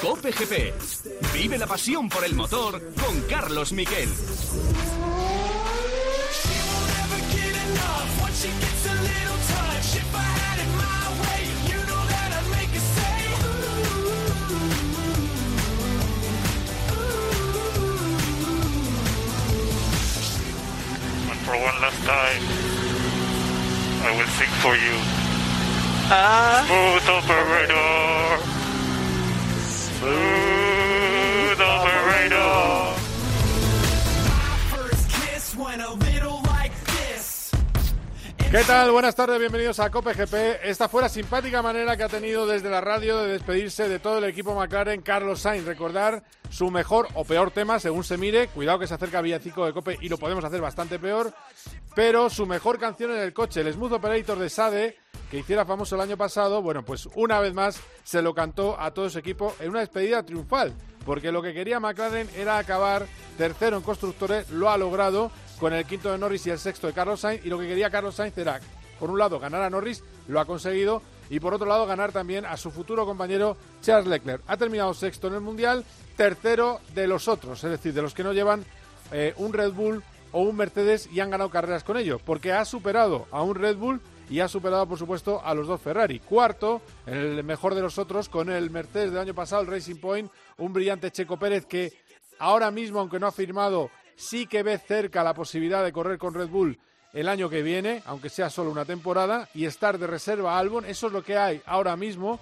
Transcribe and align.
Cope 0.00 0.32
GP. 0.32 0.74
Vive 1.32 1.56
la 1.56 1.68
pasión 1.68 2.08
por 2.08 2.24
el 2.24 2.34
motor 2.34 2.82
con 3.00 3.20
Carlos 3.28 3.72
Miquel. 3.72 4.08
for 21.44 21.56
one 21.56 21.78
last 21.82 22.02
time, 22.04 22.42
I 24.02 24.16
will 24.16 24.26
sing 24.28 24.48
for 24.62 24.74
you. 24.74 25.23
Smooth 26.04 27.08
operator. 27.08 28.38
Smooth 29.64 31.60
operator. 31.60 32.94
¿Qué 38.50 38.62
tal? 38.64 38.90
Buenas 38.92 39.16
tardes, 39.16 39.40
bienvenidos 39.40 39.80
a 39.80 39.90
Cope 39.90 40.12
GP. 40.12 40.60
Esta 40.62 40.90
fue 40.90 41.00
la 41.00 41.08
simpática 41.08 41.62
manera 41.62 41.96
que 41.96 42.02
ha 42.02 42.08
tenido 42.08 42.46
desde 42.46 42.68
la 42.68 42.82
radio 42.82 43.18
de 43.18 43.32
despedirse 43.32 43.88
de 43.88 43.98
todo 43.98 44.18
el 44.18 44.24
equipo 44.24 44.54
McLaren 44.54 45.00
Carlos 45.00 45.40
Sainz. 45.40 45.64
Recordar 45.64 46.22
su 46.50 46.70
mejor 46.70 47.08
o 47.14 47.24
peor 47.24 47.50
tema, 47.50 47.80
según 47.80 48.04
se 48.04 48.18
mire. 48.18 48.48
Cuidado 48.48 48.78
que 48.78 48.86
se 48.86 48.94
acerca 48.94 49.22
Villacico 49.22 49.64
de 49.64 49.72
Cope 49.72 49.98
y 50.02 50.10
lo 50.10 50.18
podemos 50.18 50.44
hacer 50.44 50.60
bastante 50.60 50.98
peor. 50.98 51.32
Pero 51.94 52.28
su 52.28 52.44
mejor 52.44 52.78
canción 52.78 53.10
en 53.12 53.20
el 53.20 53.32
coche, 53.32 53.62
el 53.62 53.72
Smooth 53.72 53.92
Operator 53.94 54.38
de 54.38 54.50
Sade, 54.50 54.98
que 55.34 55.40
hiciera 55.40 55.64
famoso 55.64 55.96
el 55.96 56.00
año 56.00 56.16
pasado, 56.16 56.62
bueno, 56.62 56.84
pues 56.84 57.08
una 57.16 57.40
vez 57.40 57.54
más 57.54 57.80
se 58.04 58.22
lo 58.22 58.34
cantó 58.34 58.78
a 58.78 58.92
todo 58.92 59.10
su 59.10 59.18
equipo 59.18 59.52
en 59.58 59.70
una 59.70 59.80
despedida 59.80 60.22
triunfal. 60.22 60.72
Porque 61.04 61.32
lo 61.32 61.42
que 61.42 61.52
quería 61.52 61.80
McLaren 61.80 62.30
era 62.36 62.56
acabar 62.56 63.04
tercero 63.36 63.76
en 63.76 63.82
constructores, 63.82 64.48
lo 64.50 64.70
ha 64.70 64.78
logrado 64.78 65.32
con 65.58 65.72
el 65.72 65.86
quinto 65.86 66.12
de 66.12 66.18
Norris 66.18 66.46
y 66.46 66.50
el 66.50 66.60
sexto 66.60 66.86
de 66.86 66.92
Carlos 66.92 67.18
Sainz. 67.18 67.44
Y 67.44 67.48
lo 67.48 67.58
que 67.58 67.66
quería 67.66 67.90
Carlos 67.90 68.14
Sainz 68.14 68.38
era, 68.38 68.60
por 69.00 69.10
un 69.10 69.18
lado, 69.18 69.40
ganar 69.40 69.62
a 69.62 69.70
Norris, 69.70 70.04
lo 70.28 70.38
ha 70.38 70.44
conseguido, 70.44 71.02
y 71.28 71.40
por 71.40 71.52
otro 71.52 71.66
lado, 71.66 71.84
ganar 71.84 72.12
también 72.12 72.46
a 72.46 72.56
su 72.56 72.70
futuro 72.70 73.04
compañero 73.04 73.56
Charles 73.82 74.06
Leclerc. 74.06 74.40
Ha 74.46 74.56
terminado 74.56 74.94
sexto 74.94 75.26
en 75.26 75.34
el 75.34 75.40
Mundial, 75.40 75.84
tercero 76.16 76.78
de 76.94 77.08
los 77.08 77.26
otros, 77.26 77.64
es 77.64 77.70
decir, 77.72 77.92
de 77.92 78.02
los 78.02 78.14
que 78.14 78.22
no 78.22 78.32
llevan 78.32 78.64
eh, 79.10 79.34
un 79.38 79.52
Red 79.52 79.72
Bull 79.72 80.00
o 80.30 80.42
un 80.42 80.54
Mercedes 80.54 81.08
y 81.12 81.18
han 81.18 81.30
ganado 81.30 81.50
carreras 81.50 81.82
con 81.82 81.96
ello, 81.96 82.20
porque 82.24 82.52
ha 82.52 82.64
superado 82.64 83.26
a 83.32 83.42
un 83.42 83.56
Red 83.56 83.78
Bull 83.78 84.00
y 84.30 84.40
ha 84.40 84.48
superado, 84.48 84.86
por 84.86 84.98
supuesto, 84.98 85.40
a 85.44 85.54
los 85.54 85.66
dos 85.66 85.80
Ferrari. 85.80 86.20
Cuarto, 86.20 86.82
el 87.06 87.44
mejor 87.44 87.74
de 87.74 87.82
los 87.82 87.98
otros, 87.98 88.28
con 88.28 88.50
el 88.50 88.70
Mercedes 88.70 89.10
del 89.12 89.20
año 89.20 89.34
pasado, 89.34 89.62
el 89.62 89.68
Racing 89.68 89.96
Point, 89.96 90.30
un 90.58 90.72
brillante 90.72 91.10
Checo 91.10 91.38
Pérez 91.38 91.66
que 91.66 91.92
ahora 92.38 92.70
mismo, 92.70 93.00
aunque 93.00 93.20
no 93.20 93.26
ha 93.26 93.32
firmado 93.32 93.90
sí 94.16 94.46
que 94.46 94.62
ve 94.62 94.78
cerca 94.78 95.24
la 95.24 95.34
posibilidad 95.34 95.84
de 95.84 95.92
correr 95.92 96.18
con 96.18 96.34
Red 96.34 96.48
Bull 96.48 96.78
el 97.12 97.28
año 97.28 97.48
que 97.48 97.62
viene, 97.62 98.02
aunque 98.06 98.28
sea 98.28 98.50
solo 98.50 98.70
una 98.70 98.84
temporada, 98.84 99.48
y 99.54 99.66
estar 99.66 99.98
de 99.98 100.06
reserva 100.08 100.54
a 100.54 100.58
Albon. 100.58 100.84
Eso 100.84 101.06
es 101.06 101.12
lo 101.12 101.22
que 101.22 101.38
hay 101.38 101.62
ahora 101.64 101.96
mismo. 101.96 102.40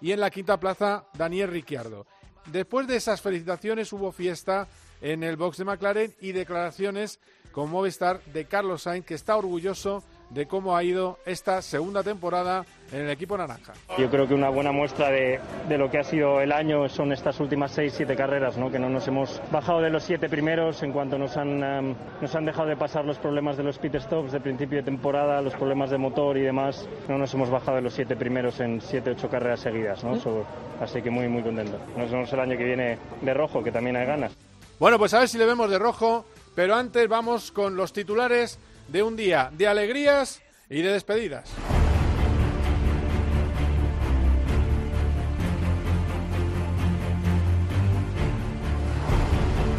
Y 0.00 0.12
en 0.12 0.20
la 0.20 0.30
quinta 0.30 0.58
plaza, 0.58 1.04
Daniel 1.14 1.50
Ricciardo. 1.50 2.06
Después 2.46 2.86
de 2.86 2.96
esas 2.96 3.20
felicitaciones 3.20 3.92
hubo 3.92 4.12
fiesta 4.12 4.68
en 5.00 5.24
el 5.24 5.36
box 5.36 5.58
de 5.58 5.64
McLaren 5.64 6.14
y 6.20 6.32
declaraciones 6.32 7.18
con 7.50 7.70
Movistar 7.70 8.22
de 8.26 8.44
Carlos 8.46 8.82
Sainz, 8.82 9.04
que 9.04 9.14
está 9.14 9.36
orgulloso 9.36 10.04
de 10.32 10.46
cómo 10.46 10.76
ha 10.76 10.82
ido 10.82 11.18
esta 11.26 11.60
segunda 11.60 12.02
temporada 12.02 12.64
en 12.90 13.02
el 13.02 13.10
equipo 13.10 13.36
naranja. 13.36 13.72
Yo 13.98 14.10
creo 14.10 14.26
que 14.26 14.34
una 14.34 14.48
buena 14.48 14.72
muestra 14.72 15.10
de, 15.10 15.40
de 15.68 15.78
lo 15.78 15.90
que 15.90 15.98
ha 15.98 16.04
sido 16.04 16.40
el 16.40 16.52
año 16.52 16.88
son 16.88 17.12
estas 17.12 17.38
últimas 17.40 17.72
seis, 17.72 17.94
siete 17.96 18.16
carreras, 18.16 18.56
¿no? 18.56 18.70
que 18.70 18.78
no 18.78 18.88
nos 18.88 19.06
hemos 19.08 19.40
bajado 19.50 19.80
de 19.80 19.90
los 19.90 20.04
siete 20.04 20.28
primeros 20.28 20.82
en 20.82 20.92
cuanto 20.92 21.18
nos 21.18 21.36
han, 21.36 21.62
um, 21.62 21.94
nos 22.20 22.34
han 22.34 22.44
dejado 22.44 22.68
de 22.68 22.76
pasar 22.76 23.04
los 23.04 23.18
problemas 23.18 23.56
de 23.56 23.62
los 23.62 23.78
pit 23.78 23.96
stops 23.96 24.32
de 24.32 24.40
principio 24.40 24.78
de 24.78 24.84
temporada, 24.84 25.42
los 25.42 25.54
problemas 25.54 25.90
de 25.90 25.98
motor 25.98 26.36
y 26.36 26.42
demás. 26.42 26.88
No 27.08 27.18
nos 27.18 27.32
hemos 27.34 27.50
bajado 27.50 27.76
de 27.76 27.82
los 27.82 27.92
siete 27.92 28.16
primeros 28.16 28.60
en 28.60 28.80
siete, 28.80 29.10
ocho 29.10 29.28
carreras 29.28 29.60
seguidas. 29.60 30.02
¿no? 30.02 30.18
So, 30.18 30.44
así 30.80 31.02
que 31.02 31.10
muy, 31.10 31.28
muy 31.28 31.42
contento. 31.42 31.78
Nos 31.96 32.10
vemos 32.10 32.32
el 32.32 32.40
año 32.40 32.56
que 32.56 32.64
viene 32.64 32.98
de 33.20 33.34
rojo, 33.34 33.62
que 33.62 33.72
también 33.72 33.96
hay 33.96 34.06
ganas. 34.06 34.32
Bueno, 34.78 34.98
pues 34.98 35.14
a 35.14 35.20
ver 35.20 35.28
si 35.28 35.38
le 35.38 35.46
vemos 35.46 35.70
de 35.70 35.78
rojo, 35.78 36.24
pero 36.54 36.74
antes 36.74 37.06
vamos 37.08 37.52
con 37.52 37.76
los 37.76 37.92
titulares 37.92 38.58
de 38.92 39.02
un 39.02 39.16
día 39.16 39.50
de 39.56 39.66
alegrías 39.66 40.42
y 40.68 40.82
de 40.82 40.92
despedidas. 40.92 41.50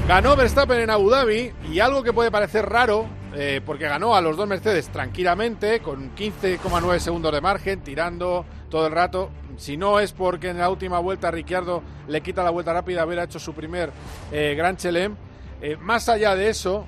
Ganó 0.07 0.35
Verstappen 0.35 0.79
en 0.79 0.89
Abu 0.89 1.09
Dhabi 1.09 1.53
y 1.71 1.79
algo 1.79 2.03
que 2.03 2.11
puede 2.11 2.29
parecer 2.29 2.67
raro, 2.67 3.05
eh, 3.35 3.61
porque 3.65 3.87
ganó 3.87 4.15
a 4.15 4.21
los 4.21 4.35
dos 4.35 4.47
Mercedes 4.47 4.89
tranquilamente, 4.89 5.79
con 5.79 6.13
15,9 6.15 6.99
segundos 6.99 7.31
de 7.31 7.39
margen, 7.39 7.81
tirando 7.81 8.45
todo 8.69 8.87
el 8.87 8.93
rato. 8.93 9.29
Si 9.55 9.77
no 9.77 9.99
es 9.99 10.11
porque 10.11 10.49
en 10.49 10.57
la 10.57 10.69
última 10.69 10.99
vuelta 10.99 11.31
Ricciardo 11.31 11.83
le 12.07 12.21
quita 12.21 12.43
la 12.43 12.49
vuelta 12.49 12.73
rápida, 12.73 13.03
haber 13.03 13.19
hecho 13.19 13.39
su 13.39 13.53
primer 13.53 13.91
eh, 14.31 14.55
Gran 14.57 14.75
Chelem. 14.75 15.15
Eh, 15.61 15.77
más 15.79 16.09
allá 16.09 16.35
de 16.35 16.49
eso, 16.49 16.85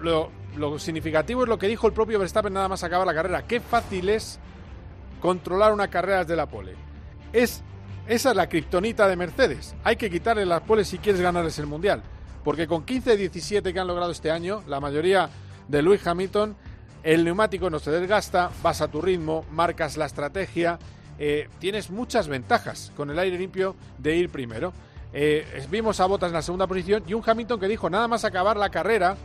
lo, 0.00 0.30
lo 0.56 0.78
significativo 0.78 1.42
es 1.42 1.48
lo 1.48 1.58
que 1.58 1.68
dijo 1.68 1.86
el 1.86 1.92
propio 1.92 2.18
Verstappen 2.18 2.52
nada 2.52 2.68
más 2.68 2.84
acabar 2.84 3.06
la 3.06 3.14
carrera. 3.14 3.46
Qué 3.46 3.60
fácil 3.60 4.08
es 4.08 4.38
controlar 5.20 5.72
una 5.72 5.88
carrera 5.88 6.20
desde 6.20 6.36
la 6.36 6.46
pole. 6.46 6.74
Es, 7.32 7.62
esa 8.06 8.30
es 8.30 8.36
la 8.36 8.48
kriptonita 8.48 9.08
de 9.08 9.16
Mercedes. 9.16 9.74
Hay 9.84 9.96
que 9.96 10.10
quitarle 10.10 10.44
las 10.44 10.62
poles 10.62 10.88
si 10.88 10.98
quieres 10.98 11.20
ganarles 11.20 11.58
el 11.58 11.66
Mundial. 11.66 12.02
Porque 12.44 12.66
con 12.66 12.84
15-17 12.84 13.72
que 13.72 13.78
han 13.78 13.86
logrado 13.86 14.10
este 14.10 14.30
año, 14.30 14.62
la 14.66 14.80
mayoría 14.80 15.30
de 15.68 15.82
Lewis 15.82 16.06
Hamilton, 16.06 16.56
el 17.02 17.24
neumático 17.24 17.70
no 17.70 17.78
se 17.78 17.90
desgasta, 17.90 18.50
vas 18.62 18.80
a 18.80 18.88
tu 18.88 19.00
ritmo, 19.00 19.44
marcas 19.50 19.96
la 19.96 20.06
estrategia, 20.06 20.78
eh, 21.18 21.48
tienes 21.60 21.90
muchas 21.90 22.26
ventajas 22.26 22.92
con 22.96 23.10
el 23.10 23.18
aire 23.18 23.38
limpio 23.38 23.76
de 23.98 24.16
ir 24.16 24.28
primero. 24.28 24.72
Eh, 25.12 25.66
vimos 25.70 26.00
a 26.00 26.06
Bottas 26.06 26.28
en 26.28 26.34
la 26.34 26.42
segunda 26.42 26.66
posición 26.66 27.04
y 27.06 27.14
un 27.14 27.22
Hamilton 27.24 27.60
que 27.60 27.68
dijo 27.68 27.88
nada 27.90 28.08
más 28.08 28.24
acabar 28.24 28.56
la 28.56 28.70
carrera 28.70 29.16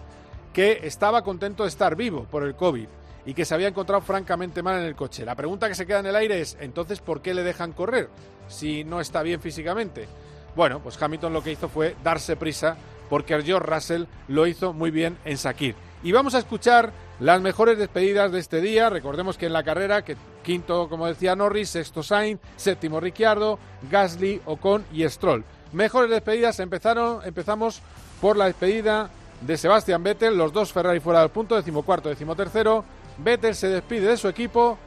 que 0.57 0.79
estaba 0.87 1.21
contento 1.21 1.61
de 1.61 1.69
estar 1.69 1.95
vivo 1.95 2.25
por 2.31 2.41
el 2.41 2.55
COVID 2.55 2.87
y 3.27 3.35
que 3.35 3.45
se 3.45 3.53
había 3.53 3.67
encontrado 3.67 4.01
francamente 4.01 4.63
mal 4.63 4.79
en 4.79 4.87
el 4.87 4.95
coche. 4.95 5.23
La 5.23 5.35
pregunta 5.35 5.69
que 5.69 5.75
se 5.75 5.85
queda 5.85 5.99
en 5.99 6.07
el 6.07 6.15
aire 6.15 6.41
es, 6.41 6.57
entonces, 6.59 6.99
¿por 6.99 7.21
qué 7.21 7.35
le 7.35 7.43
dejan 7.43 7.73
correr 7.73 8.09
si 8.47 8.83
no 8.83 8.99
está 8.99 9.21
bien 9.21 9.39
físicamente? 9.39 10.07
Bueno, 10.55 10.79
pues 10.79 10.99
Hamilton 10.99 11.31
lo 11.31 11.43
que 11.43 11.51
hizo 11.51 11.69
fue 11.69 11.95
darse 12.03 12.37
prisa 12.37 12.75
porque 13.07 13.39
George 13.43 13.71
Russell 13.71 14.05
lo 14.29 14.47
hizo 14.47 14.73
muy 14.73 14.89
bien 14.89 15.19
en 15.25 15.37
Sakir. 15.37 15.75
Y 16.01 16.11
vamos 16.11 16.33
a 16.33 16.39
escuchar 16.39 16.91
las 17.19 17.39
mejores 17.39 17.77
despedidas 17.77 18.31
de 18.31 18.39
este 18.39 18.59
día. 18.59 18.89
Recordemos 18.89 19.37
que 19.37 19.45
en 19.45 19.53
la 19.53 19.61
carrera, 19.61 20.03
que 20.03 20.17
quinto, 20.41 20.89
como 20.89 21.05
decía 21.05 21.35
Norris, 21.35 21.69
sexto 21.69 22.01
Sainz, 22.01 22.39
séptimo 22.55 22.99
Ricciardo, 22.99 23.59
Gasly, 23.91 24.41
Ocon 24.45 24.85
y 24.91 25.07
Stroll. 25.07 25.43
Mejores 25.71 26.09
despedidas 26.09 26.59
empezaron, 26.59 27.19
empezamos 27.25 27.79
por 28.19 28.37
la 28.37 28.45
despedida 28.45 29.11
de 29.41 29.57
Sebastian 29.57 30.03
Vettel, 30.03 30.37
los 30.37 30.51
dos 30.51 30.73
Ferrari 30.73 30.99
fuera 30.99 31.21
del 31.21 31.29
punto, 31.29 31.55
decimocuarto, 31.55 32.09
decimotercero. 32.09 32.83
Vettel 33.17 33.55
se 33.55 33.67
despide 33.69 34.09
de 34.09 34.17
su 34.17 34.27
equipo, 34.27 34.77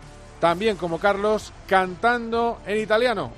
también 0.40 0.76
como 0.76 0.98
Carlos, 0.98 1.52
cantando 1.66 2.58
en 2.66 2.78
italiano. 2.78 3.32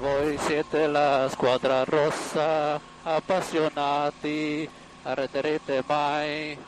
Voi 0.00 0.38
siete 0.38 0.88
la 0.88 1.28
squadra 1.30 1.84
rossa, 1.84 2.80
appassionati, 3.04 4.68
arreterete 5.04 5.82
mai. 5.86 6.58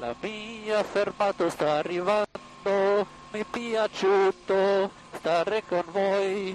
La 0.00 0.14
mia 0.22 0.82
fermato 0.82 1.48
sta 1.50 1.78
arrivando, 1.78 3.06
mi 3.32 3.44
piaciuto. 3.44 4.90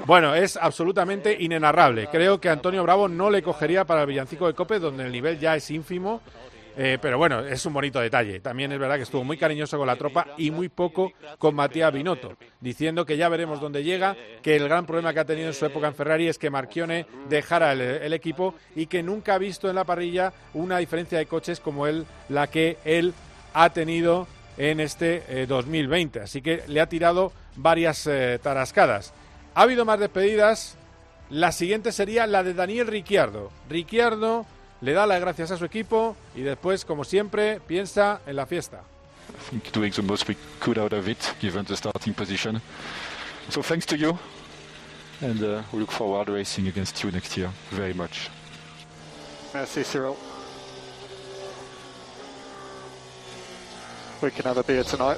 Bueno, 0.05 0.35
es 0.35 0.57
absolutamente 0.57 1.35
inenarrable. 1.39 2.07
Creo 2.07 2.39
que 2.39 2.49
Antonio 2.49 2.83
Bravo 2.83 3.07
no 3.07 3.29
le 3.29 3.41
cogería 3.41 3.85
para 3.85 4.01
el 4.01 4.07
villancico 4.07 4.47
de 4.47 4.53
Cope, 4.53 4.79
donde 4.79 5.05
el 5.05 5.11
nivel 5.11 5.39
ya 5.39 5.55
es 5.55 5.69
ínfimo. 5.71 6.21
Eh, 6.81 6.97
pero 7.01 7.17
bueno, 7.17 7.41
es 7.41 7.65
un 7.65 7.73
bonito 7.73 7.99
detalle. 7.99 8.39
También 8.39 8.71
es 8.71 8.79
verdad 8.79 8.95
que 8.95 9.03
estuvo 9.03 9.23
muy 9.23 9.37
cariñoso 9.37 9.77
con 9.77 9.85
la 9.85 9.97
tropa 9.97 10.27
y 10.37 10.49
muy 10.49 10.69
poco 10.69 11.11
con 11.37 11.53
Matías 11.53 11.91
Binotto, 11.91 12.37
diciendo 12.61 13.05
que 13.05 13.17
ya 13.17 13.27
veremos 13.27 13.59
dónde 13.59 13.83
llega, 13.83 14.15
que 14.41 14.55
el 14.55 14.69
gran 14.69 14.85
problema 14.85 15.13
que 15.13 15.19
ha 15.19 15.25
tenido 15.25 15.47
en 15.47 15.53
su 15.53 15.65
época 15.65 15.87
en 15.87 15.95
Ferrari 15.95 16.29
es 16.29 16.37
que 16.37 16.49
Marchione 16.49 17.05
dejara 17.27 17.73
el, 17.73 18.13
equipo 18.13 18.55
y 18.77 18.85
que 18.85 19.03
nunca 19.03 19.33
ha 19.35 19.37
visto 19.37 19.69
en 19.69 19.75
la 19.75 19.83
parrilla 19.83 20.31
una 20.53 20.77
diferencia 20.77 21.17
de 21.17 21.25
coches 21.25 21.59
como 21.59 21.85
él, 21.85 22.05
la 22.29 22.47
que 22.47 22.77
él 22.85 23.13
ha 23.53 23.71
tenido 23.71 24.27
en 24.57 24.79
este 24.79 25.23
eh, 25.27 25.47
2020. 25.47 26.21
Así 26.21 26.41
que 26.41 26.63
le 26.67 26.79
ha 26.79 26.87
tirado 26.87 27.33
varias 27.61 28.07
eh, 28.07 28.39
tarascadas. 28.41 29.13
Ha 29.55 29.61
habido 29.61 29.85
más 29.85 29.99
despedidas. 29.99 30.75
La 31.29 31.51
siguiente 31.51 31.91
sería 31.91 32.25
la 32.25 32.43
de 32.43 32.53
Daniel 32.53 32.87
Ricciardo. 32.87 33.51
Ricciardo 33.69 34.45
le 34.81 34.93
da 34.93 35.05
las 35.05 35.19
gracias 35.19 35.51
a 35.51 35.57
su 35.57 35.65
equipo 35.65 36.15
y 36.35 36.41
después, 36.41 36.85
como 36.85 37.03
siempre, 37.03 37.59
piensa 37.59 38.21
en 38.25 38.35
la 38.35 38.45
fiesta. 38.45 38.81
Doing 39.73 39.91
the 39.91 40.01
most 40.01 40.27
we 40.27 40.35
could 40.59 40.79
out 40.79 40.93
of 40.93 41.07
it, 41.07 41.19
given 41.39 41.65
the 41.65 41.75
starting 41.75 42.13
position. 42.13 42.61
So 43.49 43.61
thanks 43.61 43.85
to 43.87 43.95
you, 43.95 44.17
and 45.21 45.41
uh, 45.41 45.61
we 45.71 45.79
look 45.79 45.91
forward 45.91 46.29
racing 46.29 46.67
against 46.67 47.03
you 47.03 47.11
next 47.11 47.37
year 47.37 47.51
very 47.71 47.93
much. 47.93 48.29
Merci, 49.53 49.83
Cyril. 49.83 50.17
We 54.21 54.31
can 54.31 54.45
have 54.45 54.57
a 54.57 54.63
beer 54.63 54.83
tonight. 54.83 55.17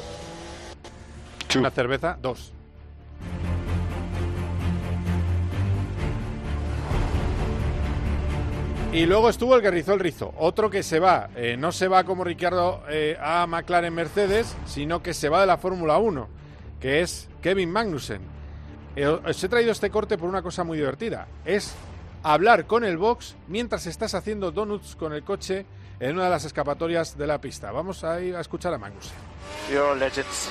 Una 1.56 1.71
cerveza, 1.71 2.18
dos. 2.21 2.53
Y 8.94 9.06
luego 9.06 9.30
estuvo 9.30 9.56
el 9.56 9.62
que 9.62 9.71
rizó 9.71 9.94
el 9.94 10.01
rizo. 10.01 10.33
Otro 10.38 10.69
que 10.69 10.83
se 10.83 11.00
va. 11.00 11.30
Eh, 11.36 11.56
no 11.57 11.71
se 11.71 11.88
va 11.88 12.03
como 12.03 12.25
Ricciardo 12.25 12.83
eh, 12.89 13.18
a 13.21 13.48
McLaren 13.48 13.94
Mercedes, 13.94 14.53
sino 14.65 15.01
que 15.01 15.13
se 15.13 15.30
va 15.30 15.42
de 15.42 15.48
la 15.48 15.57
Fórmula 15.57 15.98
1, 15.98 16.27
que 16.80 17.01
es 17.01 17.30
Kevin 17.42 17.71
Magnussen. 17.71 18.21
Eh, 18.97 19.07
os 19.07 19.42
he 19.42 19.47
traído 19.47 19.71
este 19.71 19.89
corte 19.89 20.18
por 20.18 20.27
una 20.27 20.42
cosa 20.42 20.65
muy 20.65 20.77
divertida. 20.77 21.27
Es 21.45 21.74
hablar 22.21 22.68
con 22.68 22.83
el 22.83 22.97
box 22.97 23.38
mientras 23.47 23.88
estás 23.88 24.13
haciendo 24.13 24.51
donuts 24.51 24.97
con 24.97 25.13
el 25.13 25.24
coche 25.24 25.65
en 26.01 26.15
una 26.15 26.25
de 26.25 26.30
las 26.31 26.44
escapatorias 26.44 27.18
de 27.18 27.27
la 27.27 27.39
pista. 27.39 27.71
Vamos 27.71 28.04
a 28.04 28.19
ir 28.19 28.36
a 28.36 28.42
escuchar 28.42 28.74
a 28.74 28.77
Magnussen. 28.77 29.13
You're 29.71 29.97
legends. 29.97 30.50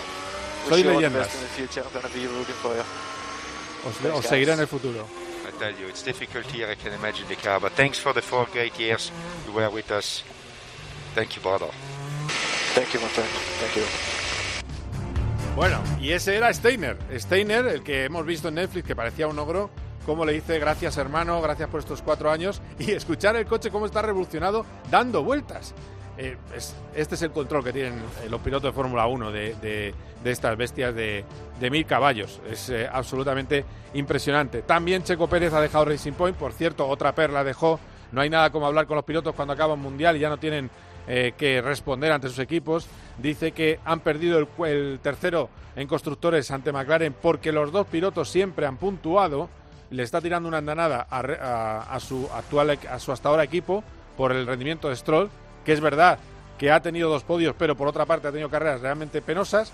Soy 0.69 0.83
leyendas. 0.83 1.29
Os, 3.87 4.15
os 4.15 4.27
seguiré 4.27 4.53
en 4.53 4.61
el 4.61 4.67
futuro. 4.67 5.07
I 5.49 5.53
tell 5.59 5.75
you, 5.75 5.89
it's 5.89 6.05
difficult 6.05 6.47
here, 6.47 6.71
I 6.71 6.77
can 6.77 6.93
imagine 6.93 7.27
the 7.29 7.37
car, 7.37 7.61
but 7.61 7.73
thanks 7.73 7.99
for 7.99 8.13
the 8.13 8.21
four 8.21 8.47
great 8.53 8.79
years 8.79 9.11
you 9.47 9.53
were 9.53 9.71
with 9.71 9.91
us. 9.91 10.23
Thank 11.15 11.35
you, 11.35 11.43
brother. 11.43 11.71
Thank 12.75 12.93
you, 12.95 13.01
my 13.01 13.09
friend. 13.09 13.29
Thank 13.61 13.77
you. 13.77 13.85
Bueno, 15.57 15.83
y 16.01 16.13
ese 16.13 16.37
era 16.37 16.53
Steiner. 16.55 16.97
Steiner, 17.19 17.67
el 17.67 17.83
que 17.83 18.05
hemos 18.05 18.25
visto 18.25 18.49
en 18.49 18.55
Netflix, 18.55 18.87
que 18.87 18.95
parecía 18.95 19.27
un 19.27 19.39
ogro, 19.39 19.71
como 20.07 20.25
le 20.25 20.33
dice 20.33 20.59
gracias 20.59 20.97
hermano, 20.97 21.41
gracias 21.43 21.69
por 21.69 21.81
estos 21.81 22.03
cuatro 22.03 22.31
años, 22.31 22.63
y 22.79 22.93
escuchar 22.93 23.35
el 23.37 23.47
coche 23.47 23.71
cómo 23.71 23.87
está 23.87 24.03
revolucionado 24.03 24.65
dando 24.91 25.25
vueltas. 25.25 25.75
Eh, 26.19 26.37
es- 26.55 26.75
este 26.95 27.15
es 27.15 27.23
el 27.23 27.31
control 27.31 27.65
que 27.65 27.73
tienen 27.73 27.95
eh, 28.23 28.29
los 28.29 28.41
pilotos 28.41 28.71
de 28.71 28.73
Fórmula 28.75 29.07
1 29.07 29.31
de, 29.33 29.95
estas 30.25 30.57
bestias 30.57 30.95
de, 30.95 31.25
mil 31.71 31.87
caballos. 31.87 32.41
Es 32.51 32.69
eh, 32.71 32.89
absolutamente 32.91 33.65
impresionante. 33.95 34.63
También 34.63 35.03
Checo 35.03 35.29
Pérez 35.29 35.53
ha 35.55 35.61
dejado 35.61 35.87
Racing 35.87 36.13
Point, 36.13 36.37
por 36.37 36.53
cierto, 36.53 36.87
otra 36.89 37.15
perla 37.15 37.43
dejó. 37.45 37.81
No 38.13 38.21
hay 38.21 38.29
nada 38.31 38.51
como 38.51 38.67
hablar 38.67 38.87
con 38.87 38.97
los 38.97 39.05
pilotos 39.05 39.35
cuando 39.35 39.55
acaba 39.55 39.75
un 39.75 39.81
mundial 39.83 40.17
y 40.17 40.21
ya 40.21 40.29
no 40.29 40.39
tienen 40.39 40.69
que 41.07 41.61
responder 41.61 42.13
ante 42.13 42.29
sus 42.29 42.39
equipos. 42.39 42.87
Dice 43.19 43.51
que 43.51 43.81
han 43.85 43.99
perdido 44.01 44.39
el, 44.65 45.01
tercero 45.01 45.49
en 45.75 45.89
constructores 45.89 46.51
ante 46.53 46.71
McLaren 46.73 47.15
porque 47.21 47.51
los 47.51 47.73
dos 47.73 47.87
pilotos 47.89 48.29
siempre 48.29 48.67
han 48.67 48.77
puntuado. 48.77 49.49
Le 49.91 50.03
está 50.05 50.21
tirando 50.21 50.49
una 50.49 50.59
andanada 50.59 51.07
a, 51.11 51.95
a- 51.95 52.01
su 52.01 52.29
actual 52.33 52.79
a 52.89 52.99
su 53.01 53.11
hasta 53.11 53.29
ahora 53.29 53.43
equipo 53.43 53.83
por 54.17 54.31
el 54.33 54.47
rendimiento 54.47 54.89
de 54.89 54.95
Stroll, 54.97 55.31
que 55.71 55.75
es 55.75 55.81
verdad 55.81 56.19
que 56.59 56.73
ha 56.73 56.83
tenido 56.83 57.09
dos 57.09 57.23
podios, 57.23 57.55
pero 57.57 57.77
por 57.77 57.87
otra 57.87 58.05
parte 58.07 58.27
ha 58.27 58.33
tenido 58.33 58.51
carreras 58.51 58.81
realmente 58.81 59.23
penosas. 59.23 59.73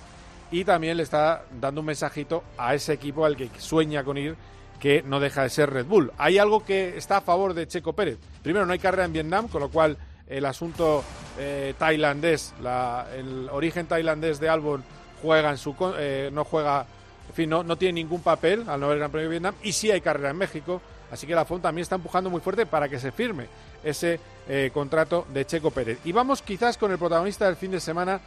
Y 0.51 0.63
también 0.63 0.99
le 0.99 1.03
está 1.05 1.45
dando 1.59 1.81
un 1.81 1.87
mensajito 1.87 2.45
a 2.59 2.75
ese 2.75 2.93
equipo 2.93 3.25
al 3.25 3.35
que 3.35 3.49
sueña 3.57 4.05
con 4.05 4.19
ir, 4.19 4.37
que 4.79 5.03
no 5.03 5.21
deja 5.21 5.43
de 5.43 5.49
ser 5.49 5.71
Red 5.71 5.87
Bull. 5.87 6.13
Hay 6.19 6.37
algo 6.37 6.63
que 6.67 6.99
está 6.99 7.17
a 7.17 7.21
favor 7.23 7.55
de 7.55 7.67
Checo 7.67 7.95
Pérez. 7.95 8.19
Primero, 8.43 8.67
no 8.67 8.75
hay 8.75 8.79
carrera 8.79 9.07
en 9.07 9.15
Vietnam, 9.15 9.49
con 9.49 9.63
lo 9.63 9.71
cual 9.71 9.97
el 10.29 10.45
asunto 10.45 11.03
eh, 11.39 11.73
tailandés, 11.79 12.53
la- 12.63 13.07
el 13.17 13.49
origen 13.51 13.87
tailandés 13.87 14.39
de 14.39 14.51
Albon 14.51 14.85
juega 15.23 15.49
en 15.49 15.57
su 15.57 15.75
eh, 15.97 16.29
no 16.31 16.45
juega, 16.45 16.85
en 17.31 17.35
fin, 17.35 17.49
no, 17.49 17.65
no 17.65 17.77
tiene 17.77 17.95
ningún 17.95 18.21
papel 18.21 18.65
al 18.69 18.79
no 18.81 18.87
haber 18.87 18.99
Gran 18.99 19.11
Premio 19.11 19.29
de 19.29 19.31
Vietnam 19.31 19.55
y 19.63 19.73
sí 19.73 19.91
hay 19.91 20.03
carrera 20.03 20.29
en 20.31 20.37
México, 20.37 20.83
así 21.11 21.27
que 21.27 21.35
la 21.35 21.45
FON 21.47 21.63
también 21.63 21.83
está 21.85 21.95
empujando 21.97 22.29
muy 22.29 22.41
fuerte 22.43 22.67
para 22.67 22.89
que 22.89 22.99
se 23.01 23.11
firme 23.13 23.47
ese 23.87 24.21
eh, 24.49 24.71
contrato 24.75 25.27
de 25.33 25.47
Checo 25.47 25.71
Pérez. 25.71 25.99
Y 26.05 26.13
vamos 26.13 26.43
quizás 26.43 26.77
con 26.77 26.91
el 26.91 26.99
protagonista 26.99 27.47
del 27.47 27.57
fin 27.57 27.71
de 27.71 27.81
semana, 27.81 28.21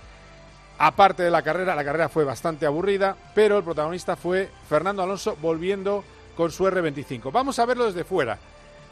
aparte 0.77 1.23
de 1.23 1.31
la 1.31 1.41
carrera, 1.41 1.75
la 1.75 1.83
carrera 1.83 2.09
fue 2.09 2.23
bastante 2.23 2.65
aburrida, 2.65 3.15
pero 3.35 3.57
el 3.57 3.63
protagonista 3.63 4.15
fue 4.15 4.49
Fernando 4.67 5.03
Alonso 5.03 5.37
volviendo 5.41 6.03
con 6.35 6.51
su 6.51 6.63
R25. 6.63 7.31
Vamos 7.31 7.59
a 7.59 7.65
verlo 7.65 7.85
desde 7.85 8.03
fuera. 8.03 8.39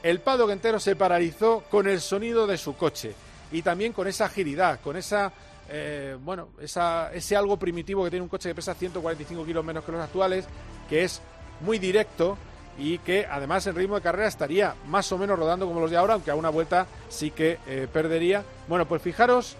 El 0.03 0.19
paddock 0.19 0.51
entero 0.51 0.79
se 0.79 0.95
paralizó 0.95 1.63
con 1.71 1.87
el 1.87 2.01
sonido 2.01 2.45
de 2.45 2.57
su 2.57 2.75
coche 2.75 3.15
y 3.51 3.61
también 3.61 3.93
con 3.93 4.07
esa 4.07 4.25
agilidad, 4.25 4.79
con 4.81 4.97
esa 4.97 5.31
eh, 5.69 6.17
bueno, 6.23 6.49
esa, 6.61 7.11
ese 7.13 7.35
algo 7.35 7.57
primitivo 7.57 8.03
que 8.03 8.09
tiene 8.09 8.23
un 8.23 8.29
coche 8.29 8.49
que 8.49 8.55
pesa 8.55 8.73
145 8.73 9.45
kilos 9.45 9.65
menos 9.65 9.83
que 9.83 9.91
los 9.91 10.01
actuales, 10.01 10.45
que 10.89 11.03
es 11.03 11.21
muy 11.61 11.79
directo 11.79 12.37
y 12.77 12.99
que 12.99 13.25
además 13.25 13.65
en 13.67 13.75
ritmo 13.75 13.95
de 13.95 14.01
carrera 14.01 14.27
estaría 14.27 14.75
más 14.87 15.11
o 15.11 15.17
menos 15.17 15.37
rodando 15.37 15.65
como 15.65 15.79
los 15.79 15.91
de 15.91 15.97
ahora, 15.97 16.13
aunque 16.13 16.31
a 16.31 16.35
una 16.35 16.49
vuelta 16.49 16.87
sí 17.09 17.31
que 17.31 17.59
eh, 17.67 17.87
perdería. 17.91 18.43
Bueno, 18.67 18.87
pues 18.87 19.01
fijaros 19.01 19.57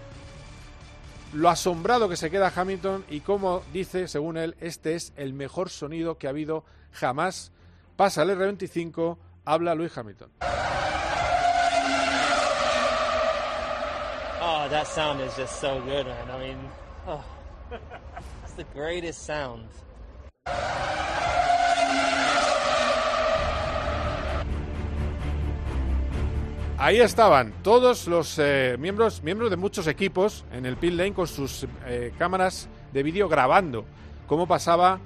lo 1.34 1.50
asombrado 1.50 2.08
que 2.08 2.16
se 2.16 2.32
queda 2.32 2.52
Hamilton 2.56 3.06
y 3.10 3.22
como 3.22 3.64
dice, 3.74 4.08
según 4.08 4.38
él, 4.38 4.56
este 4.60 4.96
es 4.96 5.14
el 5.18 5.34
mejor 5.34 5.70
sonido 5.70 6.18
que 6.18 6.28
ha 6.28 6.32
habido 6.32 6.64
jamás. 6.92 7.52
Pasa 7.96 8.24
el 8.24 8.30
R25, 8.30 9.18
habla 9.46 9.76
Luis 9.76 9.98
Hamilton. 9.98 10.32
Oh, 14.40 14.70
that 14.70 14.88
sound 14.88 15.20
is 15.22 15.36
just 15.36 15.60
so 15.60 15.82
good, 15.82 16.06
man. 16.06 16.32
I 16.32 16.40
mean, 16.40 16.58
oh, 17.08 17.24
it's 18.44 18.54
the 18.54 18.64
greatest 18.74 19.26
sound. 19.26 19.68
Ahí 26.80 27.02
estaban 27.02 27.54
todos 27.64 28.06
los 28.06 28.38
eh, 28.38 28.76
miembros, 28.78 29.24
miembros 29.24 29.50
de 29.50 29.58
muchos 29.58 29.88
equipos 29.88 30.46
en 30.54 30.68
el 30.68 30.78
pit 30.78 30.94
lane 30.94 31.12
con 31.12 31.26
sus 31.26 31.66
eh, 31.88 32.14
cámaras 32.20 32.70
de 32.94 33.02
vídeo 33.02 33.28
grabando 33.28 33.84
cómo 34.28 34.48
pasaba 34.48 35.00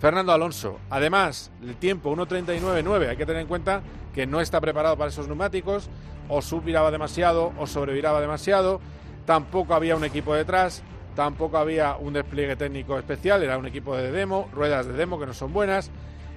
Fernando 0.00 0.32
Alonso. 0.32 0.80
Además, 0.90 1.52
el 1.62 1.76
tiempo 1.76 2.12
1.39.9, 2.12 3.08
hay 3.08 3.16
que 3.16 3.24
tener 3.24 3.42
en 3.42 3.46
cuenta 3.46 3.82
que 4.12 4.26
no 4.26 4.40
está 4.40 4.60
preparado 4.60 4.96
para 4.96 5.10
esos 5.10 5.28
neumáticos, 5.28 5.88
o 6.28 6.42
subviraba 6.42 6.90
demasiado 6.90 7.52
o 7.56 7.68
sobreviraba 7.68 8.20
demasiado, 8.20 8.80
tampoco 9.24 9.74
había 9.74 9.94
un 9.94 10.04
equipo 10.04 10.34
detrás, 10.34 10.82
tampoco 11.14 11.56
había 11.56 11.94
un 11.94 12.14
despliegue 12.14 12.56
técnico 12.56 12.98
especial, 12.98 13.44
era 13.44 13.58
un 13.58 13.66
equipo 13.66 13.96
de 13.96 14.10
demo, 14.10 14.48
ruedas 14.52 14.86
de 14.86 14.94
demo 14.94 15.20
que 15.20 15.26
no 15.26 15.34
son 15.34 15.52
buenas. 15.52 15.88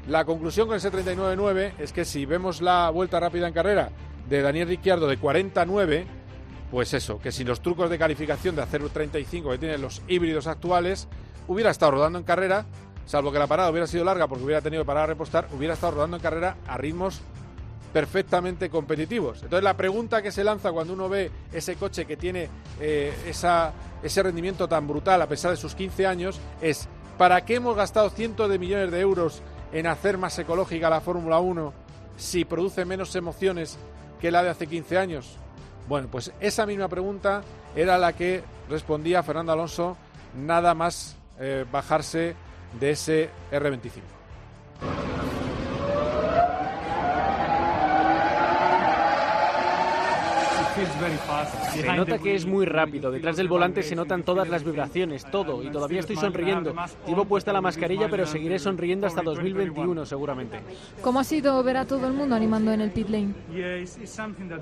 La 0.08 0.26
conclusión 0.26 0.68
con 0.68 0.78
ese 0.78 0.92
39.9 0.92 1.74
es 1.80 1.92
que 1.92 2.06
si 2.06 2.28
vemos 2.28 2.62
la 2.62 2.92
vuelta 2.92 3.20
rápida 3.20 3.48
en 3.48 3.54
carrera 3.56 3.90
de 4.30 4.42
Daniel 4.42 4.68
Ricciardo 4.68 5.08
de 5.08 5.18
49, 5.18 6.06
pues 6.72 6.94
eso, 6.94 7.20
que 7.20 7.32
sin 7.32 7.48
los 7.48 7.62
trucos 7.62 7.90
de 7.90 7.98
calificación 7.98 8.56
de 8.56 8.62
hacer 8.62 8.88
35 8.88 9.52
que 9.52 9.58
tienen 9.58 9.82
los 9.82 10.02
híbridos 10.08 10.48
actuales, 10.48 11.08
hubiera 11.48 11.72
estado 11.72 11.92
rodando 11.92 12.20
en 12.20 12.26
carrera, 12.26 12.66
salvo 13.06 13.32
que 13.32 13.40
la 13.40 13.48
parada 13.48 13.70
hubiera 13.70 13.88
sido 13.88 14.04
larga 14.04 14.28
porque 14.28 14.44
hubiera 14.44 14.62
tenido 14.62 14.84
que 14.84 14.88
parar 14.88 15.04
a 15.04 15.08
repostar, 15.08 15.48
hubiera 15.56 15.76
estado 15.76 15.94
rodando 15.94 16.18
en 16.18 16.24
carrera 16.24 16.58
a 16.68 16.78
ritmos 16.78 17.22
perfectamente 17.94 18.70
competitivos. 18.70 19.42
Entonces 19.44 19.64
la 19.64 19.78
pregunta 19.78 20.22
que 20.22 20.32
se 20.32 20.44
lanza 20.44 20.74
cuando 20.74 20.92
uno 20.92 21.08
ve 21.08 21.32
ese 21.54 21.76
coche 21.76 22.06
que 22.06 22.18
tiene 22.18 22.50
eh, 22.82 23.14
esa, 23.26 23.72
ese 24.04 24.22
rendimiento 24.22 24.68
tan 24.68 24.86
brutal 24.86 25.22
a 25.22 25.28
pesar 25.28 25.52
de 25.52 25.58
sus 25.58 25.76
15 25.76 26.06
años 26.06 26.42
es 26.62 26.90
¿para 27.18 27.46
qué 27.46 27.56
hemos 27.56 27.78
gastado 27.78 28.10
cientos 28.10 28.50
de 28.50 28.60
millones 28.60 28.92
de 28.92 29.00
euros 29.00 29.42
en 29.72 29.88
hacer 29.88 30.18
más 30.18 30.38
ecológica 30.38 30.90
la 30.90 31.00
Fórmula 31.00 31.40
1 31.40 31.74
si 32.18 32.44
produce 32.44 32.84
menos 32.84 33.16
emociones 33.16 33.78
que 34.26 34.32
la 34.32 34.42
de 34.42 34.50
hace 34.50 34.66
15 34.66 34.98
años? 34.98 35.38
Bueno, 35.88 36.08
pues 36.10 36.32
esa 36.40 36.66
misma 36.66 36.88
pregunta 36.88 37.44
era 37.76 38.00
la 38.00 38.14
que 38.14 38.42
respondía 38.68 39.22
Fernando 39.22 39.52
Alonso 39.52 39.98
nada 40.36 40.74
más 40.74 41.16
eh, 41.40 41.64
bajarse 41.72 42.34
de 42.80 42.90
ese 42.90 43.30
R25. 43.52 45.35
Se 51.74 51.94
nota 51.94 52.18
que 52.20 52.36
es 52.36 52.46
muy 52.46 52.66
rápido. 52.66 53.12
Detrás 53.12 53.38
del 53.38 53.48
volante 53.48 53.82
se 53.84 53.96
notan 53.96 54.24
todas 54.24 54.50
las 54.50 54.64
vibraciones, 54.64 55.26
todo. 55.32 55.64
Y 55.64 55.70
todavía 55.72 56.02
estoy 56.02 56.16
sonriendo. 56.18 56.76
Llevo 57.08 57.26
puesta 57.26 57.54
la 57.54 57.62
mascarilla, 57.62 58.10
pero 58.10 58.26
seguiré 58.26 58.60
sonriendo 58.60 59.08
hasta 59.08 59.22
2021, 59.22 60.06
seguramente. 60.06 60.60
¿Cómo 61.02 61.20
ha 61.20 61.24
sido 61.24 61.62
ver 61.64 61.78
a 61.78 61.86
todo 61.86 62.08
el 62.08 62.14
mundo 62.14 62.36
animando 62.36 62.72
en 62.72 62.82
el 62.82 62.92
pit 62.92 63.10
lane? 63.10 63.34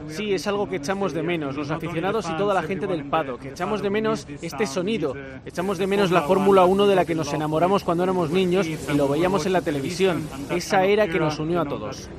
Sí, 0.09 0.33
es 0.33 0.47
algo 0.47 0.69
que 0.69 0.77
echamos 0.77 1.13
de 1.13 1.23
menos, 1.23 1.55
los 1.55 1.71
aficionados 1.71 2.29
y 2.29 2.37
toda 2.37 2.53
la 2.53 2.63
gente 2.63 2.87
del 2.87 3.05
paddock. 3.05 3.45
Echamos 3.45 3.81
de 3.81 3.89
menos 3.89 4.27
este 4.41 4.67
sonido. 4.67 5.15
Echamos 5.45 5.77
de 5.77 5.87
menos 5.87 6.11
la 6.11 6.21
Fórmula 6.21 6.65
1 6.65 6.87
de 6.87 6.95
la 6.95 7.05
que 7.05 7.15
nos 7.15 7.33
enamoramos 7.33 7.83
cuando 7.83 8.03
éramos 8.03 8.29
niños 8.29 8.67
y 8.67 8.77
lo 8.95 9.07
veíamos 9.07 9.45
en 9.45 9.53
la 9.53 9.61
televisión. 9.61 10.27
Esa 10.49 10.85
era 10.85 11.07
que 11.07 11.19
nos 11.19 11.39
unió 11.39 11.61
a 11.61 11.65
todos. 11.65 12.09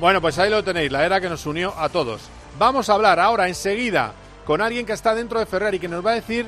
Bueno, 0.00 0.20
pues 0.20 0.38
ahí 0.38 0.50
lo 0.50 0.64
tenéis, 0.64 0.90
la 0.90 1.06
era 1.06 1.20
que 1.20 1.28
nos 1.28 1.46
unió 1.46 1.72
a 1.78 1.88
todos. 1.88 2.22
Vamos 2.58 2.88
a 2.88 2.94
hablar 2.94 3.20
ahora 3.20 3.46
enseguida 3.46 4.12
con 4.44 4.60
alguien 4.60 4.86
que 4.86 4.92
está 4.92 5.14
dentro 5.14 5.38
de 5.38 5.46
Ferrari 5.46 5.78
que 5.78 5.88
nos 5.88 6.04
va 6.04 6.10
a 6.10 6.14
decir 6.14 6.46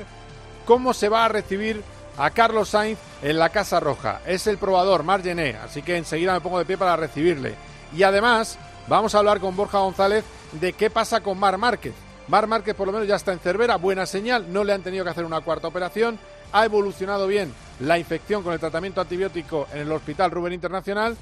cómo 0.65 0.93
se 0.93 1.07
va 1.07 1.25
a 1.25 1.29
recibir 1.29 1.81
a 2.17 2.29
Carlos 2.31 2.69
Sainz 2.69 2.99
en 3.21 3.39
la 3.39 3.49
Casa 3.49 3.79
Roja. 3.79 4.21
Es 4.25 4.47
el 4.47 4.57
probador, 4.57 5.03
Margené, 5.03 5.55
así 5.63 5.81
que 5.81 5.95
enseguida 5.95 6.33
me 6.33 6.41
pongo 6.41 6.59
de 6.59 6.65
pie 6.65 6.77
para 6.77 6.97
recibirle. 6.97 7.55
Y 7.95 8.03
además, 8.03 8.59
vamos 8.87 9.15
a 9.15 9.19
hablar 9.19 9.39
con 9.39 9.55
Borja 9.55 9.79
González 9.79 10.25
de 10.51 10.73
qué 10.73 10.89
pasa 10.89 11.21
con 11.21 11.39
Mar 11.39 11.57
Márquez. 11.57 11.93
Mar 12.27 12.47
Márquez 12.47 12.75
por 12.75 12.87
lo 12.87 12.93
menos 12.93 13.07
ya 13.07 13.15
está 13.15 13.31
en 13.31 13.39
Cervera, 13.39 13.77
buena 13.77 14.05
señal, 14.05 14.51
no 14.51 14.65
le 14.65 14.73
han 14.73 14.83
tenido 14.83 15.05
que 15.05 15.11
hacer 15.11 15.23
una 15.23 15.39
cuarta 15.39 15.69
operación, 15.69 16.19
ha 16.51 16.65
evolucionado 16.65 17.27
bien 17.27 17.53
la 17.79 17.97
infección 17.97 18.43
con 18.43 18.51
el 18.51 18.59
tratamiento 18.59 18.99
antibiótico 18.99 19.67
en 19.73 19.79
el 19.79 19.91
Hospital 19.91 20.31
Rubén 20.31 20.53
Internacional 20.53 21.15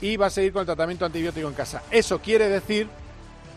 y 0.00 0.16
va 0.16 0.26
a 0.26 0.30
seguir 0.30 0.52
con 0.52 0.60
el 0.60 0.66
tratamiento 0.66 1.04
antibiótico 1.04 1.48
en 1.48 1.54
casa. 1.54 1.82
Eso 1.90 2.20
quiere 2.20 2.48
decir 2.48 2.88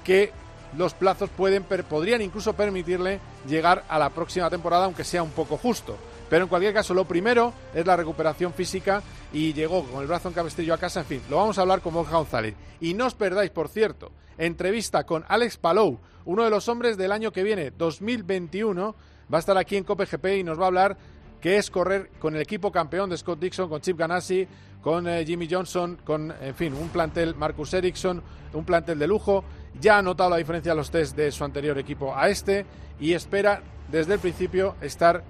que 0.04 0.32
los 0.78 0.94
plazos 0.94 1.30
pueden, 1.30 1.64
podrían 1.64 2.22
incluso 2.22 2.54
permitirle 2.54 3.20
llegar 3.48 3.84
a 3.88 4.00
la 4.00 4.10
próxima 4.10 4.50
temporada, 4.50 4.86
aunque 4.86 5.04
sea 5.04 5.24
un 5.24 5.32
poco 5.32 5.58
justo. 5.58 5.98
Pero 6.30 6.44
en 6.44 6.50
cualquier 6.50 6.74
caso, 6.74 6.94
lo 6.94 7.06
primero 7.06 7.54
es 7.74 7.86
la 7.86 7.96
recuperación 7.96 8.54
física 8.54 9.04
y 9.32 9.54
llegó 9.54 9.84
con 9.84 10.02
el 10.02 10.08
brazo 10.08 10.30
en 10.30 10.34
cabestrillo 10.34 10.74
a 10.74 10.80
casa. 10.80 11.02
En 11.02 11.06
fin, 11.06 11.22
lo 11.30 11.38
vamos 11.38 11.58
a 11.58 11.62
hablar 11.62 11.82
con 11.82 11.94
Borja 11.94 12.18
González. 12.18 12.56
Y 12.82 12.94
no 12.96 13.06
os 13.06 13.14
perdáis, 13.14 13.52
por 13.52 13.68
cierto, 13.68 14.12
entrevista 14.38 15.06
con 15.06 15.26
Alex 15.28 15.58
Palou, 15.58 16.00
uno 16.26 16.44
de 16.44 16.50
los 16.50 16.68
hombres 16.70 16.98
del 16.98 17.12
año 17.12 17.32
que 17.32 17.44
viene, 17.44 17.72
2021. 17.72 18.96
Va 19.32 19.38
a 19.38 19.40
estar 19.40 19.58
aquí 19.58 19.78
en 19.78 19.84
COPGP 19.84 20.26
y 20.40 20.44
nos 20.44 20.60
va 20.60 20.64
a 20.64 20.68
hablar 20.68 20.98
qué 21.44 21.58
es 21.58 21.70
correr 21.70 22.10
con 22.20 22.38
el 22.38 22.42
equipo 22.42 22.72
campeón 22.72 23.10
de 23.10 23.18
Scott 23.18 23.38
Dixon, 23.38 23.68
con 23.68 23.82
Chip 23.82 23.98
Ganassi, 23.98 24.48
con 24.82 25.06
eh, 25.10 25.26
Jimmy 25.26 25.46
Johnson, 25.52 26.00
con, 26.02 26.34
en 26.42 26.56
fin, 26.56 26.74
un 26.74 26.88
plantel 26.88 27.36
Marcus 27.36 27.74
Ericsson, 27.74 28.24
un 28.54 28.64
plantel 28.64 28.98
de 28.98 29.08
lujo. 29.08 29.44
Ya 29.78 29.98
ha 29.98 30.02
notado 30.02 30.30
la 30.30 30.38
diferencia 30.38 30.72
de 30.72 30.78
los 30.78 30.90
test 30.90 31.18
de 31.18 31.34
su 31.34 31.44
anterior 31.44 31.78
equipo 31.78 32.16
a 32.16 32.30
este 32.30 32.66
y 32.98 33.12
espera 33.12 33.62
desde 33.92 34.14
el 34.14 34.22
principio 34.22 34.78
estar 34.80 35.26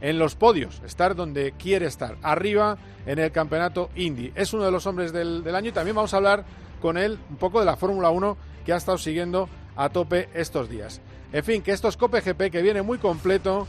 en 0.00 0.18
los 0.18 0.36
podios, 0.36 0.80
estar 0.86 1.14
donde 1.14 1.52
quiere 1.58 1.84
estar, 1.84 2.16
arriba 2.22 2.78
en 3.04 3.18
el 3.18 3.30
campeonato 3.30 3.90
Indy. 3.94 4.32
Es 4.34 4.54
uno 4.54 4.64
de 4.64 4.70
los 4.70 4.86
hombres 4.86 5.12
del, 5.12 5.54
año 5.54 5.68
y 5.68 5.72
también 5.72 5.96
vamos 5.96 6.14
a 6.14 6.16
hablar 6.16 6.46
con 6.80 6.96
él 6.96 7.18
un 7.28 7.36
poco 7.36 7.60
de 7.60 7.66
la 7.66 7.76
Fórmula 7.76 8.08
1 8.08 8.38
que 8.64 8.72
ha 8.72 8.76
estado 8.76 8.96
siguiendo 8.96 9.50
a 9.76 9.90
tope 9.90 10.30
estos 10.32 10.70
días. 10.70 11.02
En 11.30 11.44
fin, 11.44 11.60
que 11.60 11.72
esto 11.72 11.88
es 11.88 11.98
Cope 11.98 12.22
GP 12.22 12.50
que 12.50 12.62
viene 12.62 12.80
muy 12.80 12.96
completo. 12.96 13.68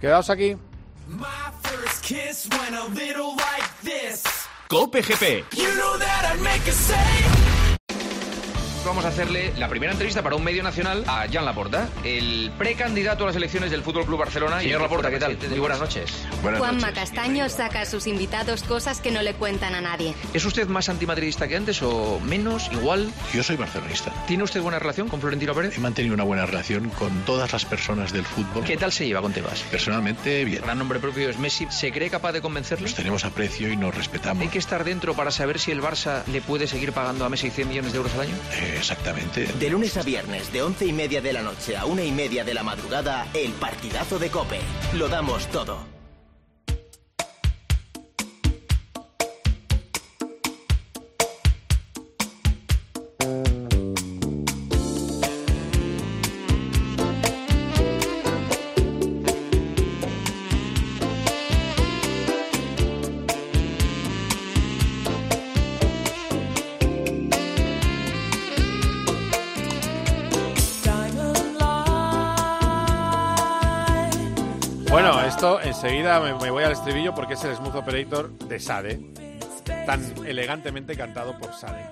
Quedaos 0.00 0.30
aquí. 0.30 0.56
My 1.18 1.52
first 1.62 2.02
kiss 2.02 2.48
went 2.50 2.74
a 2.74 2.86
little 2.94 3.36
like 3.36 3.80
this. 3.82 4.22
Cope 4.68 4.94
GP. 4.94 5.44
You 5.56 5.76
know 5.76 5.98
that 5.98 6.32
I'd 6.32 6.42
make 6.42 6.66
a 6.66 6.72
save. 6.72 7.41
Vamos 8.84 9.04
a 9.04 9.08
hacerle 9.08 9.52
la 9.58 9.68
primera 9.68 9.92
entrevista 9.92 10.22
para 10.22 10.34
un 10.34 10.42
medio 10.42 10.62
nacional 10.62 11.04
a 11.06 11.26
Jan 11.30 11.44
Laporta, 11.44 11.88
el 12.02 12.50
precandidato 12.58 13.22
a 13.22 13.28
las 13.28 13.36
elecciones 13.36 13.70
del 13.70 13.82
Fútbol 13.82 14.04
Club 14.06 14.18
Barcelona. 14.18 14.60
Señor 14.60 14.80
Laporta, 14.82 15.08
¿qué 15.08 15.20
tal? 15.20 15.38
Muy 15.48 15.60
buenas 15.60 15.78
noches. 15.78 16.10
Juanma 16.42 16.92
Castaño 16.92 17.48
saca 17.48 17.82
a 17.82 17.86
sus 17.86 18.08
invitados 18.08 18.64
cosas 18.64 19.00
que 19.00 19.12
no 19.12 19.22
le 19.22 19.34
cuentan 19.34 19.76
a 19.76 19.80
nadie. 19.80 20.14
¿Es 20.34 20.44
usted 20.44 20.66
más 20.66 20.88
antimadridista 20.88 21.46
que 21.46 21.56
antes 21.56 21.80
o 21.82 22.18
menos, 22.20 22.70
igual? 22.72 23.12
Yo 23.32 23.44
soy 23.44 23.56
barcelonista. 23.56 24.12
¿Tiene 24.26 24.42
usted 24.42 24.60
buena 24.60 24.80
relación 24.80 25.08
con 25.08 25.20
Florentino 25.20 25.54
Pérez? 25.54 25.76
He 25.76 25.80
mantenido 25.80 26.14
una 26.14 26.24
buena 26.24 26.44
relación 26.44 26.90
con 26.90 27.22
todas 27.24 27.52
las 27.52 27.64
personas 27.64 28.12
del 28.12 28.24
fútbol. 28.24 28.64
¿Qué 28.64 28.76
tal 28.76 28.90
se 28.90 29.06
lleva 29.06 29.22
con 29.22 29.32
Tebas? 29.32 29.60
Personalmente, 29.70 30.44
bien. 30.44 30.58
El 30.58 30.64
gran 30.64 30.78
nombre 30.78 30.98
propio 30.98 31.30
es 31.30 31.38
Messi. 31.38 31.68
¿Se 31.70 31.92
cree 31.92 32.10
capaz 32.10 32.32
de 32.32 32.42
convencerlo? 32.42 32.86
Nos 32.86 32.96
tenemos 32.96 33.24
aprecio 33.24 33.72
y 33.72 33.76
nos 33.76 33.94
respetamos. 33.94 34.42
¿Hay 34.42 34.48
que 34.48 34.58
estar 34.58 34.82
dentro 34.82 35.14
para 35.14 35.30
saber 35.30 35.60
si 35.60 35.70
el 35.70 35.80
Barça 35.80 36.24
le 36.26 36.40
puede 36.40 36.66
seguir 36.66 36.92
pagando 36.92 37.24
a 37.24 37.28
Messi 37.28 37.50
100 37.50 37.68
millones 37.68 37.92
de 37.92 37.98
euros 37.98 38.12
al 38.14 38.22
año? 38.22 38.34
Eh, 38.54 38.71
exactamente. 38.76 39.46
De 39.46 39.70
lunes 39.70 39.96
a 39.96 40.02
viernes, 40.02 40.52
de 40.52 40.62
once 40.62 40.86
y 40.86 40.92
media 40.92 41.20
de 41.20 41.32
la 41.32 41.42
noche 41.42 41.76
a 41.76 41.84
una 41.84 42.02
y 42.02 42.12
media 42.12 42.44
de 42.44 42.54
la 42.54 42.62
madrugada, 42.62 43.26
el 43.34 43.52
partidazo 43.52 44.18
de 44.18 44.30
Cope. 44.30 44.60
Lo 44.94 45.08
damos 45.08 45.46
todo. 45.48 45.91
Enseguida 75.82 76.20
me, 76.20 76.50
voy 76.50 76.62
al 76.62 76.70
estribillo 76.70 77.12
porque 77.12 77.34
es 77.34 77.42
el 77.42 77.56
Smooth 77.56 77.74
Operator 77.74 78.30
de 78.38 78.60
Sade, 78.60 79.00
tan 79.84 80.00
elegantemente 80.24 80.94
cantado 80.94 81.36
por 81.36 81.52
Sade. 81.54 81.88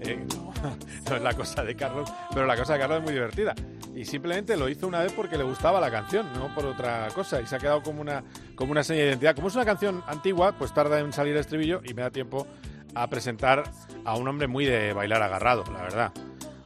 Eh, 0.00 0.26
no, 1.10 1.16
es 1.16 1.22
la 1.22 1.34
cosa 1.34 1.62
de 1.62 1.76
Carlos, 1.76 2.10
pero 2.32 2.46
la 2.46 2.56
cosa 2.56 2.72
de 2.72 2.78
Carlos 2.78 2.98
es 3.00 3.04
muy 3.04 3.12
divertida. 3.12 3.54
Y 3.94 4.06
simplemente 4.06 4.56
lo 4.56 4.66
hizo 4.70 4.88
una 4.88 5.00
vez 5.00 5.12
porque 5.12 5.36
le 5.36 5.44
gustaba 5.44 5.78
la 5.78 5.90
canción, 5.90 6.32
no 6.32 6.54
por 6.54 6.64
otra 6.64 7.08
cosa. 7.14 7.38
Y 7.42 7.46
se 7.46 7.56
ha 7.56 7.58
quedado 7.58 7.82
como 7.82 8.00
una, 8.00 8.24
como 8.54 8.72
una 8.72 8.82
seña 8.82 9.00
de 9.00 9.08
identidad. 9.08 9.36
Como 9.36 9.48
es 9.48 9.54
una 9.54 9.66
canción 9.66 10.02
antigua, 10.06 10.52
pues 10.58 10.72
tarda 10.72 10.98
en 11.00 11.12
salir 11.12 11.34
el 11.34 11.40
estribillo 11.40 11.82
y 11.84 11.92
me 11.92 12.00
da 12.00 12.10
tiempo 12.10 12.46
a 12.94 13.08
presentar 13.08 13.64
a 14.06 14.16
un 14.16 14.26
hombre 14.26 14.48
muy 14.48 14.64
de 14.64 14.94
bailar 14.94 15.22
agarrado, 15.22 15.64
la 15.70 15.82
verdad. 15.82 16.12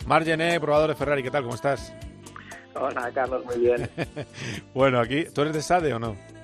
Margené, 0.07 0.61
probador 0.61 0.91
de 0.91 0.95
Ferrari, 0.95 1.25
¿qué 1.25 1.31
tal? 1.33 1.43
¿Cómo 1.43 1.57
estás? 1.57 1.93
Hola, 2.77 3.11
Carlos, 3.13 3.45
muy 3.45 3.59
bien. 3.59 3.91
bueno, 4.75 5.01
aquí, 5.01 5.25
¿tú 5.35 5.41
eres 5.41 5.55
de 5.55 5.63
Sade 5.63 5.93
o 5.93 5.99
no? 5.99 6.38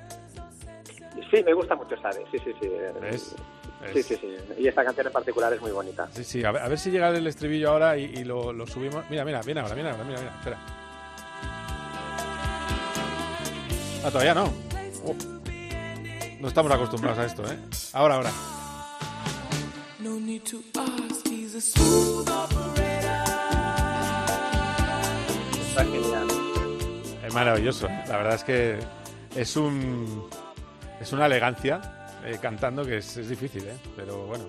Sí, 1.34 1.42
me 1.42 1.52
gusta 1.52 1.74
mucho 1.74 1.96
Sade, 1.96 2.24
sí, 2.30 2.38
sí, 2.38 2.52
sí. 2.60 2.68
Sí, 3.92 4.02
sí, 4.02 4.16
sí. 4.16 4.36
Y 4.58 4.68
esta 4.68 4.84
canción 4.84 5.08
en 5.08 5.12
particular 5.12 5.52
es 5.52 5.60
muy 5.60 5.72
bonita. 5.72 6.08
Sí, 6.12 6.22
sí. 6.22 6.44
A 6.44 6.52
ver, 6.52 6.78
si 6.78 6.90
llega 6.90 7.08
el 7.08 7.26
estribillo 7.26 7.70
ahora 7.70 7.98
y, 7.98 8.24
lo, 8.24 8.52
lo, 8.52 8.66
subimos. 8.66 9.04
Mira, 9.10 9.24
mira, 9.24 9.40
viene 9.42 9.60
ahora, 9.60 9.74
mira 9.74 9.90
ahora, 9.90 10.04
mira, 10.04 10.20
mira. 10.20 10.34
Espera. 10.38 10.58
Ah, 14.04 14.10
todavía 14.10 14.34
no. 14.34 14.44
Oh. 15.04 15.16
No 16.40 16.48
estamos 16.48 16.70
acostumbrados 16.70 17.18
a 17.18 17.26
esto, 17.26 17.42
¿eh? 17.50 17.58
Ahora, 17.94 18.14
ahora. 18.14 18.30
Está 25.68 25.84
genial. 25.84 26.28
Es 27.26 27.34
maravilloso. 27.34 27.88
La 27.88 28.18
verdad 28.18 28.34
es 28.34 28.44
que 28.44 28.78
es 29.34 29.56
un 29.56 30.28
es 31.00 31.12
una 31.12 31.26
elegancia 31.26 31.80
eh, 32.24 32.38
cantando 32.40 32.84
que 32.84 32.98
es, 32.98 33.16
es, 33.16 33.28
difícil, 33.28 33.64
¿eh? 33.66 33.76
pero 33.96 34.26
bueno. 34.26 34.44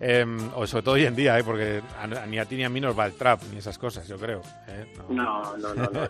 Em, 0.00 0.38
o 0.54 0.64
sobre 0.64 0.84
todo 0.84 0.94
hoy 0.94 1.06
en 1.06 1.16
día, 1.16 1.36
¿eh? 1.38 1.42
porque 1.42 1.82
ni 2.28 2.38
a 2.38 2.44
ti 2.44 2.54
ni 2.54 2.64
a 2.64 2.68
mí 2.68 2.80
nos 2.80 2.96
va 2.96 3.06
el 3.06 3.14
trap 3.14 3.42
ni 3.50 3.58
esas 3.58 3.78
cosas, 3.78 4.06
yo 4.06 4.16
creo. 4.16 4.42
¿eh? 4.68 4.86
No. 5.08 5.56
No, 5.56 5.74
no, 5.74 5.90
no, 5.90 6.08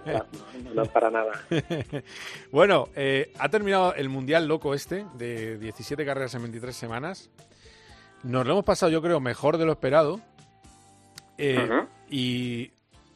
no, 0.75 0.85
para 0.87 1.11
nada. 1.11 1.33
bueno, 2.53 2.89
eh, 2.95 3.33
ha 3.39 3.49
terminado 3.49 3.95
el 3.95 4.11
Mundial 4.11 4.47
Loco 4.47 4.75
este, 4.75 5.07
de 5.15 5.57
17 5.57 6.05
carreras 6.05 6.35
en 6.35 6.43
23 6.43 6.77
semanas. 6.77 7.31
Nos 8.25 8.45
lo 8.45 8.53
hemos 8.53 8.65
pasado, 8.65 8.93
yo 8.93 9.01
creo, 9.01 9.21
mejor 9.21 9.57
de 9.57 9.65
lo 9.65 9.73
esperado. 9.73 10.21
Y 12.11 12.73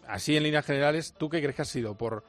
así, 0.07 0.37
en 0.37 0.45
líneas 0.45 0.65
generales, 0.65 1.15
¿tú 1.19 1.29
qué 1.29 1.41
crees 1.41 1.57
que 1.57 1.63
ha 1.63 1.67
sido? 1.67 1.99
Por 1.99 2.25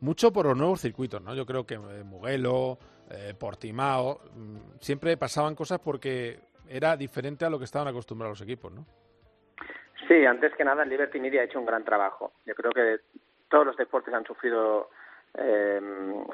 mucho 0.00 0.32
por 0.32 0.46
los 0.46 0.56
nuevos 0.58 0.80
circuitos, 0.80 1.22
¿no? 1.22 1.34
Yo 1.34 1.46
creo 1.46 1.64
que 1.64 1.78
Mugello, 1.78 2.76
eh, 3.12 3.34
Portimao, 3.38 4.20
mm, 4.34 4.80
siempre 4.80 5.16
pasaban 5.16 5.54
cosas 5.54 5.78
porque 5.78 6.40
era 6.68 6.96
diferente 6.96 7.44
a 7.44 7.50
lo 7.50 7.58
que 7.58 7.64
estaban 7.64 7.88
acostumbrados 7.88 8.40
los 8.40 8.48
equipos, 8.48 8.72
¿no? 8.72 8.86
Sí, 10.08 10.24
antes 10.24 10.54
que 10.56 10.64
nada 10.64 10.82
el 10.82 10.88
Liberty 10.88 11.20
Media 11.20 11.42
ha 11.42 11.44
hecho 11.44 11.60
un 11.60 11.66
gran 11.66 11.84
trabajo. 11.84 12.32
Yo 12.44 12.54
creo 12.54 12.72
que 12.72 13.00
todos 13.48 13.66
los 13.66 13.76
deportes 13.76 14.12
han 14.14 14.24
sufrido 14.24 14.90
eh, 15.34 15.80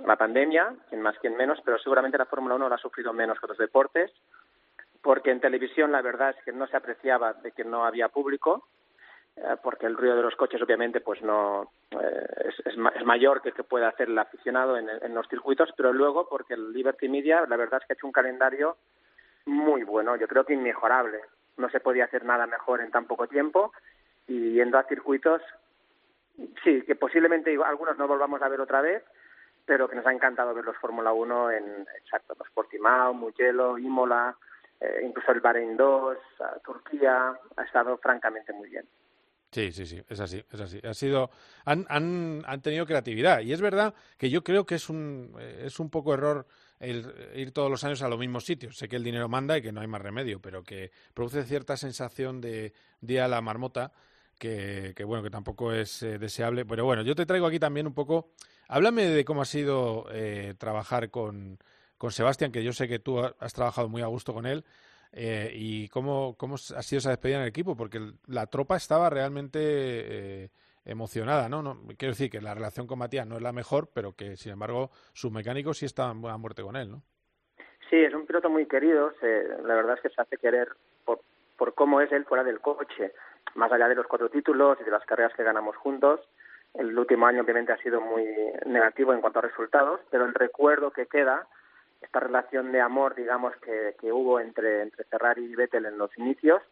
la 0.06 0.16
pandemia, 0.16 0.75
quien 0.88 1.02
más, 1.02 1.18
quien 1.18 1.37
menos, 1.37 1.61
pero 1.64 1.78
seguramente 1.78 2.18
la 2.18 2.26
Fórmula 2.26 2.54
1 2.54 2.68
la 2.68 2.76
ha 2.76 2.78
sufrido 2.78 3.12
menos 3.12 3.38
que 3.40 3.47
los 3.47 3.58
deportes, 3.58 4.11
porque 5.02 5.30
en 5.30 5.40
televisión 5.40 5.92
la 5.92 6.02
verdad 6.02 6.35
es 6.37 6.44
que 6.44 6.52
no 6.52 6.66
se 6.66 6.76
apreciaba 6.76 7.35
de 7.35 7.52
que 7.52 7.64
no 7.64 7.85
había 7.85 8.08
público, 8.08 8.66
porque 9.62 9.87
el 9.87 9.97
ruido 9.97 10.16
de 10.16 10.23
los 10.23 10.37
coches 10.37 10.61
obviamente 10.62 11.00
pues 11.00 11.23
no 11.23 11.73
eh, 11.90 12.26
es, 12.47 12.66
es, 12.66 13.04
mayor 13.04 13.40
que 13.40 13.50
el 13.50 13.54
que 13.54 13.64
puede 13.64 13.87
hacer 13.87 14.09
el 14.09 14.18
aficionado 14.18 14.76
en, 14.76 14.88
en, 14.88 15.14
los 15.14 15.28
circuitos, 15.28 15.71
pero 15.76 15.92
luego 15.92 16.28
porque 16.28 16.54
el 16.54 16.73
Liberty 16.73 17.09
Media 17.09 17.45
la 17.49 17.57
verdad 17.57 17.80
es 17.80 17.87
que 17.87 17.92
ha 17.92 17.97
hecho 17.97 18.07
un 18.07 18.12
calendario 18.12 18.76
muy 19.47 19.83
bueno, 19.83 20.16
yo 20.16 20.28
creo 20.28 20.45
que 20.45 20.54
inmejorable. 20.54 21.21
No 21.57 21.68
se 21.71 21.80
podía 21.80 22.04
hacer 22.04 22.25
nada 22.25 22.47
mejor 22.47 22.80
en 22.80 22.90
tan 22.90 23.07
poco 23.07 23.26
tiempo 23.26 23.73
y 24.26 24.52
yendo 24.52 24.78
a 24.78 24.85
circuitos, 24.85 25.42
sí, 26.62 26.83
que 26.83 26.95
posiblemente 26.95 27.57
algunos 27.64 27.97
no 27.99 28.07
volvamos 28.07 28.42
a 28.42 28.49
ver 28.49 28.61
otra 28.61 28.80
vez, 28.80 29.02
pero 29.64 29.88
que 29.88 29.97
nos 29.97 30.07
ha 30.07 30.12
encantado 30.12 30.54
ver 30.54 30.64
los 30.64 30.76
Fórmula 30.76 31.12
1 31.12 31.50
en, 31.52 31.87
exacto, 31.97 32.35
los 32.38 32.49
Portimao, 32.50 33.14
Mugello, 33.14 33.78
Imola, 33.78 34.37
eh, 34.80 35.00
incluso 35.02 35.33
el 35.33 35.40
Bahrein 35.40 35.76
2, 35.76 36.18
Turquía, 36.62 37.38
ha 37.57 37.62
estado 37.62 37.97
francamente 37.99 38.52
muy 38.52 38.68
bien. 38.68 38.87
Sí, 39.50 39.73
sí, 39.73 39.87
sí, 39.87 39.99
es 40.09 40.21
así, 40.21 40.45
es 40.52 40.61
así. 40.61 40.78
Ha 40.85 40.93
sido, 40.93 41.31
han, 41.64 41.87
han, 41.88 42.43
han 42.47 42.61
tenido 42.61 42.85
creatividad 42.85 43.40
y 43.40 43.52
es 43.52 43.62
verdad 43.62 43.95
que 44.19 44.28
yo 44.28 44.45
creo 44.45 44.67
que 44.67 44.75
es 44.75 44.90
un, 44.90 45.35
eh, 45.38 45.62
es 45.67 45.81
un 45.81 45.88
poco 45.88 46.12
error 46.12 46.47
el 46.81 47.12
ir 47.35 47.52
todos 47.52 47.71
los 47.71 47.83
años 47.83 48.02
a 48.02 48.09
los 48.09 48.19
mismos 48.19 48.45
sitios. 48.45 48.76
Sé 48.76 48.88
que 48.88 48.97
el 48.97 49.05
dinero 49.05 49.26
manda 49.28 49.57
y 49.57 49.62
que 49.62 49.73
no 49.73 49.81
hay 49.81 49.87
más 49.87 50.02
remedio, 50.02 50.40
pero 50.40 50.62
que 50.62 50.90
produce 51.14 51.45
cierta 51.45 51.76
sensación 51.78 52.43
de 52.43 52.75
día 53.00 53.25
a 53.25 53.28
la 53.28 53.40
marmota 53.40 53.93
que, 54.38 54.93
que 54.95 55.05
bueno, 55.05 55.23
que 55.23 55.31
tampoco 55.31 55.73
es 55.73 56.02
eh, 56.02 56.19
deseable. 56.19 56.67
Pero 56.67 56.85
bueno, 56.85 57.02
yo 57.02 57.14
te 57.14 57.26
traigo 57.26 57.47
aquí 57.47 57.59
también 57.59 57.87
un 57.87 57.95
poco. 57.95 58.31
Háblame 58.69 59.07
de 59.07 59.25
cómo 59.25 59.43
ha 59.43 59.47
sido 59.47 60.07
eh, 60.12 60.55
trabajar 60.59 61.11
con, 61.11 61.59
con 61.97 62.12
Sebastián, 62.12 62.52
que 62.52 62.62
yo 62.62 62.73
sé 62.73 62.87
que 62.87 62.99
tú 62.99 63.19
has 63.19 63.52
trabajado 63.55 63.88
muy 63.88 64.02
a 64.02 64.07
gusto 64.07 64.35
con 64.35 64.47
él. 64.47 64.64
Eh, 65.12 65.50
y 65.55 65.88
cómo, 65.88 66.37
cómo 66.37 66.55
ha 66.55 66.83
sido 66.83 66.99
esa 66.99 67.11
despedida 67.11 67.38
en 67.38 67.43
el 67.43 67.49
equipo, 67.49 67.77
porque 67.77 68.00
la 68.27 68.47
tropa 68.47 68.77
estaba 68.77 69.09
realmente 69.09 69.59
eh, 69.62 70.50
emocionada, 70.85 71.49
¿no? 71.49 71.62
¿no? 71.62 71.81
Quiero 71.97 72.12
decir 72.12 72.31
que 72.31 72.41
la 72.41 72.55
relación 72.55 72.87
con 72.87 72.99
Matías 72.99 73.27
no 73.27 73.37
es 73.37 73.43
la 73.43 73.53
mejor, 73.53 73.88
pero 73.95 74.15
que 74.15 74.37
sin 74.37 74.53
embargo 74.53 74.91
sus 75.12 75.33
mecánicos 75.33 75.79
sí 75.79 75.87
estaban 75.87 76.25
a 76.27 76.37
muerte 76.37 76.62
con 76.62 76.77
él, 76.77 76.91
¿no? 76.91 77.03
Sí, 77.88 77.97
es 77.97 78.12
un 78.12 78.27
piloto 78.27 78.50
muy 78.50 78.67
querido, 78.67 79.12
se, 79.19 79.45
la 79.65 79.75
verdad 79.75 79.97
es 79.97 80.03
que 80.03 80.11
se 80.11 80.21
hace 80.21 80.37
querer 80.37 80.69
por, 81.07 81.21
por 81.57 81.75
cómo 81.75 82.03
es 82.03 82.12
él 82.12 82.27
fuera 82.27 82.45
del 82.45 82.61
coche, 82.61 83.12
más 83.55 83.73
allá 83.73 83.88
de 83.88 83.95
los 83.95 84.07
cuatro 84.07 84.29
títulos 84.29 84.77
y 84.81 84.85
de 84.85 84.91
las 84.91 85.05
carreras 85.07 85.33
que 85.35 85.43
ganamos 85.43 85.75
juntos. 85.77 86.21
El 86.75 86.97
último 86.99 87.27
año 87.27 87.43
obviamente 87.43 87.73
ha 87.73 87.79
sido 87.79 88.03
muy 88.03 88.27
negativo 88.67 89.15
en 89.15 89.23
cuanto 89.23 89.38
a 89.38 89.43
resultados, 89.43 90.00
pero 90.11 90.27
el 90.27 90.35
recuerdo 90.35 90.91
que 90.91 91.07
queda 91.07 91.49
esta 92.00 92.21
relación 92.21 92.73
de 92.73 92.81
amor, 92.81 93.14
digamos, 93.14 93.55
que, 93.57 93.97
que 94.00 94.12
hubo 94.12 94.40
entre, 94.40 94.83
entre 94.83 95.05
Ferrari 95.05 95.45
y 95.45 95.55
Vettel 95.55 95.87
en 95.87 95.99
los 95.99 96.17
inicios, 96.19 96.62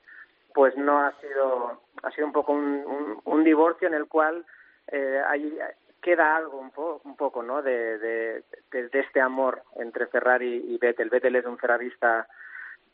pues 0.55 0.77
no 0.77 1.01
ha 1.01 1.13
sido, 1.21 1.83
ha 2.03 2.11
sido 2.13 2.27
un 2.27 2.33
poco 2.33 2.53
un, 2.53 2.85
un, 2.87 3.21
un 3.25 3.45
divorcio 3.45 3.89
en 3.89 3.95
el 3.95 4.07
cual 4.07 4.45
eh, 4.89 5.21
hay, 5.27 5.59
queda 6.01 6.37
algo 6.37 6.59
un, 6.59 6.71
po, 6.71 7.01
un 7.05 7.17
poco, 7.17 7.43
¿no? 7.43 7.63
De, 7.63 7.99
de, 7.99 8.45
de, 8.71 9.01
este 9.01 9.21
amor 9.21 9.63
entre 9.77 10.07
Ferrari 10.07 10.65
y 10.69 10.79
Vettel. 10.79 11.11
Vettel 11.11 11.37
es 11.37 11.45
un 11.45 11.59
ferrarista 11.59 12.29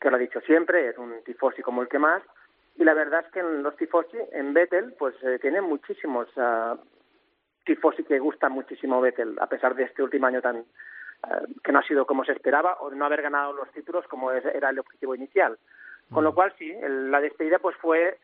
que 0.01 0.09
lo 0.09 0.15
ha 0.15 0.19
dicho 0.19 0.41
siempre, 0.41 0.89
es 0.89 0.97
un 0.97 1.23
tifosi 1.23 1.61
como 1.61 1.81
el 1.81 1.87
que 1.87 1.99
más, 1.99 2.23
y 2.75 2.83
la 2.83 2.93
verdad 2.93 3.23
es 3.25 3.31
que 3.31 3.39
en 3.39 3.63
los 3.63 3.77
tifosi, 3.77 4.17
en 4.31 4.53
Vettel, 4.53 4.93
pues 4.97 5.15
eh, 5.23 5.37
tiene 5.39 5.61
muchísimos 5.61 6.27
uh, 6.35 6.75
tifosi 7.65 8.03
que 8.03 8.19
gustan 8.19 8.51
muchísimo 8.51 8.99
Vettel, 8.99 9.37
a 9.39 9.47
pesar 9.47 9.75
de 9.75 9.83
este 9.83 10.01
último 10.01 10.27
año 10.27 10.41
tan 10.41 10.65
que 11.63 11.71
no 11.71 11.79
ha 11.79 11.83
sido 11.83 12.05
como 12.05 12.25
se 12.25 12.33
esperaba 12.33 12.75
o 12.79 12.89
no 12.91 13.05
haber 13.05 13.21
ganado 13.21 13.53
los 13.53 13.69
títulos 13.71 14.05
como 14.07 14.31
era 14.31 14.69
el 14.69 14.79
objetivo 14.79 15.15
inicial. 15.15 15.57
Con 16.11 16.23
lo 16.23 16.35
cual 16.35 16.53
sí, 16.57 16.69
el, 16.69 17.09
la 17.11 17.21
despedida 17.21 17.59
pues 17.59 17.75
fue 17.77 18.19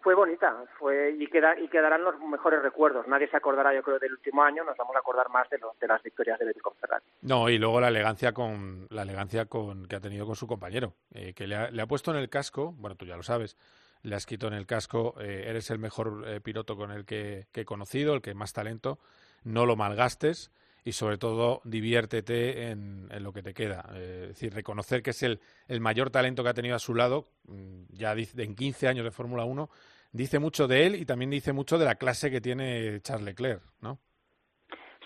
fue 0.00 0.14
bonita, 0.14 0.54
fue 0.78 1.16
y 1.18 1.26
queda 1.26 1.58
y 1.58 1.66
quedarán 1.66 2.04
los 2.04 2.18
mejores 2.20 2.62
recuerdos. 2.62 3.08
Nadie 3.08 3.28
se 3.28 3.36
acordará, 3.36 3.74
yo 3.74 3.82
creo, 3.82 3.98
del 3.98 4.12
último 4.12 4.44
año. 4.44 4.62
Nos 4.62 4.76
vamos 4.76 4.94
a 4.94 5.00
acordar 5.00 5.28
más 5.30 5.50
de, 5.50 5.58
de 5.80 5.88
las 5.88 6.00
victorias 6.00 6.38
de 6.38 6.54
con 6.60 6.74
Ferrari. 6.76 7.04
No, 7.22 7.48
y 7.48 7.58
luego 7.58 7.80
la 7.80 7.88
elegancia 7.88 8.32
con 8.32 8.86
la 8.90 9.02
elegancia 9.02 9.46
con 9.46 9.86
que 9.86 9.96
ha 9.96 10.00
tenido 10.00 10.24
con 10.24 10.36
su 10.36 10.46
compañero, 10.46 10.94
eh, 11.12 11.34
que 11.34 11.48
le 11.48 11.56
ha, 11.56 11.70
le 11.72 11.82
ha, 11.82 11.86
puesto 11.86 12.12
en 12.12 12.18
el 12.18 12.28
casco. 12.28 12.72
Bueno, 12.78 12.94
tú 12.94 13.04
ya 13.04 13.16
lo 13.16 13.24
sabes. 13.24 13.56
Le 14.02 14.14
has 14.14 14.26
quitado 14.26 14.52
en 14.52 14.58
el 14.58 14.66
casco. 14.66 15.16
Eh, 15.18 15.46
eres 15.48 15.70
el 15.70 15.80
mejor 15.80 16.22
eh, 16.24 16.40
piloto 16.40 16.76
con 16.76 16.92
el 16.92 17.04
que, 17.04 17.46
que 17.50 17.62
he 17.62 17.64
conocido, 17.64 18.14
el 18.14 18.22
que 18.22 18.32
más 18.34 18.52
talento. 18.52 19.00
No 19.42 19.66
lo 19.66 19.74
malgastes 19.74 20.52
y 20.86 20.92
sobre 20.92 21.18
todo 21.18 21.60
diviértete 21.64 22.70
en, 22.70 23.08
en 23.10 23.24
lo 23.24 23.32
que 23.32 23.42
te 23.42 23.52
queda. 23.52 23.84
Eh, 23.96 24.20
es 24.22 24.28
decir, 24.28 24.54
reconocer 24.54 25.02
que 25.02 25.10
es 25.10 25.20
el, 25.24 25.40
el, 25.66 25.80
mayor 25.80 26.10
talento 26.10 26.44
que 26.44 26.50
ha 26.50 26.54
tenido 26.54 26.76
a 26.76 26.78
su 26.78 26.94
lado, 26.94 27.24
mm, 27.48 27.86
ya 27.88 28.14
dice, 28.14 28.40
en 28.40 28.54
15 28.54 28.86
años 28.86 29.04
de 29.04 29.10
Fórmula 29.10 29.44
1, 29.44 29.68
dice 30.12 30.38
mucho 30.38 30.68
de 30.68 30.86
él 30.86 30.94
y 30.94 31.04
también 31.04 31.32
dice 31.32 31.52
mucho 31.52 31.76
de 31.76 31.86
la 31.86 31.96
clase 31.96 32.30
que 32.30 32.40
tiene 32.40 33.00
Charles 33.00 33.26
Leclerc, 33.26 33.62
¿no? 33.82 33.98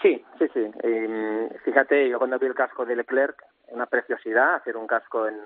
Sí, 0.02 0.22
sí, 0.38 0.48
sí. 0.52 0.70
Eh, 0.82 1.48
fíjate, 1.64 2.10
yo 2.10 2.18
cuando 2.18 2.38
vi 2.38 2.46
el 2.46 2.54
casco 2.54 2.84
de 2.84 2.96
Leclerc, 2.96 3.42
una 3.68 3.86
preciosidad, 3.86 4.56
hacer 4.56 4.76
un 4.76 4.86
casco 4.86 5.26
en, 5.26 5.36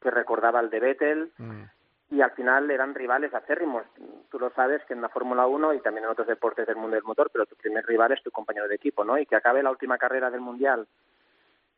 que 0.00 0.10
recordaba 0.10 0.60
al 0.60 0.70
de 0.70 0.80
Vettel. 0.80 1.32
Mm 1.36 1.64
y 2.10 2.20
al 2.22 2.30
final 2.30 2.70
eran 2.70 2.94
rivales 2.94 3.34
acérrimos. 3.34 3.84
Tú 4.30 4.38
lo 4.38 4.50
sabes 4.50 4.82
que 4.86 4.94
en 4.94 5.02
la 5.02 5.08
Fórmula 5.10 5.46
1 5.46 5.74
y 5.74 5.80
también 5.80 6.04
en 6.04 6.10
otros 6.10 6.26
deportes 6.26 6.66
del 6.66 6.76
mundo 6.76 6.94
del 6.94 7.04
motor, 7.04 7.30
pero 7.32 7.46
tu 7.46 7.56
primer 7.56 7.84
rival 7.86 8.12
es 8.12 8.22
tu 8.22 8.30
compañero 8.30 8.66
de 8.66 8.76
equipo, 8.76 9.04
¿no? 9.04 9.18
Y 9.18 9.26
que 9.26 9.36
acabe 9.36 9.62
la 9.62 9.70
última 9.70 9.98
carrera 9.98 10.30
del 10.30 10.40
Mundial 10.40 10.86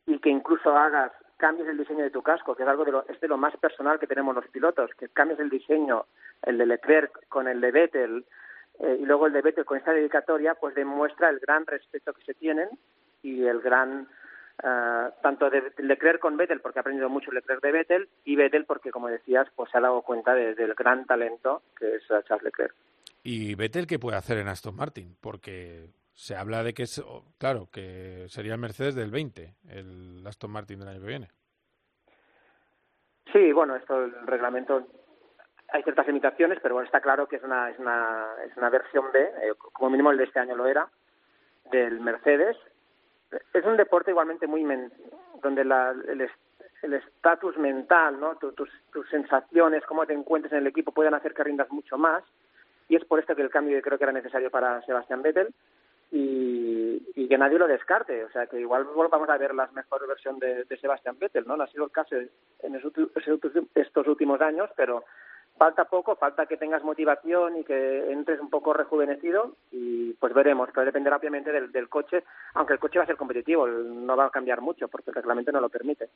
y 0.05 0.19
que 0.19 0.29
incluso 0.29 0.75
hagas, 0.75 1.11
cambies 1.37 1.67
el 1.67 1.77
diseño 1.77 2.03
de 2.03 2.11
tu 2.11 2.21
casco, 2.21 2.55
que 2.55 2.63
es 2.63 2.69
algo 2.69 2.85
de 2.85 2.91
lo, 2.91 3.07
es 3.07 3.19
de 3.19 3.27
lo 3.27 3.37
más 3.37 3.55
personal 3.57 3.99
que 3.99 4.07
tenemos 4.07 4.33
los 4.33 4.47
pilotos, 4.47 4.91
que 4.97 5.09
cambies 5.09 5.39
el 5.39 5.49
diseño, 5.49 6.05
el 6.43 6.57
de 6.57 6.65
Leclerc 6.65 7.27
con 7.27 7.47
el 7.47 7.61
de 7.61 7.71
Vettel 7.71 8.25
eh, 8.79 8.97
y 8.99 9.05
luego 9.05 9.27
el 9.27 9.33
de 9.33 9.41
Vettel 9.41 9.65
con 9.65 9.77
esta 9.77 9.93
dedicatoria, 9.93 10.55
pues 10.55 10.75
demuestra 10.75 11.29
el 11.29 11.39
gran 11.39 11.65
respeto 11.65 12.13
que 12.13 12.23
se 12.23 12.33
tienen 12.33 12.69
y 13.21 13.45
el 13.45 13.61
gran 13.61 14.07
Uh, 14.63 15.09
tanto 15.23 15.49
de 15.49 15.73
Leclerc 15.79 16.19
con 16.19 16.37
Vettel, 16.37 16.61
porque 16.61 16.77
ha 16.77 16.81
aprendido 16.81 17.09
mucho 17.09 17.31
Leclerc 17.31 17.63
de 17.63 17.71
Vettel, 17.71 18.09
y 18.25 18.35
Vettel 18.35 18.65
porque, 18.65 18.91
como 18.91 19.07
decías, 19.07 19.47
pues 19.55 19.71
se 19.71 19.77
ha 19.77 19.81
dado 19.81 20.03
cuenta 20.03 20.35
de, 20.35 20.53
del 20.53 20.75
gran 20.75 21.05
talento 21.05 21.63
que 21.75 21.95
es 21.95 22.03
Charles 22.07 22.43
Leclerc. 22.43 22.75
¿Y 23.23 23.55
Vettel 23.55 23.87
qué 23.87 23.97
puede 23.97 24.17
hacer 24.17 24.37
en 24.37 24.47
Aston 24.47 24.75
Martin? 24.75 25.15
Porque 25.19 25.89
se 26.13 26.35
habla 26.35 26.63
de 26.63 26.73
que 26.73 26.83
es, 26.83 27.03
claro, 27.37 27.69
que 27.71 28.25
sería 28.27 28.53
el 28.53 28.59
Mercedes 28.59 28.95
del 28.95 29.09
20, 29.09 29.55
el 29.69 30.23
Aston 30.27 30.51
Martin 30.51 30.79
del 30.79 30.89
año 30.89 31.01
que 31.01 31.07
viene. 31.07 31.29
Sí, 33.31 33.51
bueno, 33.51 33.75
esto, 33.75 34.03
el 34.03 34.27
reglamento, 34.27 34.87
hay 35.69 35.83
ciertas 35.83 36.05
limitaciones, 36.07 36.59
pero 36.61 36.75
bueno, 36.75 36.85
está 36.85 36.99
claro 36.99 37.27
que 37.27 37.37
es 37.37 37.43
una, 37.43 37.69
es 37.69 37.79
una, 37.79 38.27
es 38.45 38.55
una 38.57 38.69
versión 38.69 39.05
B, 39.11 39.21
eh, 39.21 39.53
como 39.73 39.89
mínimo 39.89 40.11
el 40.11 40.17
de 40.17 40.25
este 40.25 40.39
año 40.39 40.55
lo 40.55 40.67
era, 40.67 40.89
del 41.71 42.01
Mercedes, 42.01 42.57
es 43.53 43.65
un 43.65 43.77
deporte 43.77 44.11
igualmente 44.11 44.47
muy 44.47 44.63
men 44.63 44.91
donde 45.41 45.63
la, 45.65 45.95
el 46.81 46.93
estatus 46.93 47.57
mental, 47.57 48.19
¿no? 48.19 48.35
Tu, 48.35 48.51
tus, 48.53 48.69
tus 48.91 49.07
sensaciones, 49.09 49.85
cómo 49.85 50.05
te 50.05 50.13
encuentres 50.13 50.51
en 50.53 50.59
el 50.59 50.67
equipo 50.67 50.91
pueden 50.91 51.13
hacer 51.13 51.33
que 51.33 51.43
rindas 51.43 51.69
mucho 51.71 51.97
más 51.97 52.23
y 52.89 52.95
es 52.95 53.05
por 53.05 53.19
esto 53.19 53.35
que 53.35 53.41
el 53.41 53.49
cambio 53.49 53.81
creo 53.81 53.97
que 53.97 54.03
era 54.03 54.13
necesario 54.13 54.51
para 54.51 54.81
Sebastián 54.83 55.21
Vettel 55.21 55.53
y, 56.11 57.01
y 57.15 57.27
que 57.27 57.37
nadie 57.37 57.57
lo 57.57 57.67
descarte, 57.67 58.23
o 58.25 58.29
sea 58.31 58.47
que 58.47 58.59
igual 58.59 58.85
vamos 59.09 59.29
a 59.29 59.37
ver 59.37 59.55
la 59.55 59.67
mejor 59.67 60.05
versión 60.07 60.39
de, 60.39 60.65
de 60.65 60.77
Sebastián 60.77 61.17
Vettel, 61.17 61.45
¿no? 61.47 61.55
No 61.55 61.63
ha 61.63 61.67
sido 61.67 61.85
el 61.85 61.91
caso 61.91 62.15
en 62.15 62.81
estos 63.75 64.07
últimos 64.07 64.41
años, 64.41 64.69
pero 64.75 65.05
falta 65.57 65.85
poco, 65.85 66.15
falta 66.15 66.45
que 66.45 66.57
tengas 66.57 66.83
motivación 66.83 67.57
y 67.57 67.63
que 67.63 68.11
entres 68.11 68.39
un 68.39 68.49
poco 68.49 68.73
rejuvenecido 68.73 69.57
y 69.71 70.13
pues 70.13 70.33
veremos, 70.33 70.69
pero 70.73 70.85
dependerá 70.85 71.17
obviamente 71.17 71.51
del, 71.51 71.71
del, 71.71 71.87
coche, 71.89 72.23
aunque 72.55 72.73
el 72.73 72.79
coche 72.79 72.97
va 72.97 73.03
a 73.03 73.07
ser 73.07 73.17
competitivo, 73.17 73.67
no 73.67 74.15
va 74.17 74.25
a 74.25 74.31
cambiar 74.31 74.61
mucho 74.61 74.87
porque 74.87 75.11
el 75.11 75.15
reglamento 75.15 75.51
no 75.51 75.61
lo 75.61 75.69
permite. 75.69 76.09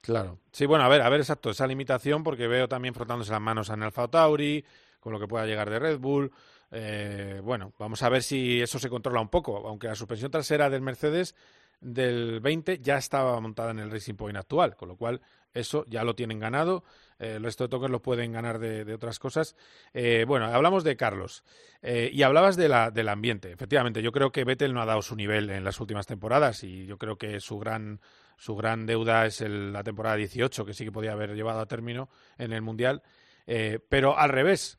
Claro, 0.00 0.38
sí, 0.50 0.66
bueno, 0.66 0.84
a 0.84 0.88
ver, 0.88 1.02
a 1.02 1.08
ver 1.08 1.20
exacto, 1.20 1.50
esa 1.50 1.66
limitación 1.66 2.22
porque 2.22 2.48
veo 2.48 2.68
también 2.68 2.94
frotándose 2.94 3.32
las 3.32 3.40
manos 3.40 3.70
en 3.70 3.82
Alfa 3.82 4.08
Tauri, 4.08 4.64
con 5.00 5.12
lo 5.12 5.20
que 5.20 5.28
pueda 5.28 5.46
llegar 5.46 5.68
de 5.68 5.78
Red 5.78 5.98
Bull, 5.98 6.32
eh, 6.70 7.40
bueno, 7.42 7.72
vamos 7.78 8.02
a 8.02 8.08
ver 8.08 8.22
si 8.22 8.60
eso 8.60 8.78
se 8.78 8.90
controla 8.90 9.20
un 9.20 9.28
poco, 9.28 9.66
aunque 9.68 9.86
la 9.86 9.94
suspensión 9.94 10.30
trasera 10.30 10.68
del 10.68 10.82
Mercedes 10.82 11.34
del 11.80 12.40
20 12.40 12.80
ya 12.80 12.96
estaba 12.96 13.38
montada 13.40 13.70
en 13.70 13.78
el 13.78 13.90
Racing 13.90 14.14
Point 14.14 14.36
actual, 14.36 14.76
con 14.76 14.88
lo 14.88 14.96
cual 14.96 15.20
eso 15.52 15.84
ya 15.88 16.04
lo 16.04 16.14
tienen 16.14 16.38
ganado. 16.38 16.84
Eh, 17.18 17.36
el 17.36 17.44
resto 17.44 17.64
de 17.64 17.68
toques 17.68 17.90
lo 17.90 18.02
pueden 18.02 18.32
ganar 18.32 18.58
de, 18.58 18.84
de 18.84 18.94
otras 18.94 19.18
cosas. 19.18 19.56
Eh, 19.94 20.24
bueno, 20.26 20.46
hablamos 20.46 20.84
de 20.84 20.96
Carlos 20.96 21.44
eh, 21.82 22.10
y 22.12 22.22
hablabas 22.22 22.56
de 22.56 22.68
la, 22.68 22.90
del 22.90 23.08
ambiente. 23.08 23.50
Efectivamente, 23.50 24.02
yo 24.02 24.12
creo 24.12 24.32
que 24.32 24.44
Vettel 24.44 24.74
no 24.74 24.82
ha 24.82 24.86
dado 24.86 25.02
su 25.02 25.16
nivel 25.16 25.50
en 25.50 25.64
las 25.64 25.80
últimas 25.80 26.06
temporadas 26.06 26.62
y 26.64 26.86
yo 26.86 26.98
creo 26.98 27.16
que 27.16 27.40
su 27.40 27.58
gran, 27.58 28.00
su 28.36 28.54
gran 28.54 28.86
deuda 28.86 29.26
es 29.26 29.40
el, 29.40 29.72
la 29.72 29.82
temporada 29.82 30.16
18, 30.16 30.66
que 30.66 30.74
sí 30.74 30.84
que 30.84 30.92
podía 30.92 31.12
haber 31.12 31.34
llevado 31.34 31.60
a 31.60 31.66
término 31.66 32.08
en 32.38 32.52
el 32.52 32.62
Mundial. 32.62 33.02
Eh, 33.46 33.78
pero 33.88 34.18
al 34.18 34.30
revés, 34.30 34.78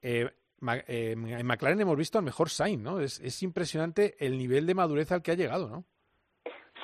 eh, 0.00 0.30
en 0.62 1.46
McLaren 1.46 1.80
hemos 1.80 1.96
visto 1.96 2.18
al 2.18 2.24
mejor 2.24 2.48
Sainz, 2.48 2.82
¿no? 2.82 3.00
Es, 3.00 3.20
es 3.20 3.42
impresionante 3.42 4.14
el 4.24 4.38
nivel 4.38 4.66
de 4.66 4.74
madurez 4.74 5.12
al 5.12 5.22
que 5.22 5.32
ha 5.32 5.34
llegado, 5.34 5.68
¿no? 5.68 5.84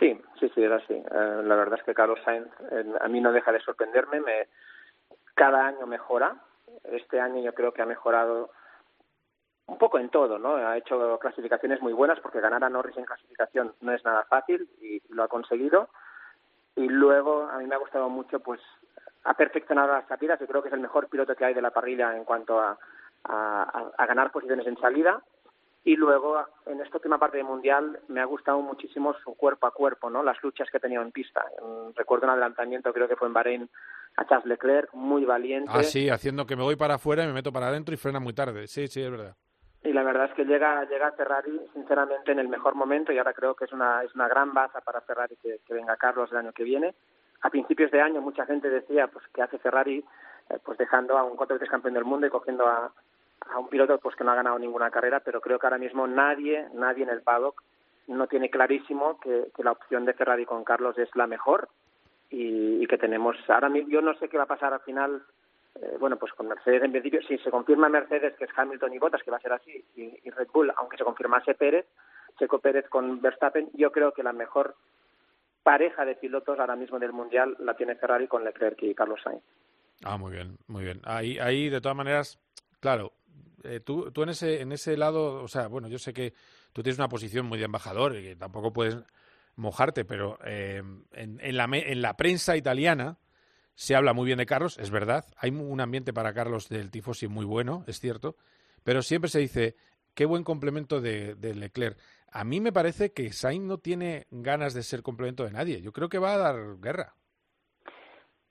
Sí, 0.00 0.18
sí, 0.40 0.50
sí, 0.54 0.62
era 0.62 0.76
así. 0.76 0.94
Uh, 0.94 1.42
la 1.42 1.56
verdad 1.56 1.78
es 1.78 1.84
que 1.84 1.92
Carlos 1.92 2.18
Sainz 2.24 2.48
eh, 2.72 2.84
a 3.02 3.08
mí 3.08 3.20
no 3.20 3.32
deja 3.32 3.52
de 3.52 3.60
sorprenderme. 3.60 4.20
Me, 4.20 4.48
cada 5.34 5.66
año 5.66 5.86
mejora. 5.86 6.36
Este 6.84 7.20
año 7.20 7.42
yo 7.42 7.52
creo 7.52 7.72
que 7.72 7.82
ha 7.82 7.86
mejorado 7.86 8.50
un 9.66 9.76
poco 9.76 9.98
en 9.98 10.08
todo, 10.08 10.38
¿no? 10.38 10.56
Ha 10.56 10.78
hecho 10.78 11.18
clasificaciones 11.18 11.82
muy 11.82 11.92
buenas 11.92 12.18
porque 12.20 12.40
ganar 12.40 12.64
a 12.64 12.70
Norris 12.70 12.96
en 12.96 13.04
clasificación 13.04 13.74
no 13.82 13.92
es 13.92 14.02
nada 14.02 14.24
fácil 14.24 14.68
y 14.80 15.02
lo 15.10 15.22
ha 15.22 15.28
conseguido. 15.28 15.90
Y 16.76 16.88
luego 16.88 17.42
a 17.42 17.58
mí 17.58 17.66
me 17.66 17.74
ha 17.74 17.78
gustado 17.78 18.08
mucho, 18.08 18.40
pues 18.40 18.60
ha 19.24 19.34
perfeccionado 19.34 19.92
las 19.92 20.08
salidas. 20.08 20.40
Yo 20.40 20.46
creo 20.46 20.62
que 20.62 20.68
es 20.68 20.74
el 20.74 20.80
mejor 20.80 21.08
piloto 21.08 21.36
que 21.36 21.44
hay 21.44 21.52
de 21.52 21.62
la 21.62 21.72
parrilla 21.72 22.16
en 22.16 22.24
cuanto 22.24 22.58
a, 22.58 22.78
a 23.24 24.06
ganar 24.06 24.32
posiciones 24.32 24.66
en 24.66 24.78
salida 24.78 25.22
y 25.84 25.96
luego 25.96 26.44
en 26.66 26.80
esta 26.80 26.98
última 26.98 27.18
parte 27.18 27.38
del 27.38 27.46
mundial 27.46 28.00
me 28.08 28.20
ha 28.20 28.24
gustado 28.24 28.60
muchísimo 28.60 29.14
su 29.24 29.34
cuerpo 29.34 29.66
a 29.66 29.72
cuerpo 29.72 30.10
no 30.10 30.22
las 30.22 30.42
luchas 30.42 30.68
que 30.70 30.76
ha 30.76 30.80
tenido 30.80 31.02
en 31.02 31.10
pista 31.10 31.44
recuerdo 31.96 32.26
un 32.26 32.32
adelantamiento 32.32 32.92
creo 32.92 33.08
que 33.08 33.16
fue 33.16 33.28
en 33.28 33.34
Bahrein 33.34 33.70
a 34.16 34.26
Charles 34.26 34.46
Leclerc, 34.46 34.92
muy 34.92 35.24
valiente. 35.24 35.70
Ah, 35.72 35.82
sí, 35.82 36.08
haciendo 36.08 36.46
que 36.46 36.56
me 36.56 36.62
voy 36.62 36.76
para 36.76 36.94
afuera 36.94 37.24
y 37.24 37.26
me 37.26 37.32
meto 37.32 37.52
para 37.52 37.68
adentro 37.68 37.94
y 37.94 37.98
frena 37.98 38.20
muy 38.20 38.32
tarde. 38.32 38.66
Sí, 38.66 38.88
sí, 38.88 39.02
es 39.02 39.10
verdad. 39.10 39.36
Y 39.82 39.92
la 39.92 40.02
verdad 40.02 40.26
es 40.26 40.34
que 40.34 40.44
llega, 40.44 40.84
llega 40.84 41.08
a 41.08 41.12
Ferrari, 41.12 41.58
sinceramente, 41.72 42.32
en 42.32 42.38
el 42.38 42.48
mejor 42.48 42.74
momento 42.74 43.12
y 43.12 43.18
ahora 43.18 43.32
creo 43.32 43.54
que 43.54 43.64
es 43.64 43.72
una, 43.72 44.02
es 44.02 44.14
una 44.14 44.28
gran 44.28 44.52
baza 44.52 44.80
para 44.82 45.00
Ferrari 45.00 45.36
que, 45.36 45.60
que 45.66 45.74
venga 45.74 45.96
Carlos 45.96 46.30
el 46.32 46.38
año 46.38 46.52
que 46.52 46.64
viene. 46.64 46.94
A 47.42 47.48
principios 47.48 47.90
de 47.90 48.02
año 48.02 48.20
mucha 48.20 48.44
gente 48.44 48.68
decía 48.68 49.06
pues 49.06 49.24
que 49.32 49.40
hace 49.40 49.58
Ferrari 49.58 50.04
eh, 50.50 50.58
pues 50.62 50.76
dejando 50.76 51.16
a 51.16 51.24
un 51.24 51.36
cuatro 51.36 51.54
veces 51.54 51.70
campeón 51.70 51.94
del 51.94 52.04
mundo 52.04 52.26
y 52.26 52.30
cogiendo 52.30 52.66
a, 52.66 52.92
a 53.52 53.58
un 53.58 53.68
piloto 53.68 53.98
pues 53.98 54.16
que 54.16 54.24
no 54.24 54.32
ha 54.32 54.36
ganado 54.36 54.58
ninguna 54.58 54.90
carrera, 54.90 55.20
pero 55.20 55.40
creo 55.40 55.58
que 55.58 55.66
ahora 55.66 55.78
mismo 55.78 56.06
nadie, 56.06 56.66
nadie 56.74 57.04
en 57.04 57.10
el 57.10 57.22
paddock 57.22 57.62
no 58.06 58.26
tiene 58.26 58.50
clarísimo 58.50 59.18
que, 59.20 59.50
la 59.62 59.72
opción 59.72 60.04
de 60.04 60.14
Ferrari 60.14 60.44
con 60.44 60.64
Carlos 60.64 60.98
es 60.98 61.08
la 61.14 61.26
mejor 61.26 61.68
y, 62.28 62.86
que 62.86 62.98
tenemos 62.98 63.36
ahora 63.48 63.68
mismo 63.68 63.90
yo 63.90 64.02
no 64.02 64.14
sé 64.14 64.28
qué 64.28 64.36
va 64.36 64.44
a 64.44 64.48
pasar 64.48 64.72
al 64.72 64.80
final 64.80 65.22
eh, 65.76 65.96
bueno, 66.00 66.16
pues 66.16 66.32
con 66.32 66.48
Mercedes 66.48 66.82
en 66.82 66.90
principio, 66.90 67.20
si 67.22 67.38
se 67.38 67.50
confirma 67.50 67.88
Mercedes, 67.88 68.34
que 68.36 68.44
es 68.44 68.50
Hamilton 68.56 68.92
y 68.92 68.98
Bottas, 68.98 69.22
que 69.22 69.30
va 69.30 69.36
a 69.36 69.40
ser 69.40 69.52
así, 69.52 69.84
y, 69.94 70.18
y 70.24 70.30
Red 70.30 70.48
Bull, 70.52 70.72
aunque 70.76 70.96
se 70.96 71.04
confirmase 71.04 71.54
Pérez, 71.54 71.86
Checo 72.38 72.58
Pérez 72.58 72.88
con 72.88 73.20
Verstappen, 73.20 73.70
yo 73.74 73.92
creo 73.92 74.12
que 74.12 74.24
la 74.24 74.32
mejor 74.32 74.74
pareja 75.62 76.04
de 76.04 76.16
pilotos 76.16 76.58
ahora 76.58 76.76
mismo 76.76 76.98
del 76.98 77.12
Mundial 77.12 77.56
la 77.60 77.74
tiene 77.74 77.94
Ferrari 77.94 78.26
con 78.26 78.44
Leclerc 78.44 78.82
y 78.82 78.94
Carlos 78.94 79.20
Sainz. 79.22 79.42
Ah, 80.04 80.16
muy 80.16 80.32
bien, 80.32 80.56
muy 80.66 80.84
bien. 80.84 81.00
Ahí, 81.04 81.38
ahí 81.38 81.68
de 81.68 81.80
todas 81.80 81.96
maneras, 81.96 82.38
claro, 82.80 83.12
eh, 83.64 83.80
tú, 83.80 84.10
tú 84.12 84.22
en 84.22 84.30
ese, 84.30 84.60
en 84.60 84.72
ese 84.72 84.96
lado, 84.96 85.42
o 85.42 85.48
sea, 85.48 85.68
bueno, 85.68 85.88
yo 85.88 85.98
sé 85.98 86.12
que 86.12 86.34
tú 86.72 86.82
tienes 86.82 86.98
una 86.98 87.08
posición 87.08 87.46
muy 87.46 87.58
de 87.58 87.64
embajador 87.64 88.16
y 88.16 88.22
que 88.22 88.36
tampoco 88.36 88.72
puedes 88.72 88.96
mojarte, 89.56 90.04
pero 90.04 90.38
eh, 90.44 90.82
en, 91.12 91.40
en, 91.40 91.56
la, 91.56 91.68
en 91.72 92.02
la 92.02 92.16
prensa 92.16 92.56
italiana 92.56 93.18
se 93.74 93.94
habla 93.94 94.12
muy 94.12 94.26
bien 94.26 94.38
de 94.38 94.46
Carlos, 94.46 94.78
es 94.78 94.90
verdad, 94.90 95.24
hay 95.36 95.50
un 95.50 95.80
ambiente 95.80 96.12
para 96.12 96.34
Carlos 96.34 96.68
del 96.68 96.90
tifosi 96.90 97.28
muy 97.28 97.44
bueno, 97.44 97.84
es 97.86 98.00
cierto, 98.00 98.36
pero 98.84 99.02
siempre 99.02 99.30
se 99.30 99.38
dice, 99.38 99.76
qué 100.14 100.24
buen 100.24 100.44
complemento 100.44 101.00
de, 101.00 101.34
de 101.34 101.54
Leclerc. 101.54 101.98
A 102.30 102.44
mí 102.44 102.60
me 102.60 102.72
parece 102.72 103.12
que 103.12 103.32
Sainz 103.32 103.64
no 103.64 103.78
tiene 103.78 104.26
ganas 104.30 104.74
de 104.74 104.82
ser 104.82 105.02
complemento 105.02 105.44
de 105.44 105.52
nadie, 105.52 105.80
yo 105.80 105.92
creo 105.92 106.08
que 106.08 106.18
va 106.18 106.34
a 106.34 106.38
dar 106.38 106.78
guerra. 106.80 107.16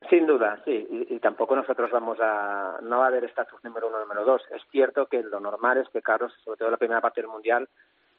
Sin 0.08 0.26
duda, 0.26 0.62
sí, 0.64 0.88
y, 0.90 1.16
y, 1.16 1.20
tampoco 1.20 1.56
nosotros 1.56 1.92
vamos 1.92 2.18
a, 2.22 2.80
no 2.82 3.00
va 3.00 3.06
a 3.06 3.08
haber 3.08 3.26
estatus 3.26 3.62
número 3.64 3.90
uno, 3.90 4.00
número 4.00 4.24
dos. 4.24 4.42
Es 4.50 4.62
cierto 4.72 5.08
que 5.08 5.22
lo 5.22 5.40
normal 5.42 5.78
es 5.78 5.90
que 5.90 6.02
Carlos, 6.02 6.34
sobre 6.44 6.58
todo 6.58 6.72
la 6.72 6.78
primera 6.78 7.02
parte 7.02 7.22
del 7.22 7.30
Mundial, 7.30 7.68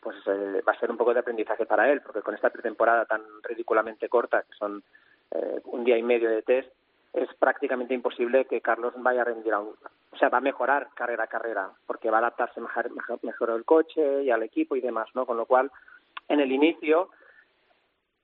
pues 0.01 0.17
eh, 0.27 0.63
va 0.67 0.73
a 0.73 0.79
ser 0.79 0.91
un 0.91 0.97
poco 0.97 1.15
de 1.15 1.21
aprendizaje 1.21 1.67
para 1.67 1.91
él, 1.91 2.01
porque 2.03 2.23
con 2.23 2.35
esta 2.35 2.51
pretemporada 2.51 3.05
tan 3.05 3.23
ridículamente 3.43 4.09
corta, 4.09 4.43
que 4.43 4.55
son 4.59 4.83
eh, 5.31 5.61
un 5.65 5.85
día 5.85 5.97
y 5.97 6.03
medio 6.03 6.31
de 6.31 6.43
test, 6.43 6.71
es 7.13 7.33
prácticamente 7.35 7.95
imposible 7.95 8.45
que 8.45 8.61
Carlos 8.61 8.95
vaya 8.97 9.23
a 9.23 9.25
rendir 9.25 9.53
a 9.53 9.61
un, 9.61 9.75
o 10.13 10.17
sea, 10.17 10.29
va 10.29 10.39
a 10.39 10.43
mejorar 10.43 10.89
carrera 10.95 11.25
a 11.25 11.29
carrera, 11.29 11.71
porque 11.87 12.11
va 12.11 12.19
a 12.19 12.21
adaptarse 12.21 12.61
mejor, 12.61 12.91
mejor, 12.91 13.19
mejor 13.23 13.51
al 13.51 13.65
coche 13.65 14.23
y 14.23 14.31
al 14.31 14.43
equipo 14.43 14.77
y 14.77 14.81
demás, 14.81 15.09
¿no? 15.15 15.27
Con 15.27 15.37
lo 15.37 15.47
cual, 15.47 15.71
en 16.29 16.41
el 16.41 16.53
inicio, 16.53 17.11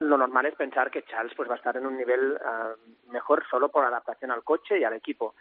lo 0.00 0.18
normal 0.18 0.46
es 0.46 0.54
pensar 0.54 0.90
que 0.90 1.04
Charles 1.04 1.32
pues 1.36 1.48
va 1.48 1.54
a 1.54 1.56
estar 1.56 1.76
en 1.76 1.86
un 1.86 1.96
nivel 1.96 2.32
uh, 2.32 3.10
mejor 3.12 3.44
solo 3.50 3.70
por 3.70 3.84
adaptación 3.84 4.30
al 4.30 4.44
coche 4.44 4.78
y 4.78 4.84
al 4.84 4.94
equipo. 4.94 5.34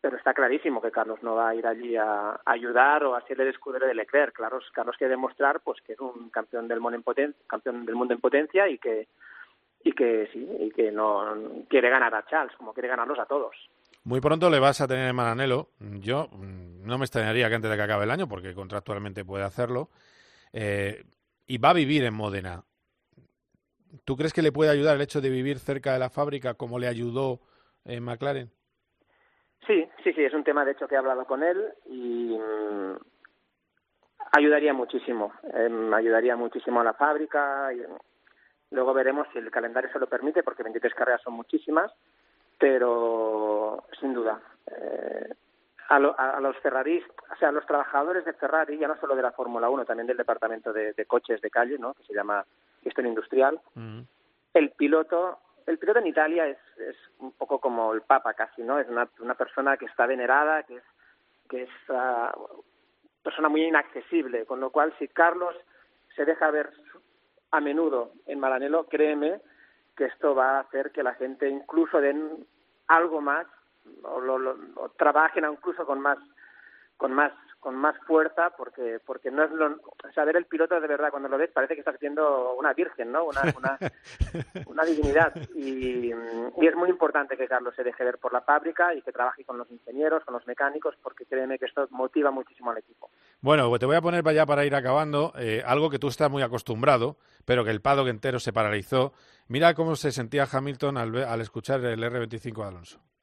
Pero 0.00 0.18
está 0.18 0.34
clarísimo 0.34 0.82
que 0.82 0.90
Carlos 0.90 1.22
no 1.22 1.34
va 1.34 1.48
a 1.48 1.54
ir 1.54 1.66
allí 1.66 1.96
a, 1.96 2.38
ayudar 2.44 3.04
o 3.04 3.14
a 3.14 3.22
ser 3.22 3.40
el 3.40 3.48
escudero 3.48 3.86
de 3.86 3.94
Leclerc. 3.94 4.34
Claro, 4.34 4.60
Carlos 4.72 4.96
quiere 4.98 5.12
demostrar 5.12 5.60
pues 5.60 5.80
que 5.80 5.94
es 5.94 6.00
un 6.00 6.28
campeón 6.28 6.68
del 6.68 6.80
mundo 6.80 6.96
en 6.96 7.02
potencia, 7.02 7.40
en 7.64 8.20
potencia 8.20 8.68
y 8.68 8.78
que 8.78 9.08
y 9.86 9.92
que 9.92 10.28
sí, 10.32 10.48
y 10.60 10.70
que 10.70 10.90
no 10.90 11.64
quiere 11.68 11.90
ganar 11.90 12.14
a 12.14 12.24
Charles, 12.26 12.56
como 12.56 12.72
quiere 12.72 12.88
ganarlos 12.88 13.18
a 13.18 13.26
todos. 13.26 13.54
Muy 14.04 14.20
pronto 14.20 14.48
le 14.48 14.58
vas 14.58 14.80
a 14.80 14.88
tener 14.88 15.08
en 15.08 15.16
Maranello. 15.16 15.68
Yo 15.78 16.28
no 16.32 16.98
me 16.98 17.04
extrañaría 17.04 17.48
que 17.48 17.54
antes 17.54 17.70
de 17.70 17.76
que 17.76 17.82
acabe 17.82 18.04
el 18.04 18.10
año, 18.10 18.26
porque 18.26 18.54
contractualmente 18.54 19.24
puede 19.24 19.44
hacerlo. 19.44 19.90
Eh, 20.52 21.04
y 21.46 21.58
va 21.58 21.70
a 21.70 21.74
vivir 21.74 22.04
en 22.04 22.14
Módena. 22.14 22.64
¿Tú 24.04 24.16
crees 24.16 24.32
que 24.32 24.42
le 24.42 24.52
puede 24.52 24.70
ayudar 24.70 24.96
el 24.96 25.02
hecho 25.02 25.20
de 25.20 25.30
vivir 25.30 25.58
cerca 25.58 25.92
de 25.92 25.98
la 25.98 26.10
fábrica 26.10 26.54
como 26.54 26.78
le 26.78 26.88
ayudó 26.88 27.40
en 27.84 28.02
McLaren? 28.02 28.50
Sí, 29.66 29.88
sí, 30.02 30.12
sí, 30.12 30.24
es 30.24 30.34
un 30.34 30.44
tema 30.44 30.64
de 30.64 30.72
hecho 30.72 30.86
que 30.86 30.94
he 30.94 30.98
hablado 30.98 31.24
con 31.24 31.42
él 31.42 31.72
y 31.86 32.36
mmm, 32.38 32.96
ayudaría 34.32 34.72
muchísimo. 34.72 35.32
Eh, 35.54 35.90
ayudaría 35.94 36.36
muchísimo 36.36 36.80
a 36.80 36.84
la 36.84 36.94
fábrica. 36.94 37.72
Y, 37.72 37.82
Luego 38.74 38.92
veremos 38.92 39.28
si 39.32 39.38
el 39.38 39.52
calendario 39.52 39.90
se 39.92 40.00
lo 40.00 40.08
permite, 40.08 40.42
porque 40.42 40.64
23 40.64 40.94
carreras 40.94 41.22
son 41.22 41.34
muchísimas, 41.34 41.92
pero 42.58 43.84
sin 44.00 44.12
duda. 44.12 44.40
Eh, 44.66 45.32
a, 45.88 45.98
lo, 46.00 46.18
a, 46.18 46.40
los 46.40 46.56
Ferraris, 46.58 47.04
o 47.32 47.36
sea, 47.36 47.50
a 47.50 47.52
los 47.52 47.64
trabajadores 47.66 48.24
de 48.24 48.32
Ferrari, 48.32 48.76
ya 48.76 48.88
no 48.88 48.96
solo 48.98 49.14
de 49.14 49.22
la 49.22 49.30
Fórmula 49.30 49.68
1, 49.68 49.84
también 49.84 50.08
del 50.08 50.16
departamento 50.16 50.72
de, 50.72 50.92
de, 50.92 51.06
coches 51.06 51.40
de 51.40 51.50
calle, 51.50 51.78
¿no? 51.78 51.94
que 51.94 52.02
se 52.02 52.14
llama 52.14 52.44
gestión 52.84 53.06
industrial, 53.06 53.60
mm. 53.74 54.00
el 54.54 54.70
piloto 54.70 55.40
el 55.66 55.78
piloto 55.78 55.98
en 55.98 56.06
Italia 56.06 56.46
es, 56.46 56.58
es 56.78 56.96
un 57.18 57.32
poco 57.32 57.58
como 57.58 57.94
el 57.94 58.02
Papa 58.02 58.34
casi, 58.34 58.62
¿no? 58.62 58.78
Es 58.78 58.88
una, 58.88 59.08
una 59.20 59.34
persona 59.34 59.76
que 59.76 59.86
está 59.86 60.06
venerada, 60.06 60.62
que 60.64 60.76
es, 60.76 60.82
que 61.48 61.62
es 61.62 61.70
uh, 61.88 62.62
persona 63.22 63.48
muy 63.48 63.64
inaccesible, 63.64 64.44
con 64.44 64.60
lo 64.60 64.70
cual 64.70 64.94
si 64.98 65.08
Carlos 65.08 65.56
se 66.14 66.24
deja 66.24 66.50
ver 66.50 66.70
a 67.50 67.60
menudo 67.60 68.12
en 68.26 68.40
Maranello, 68.40 68.86
créeme 68.88 69.40
que 69.96 70.06
esto 70.06 70.34
va 70.34 70.56
a 70.56 70.60
hacer 70.60 70.90
que 70.92 71.02
la 71.02 71.14
gente 71.14 71.48
incluso 71.48 72.00
den 72.00 72.46
algo 72.88 73.20
más 73.20 73.46
o, 74.02 74.20
lo, 74.20 74.38
lo, 74.38 74.56
o 74.76 74.88
trabajen 74.90 75.44
incluso 75.50 75.86
con 75.86 76.00
más 76.00 76.18
con 76.96 77.12
más 77.12 77.32
con 77.64 77.76
más 77.76 77.96
fuerza 78.06 78.50
porque 78.58 79.00
porque 79.06 79.30
no 79.30 79.42
es 79.42 79.50
lo 79.50 79.66
o 79.68 80.24
ver 80.26 80.36
el 80.36 80.44
piloto 80.44 80.78
de 80.78 80.86
verdad 80.86 81.08
cuando 81.10 81.30
lo 81.30 81.38
ves 81.38 81.50
parece 81.50 81.72
que 81.72 81.80
estás 81.80 81.98
viendo 81.98 82.52
una 82.52 82.74
virgen 82.74 83.10
no 83.10 83.24
una 83.24 83.40
una, 83.56 83.78
una 84.66 84.84
divinidad. 84.84 85.34
Y, 85.54 86.12
y, 86.12 86.66
es 86.66 86.76
muy 86.76 86.90
importante 86.90 87.38
que 87.38 87.48
Carlos 87.48 87.74
se 87.74 87.82
deje 87.82 88.04
ver 88.04 88.18
por 88.18 88.34
la 88.34 88.42
fábrica 88.42 88.94
y 88.94 89.00
que 89.00 89.12
trabaje 89.12 89.46
con 89.46 89.56
los 89.56 89.70
ingenieros 89.70 90.22
con 90.26 90.34
los 90.34 90.46
mecánicos 90.46 90.94
porque 91.02 91.24
créeme 91.24 91.58
que 91.58 91.64
esto 91.64 91.88
motiva 91.90 92.30
muchísimo 92.30 92.70
al 92.70 92.78
equipo. 92.78 93.08
Bueno 93.40 93.70
pues 93.70 93.80
te 93.80 93.86
voy 93.86 93.96
a 93.96 94.02
poner 94.02 94.22
para 94.22 94.32
allá 94.32 94.46
para 94.46 94.66
ir 94.66 94.74
acabando 94.74 95.32
eh, 95.38 95.62
algo 95.64 95.88
que 95.88 95.98
tú 95.98 96.08
estás 96.08 96.30
muy 96.30 96.42
acostumbrado 96.42 97.16
pero 97.46 97.64
que 97.64 97.70
el 97.70 97.80
paddock 97.80 98.08
entero 98.08 98.40
se 98.40 98.52
paralizó. 98.52 99.14
Mira 99.48 99.72
cómo 99.72 99.96
se 99.96 100.12
sentía 100.12 100.46
Hamilton 100.52 100.98
al, 100.98 101.16
al 101.16 101.40
escuchar 101.40 101.82
el 101.82 102.02
R25 102.02 102.56
de 102.56 102.68
Alonso 102.68 103.13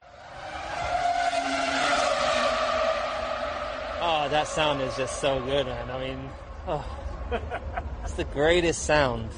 Oh, 4.23 4.29
that 4.29 4.47
sound 4.47 4.83
is 4.83 4.95
just 4.95 5.19
so 5.19 5.39
good, 5.39 5.65
man. 5.65 5.89
I 5.89 5.97
mean, 5.97 6.29
oh, 6.67 6.85
it's 8.03 8.13
the 8.13 8.25
greatest 8.25 8.85
sound. 8.85 9.31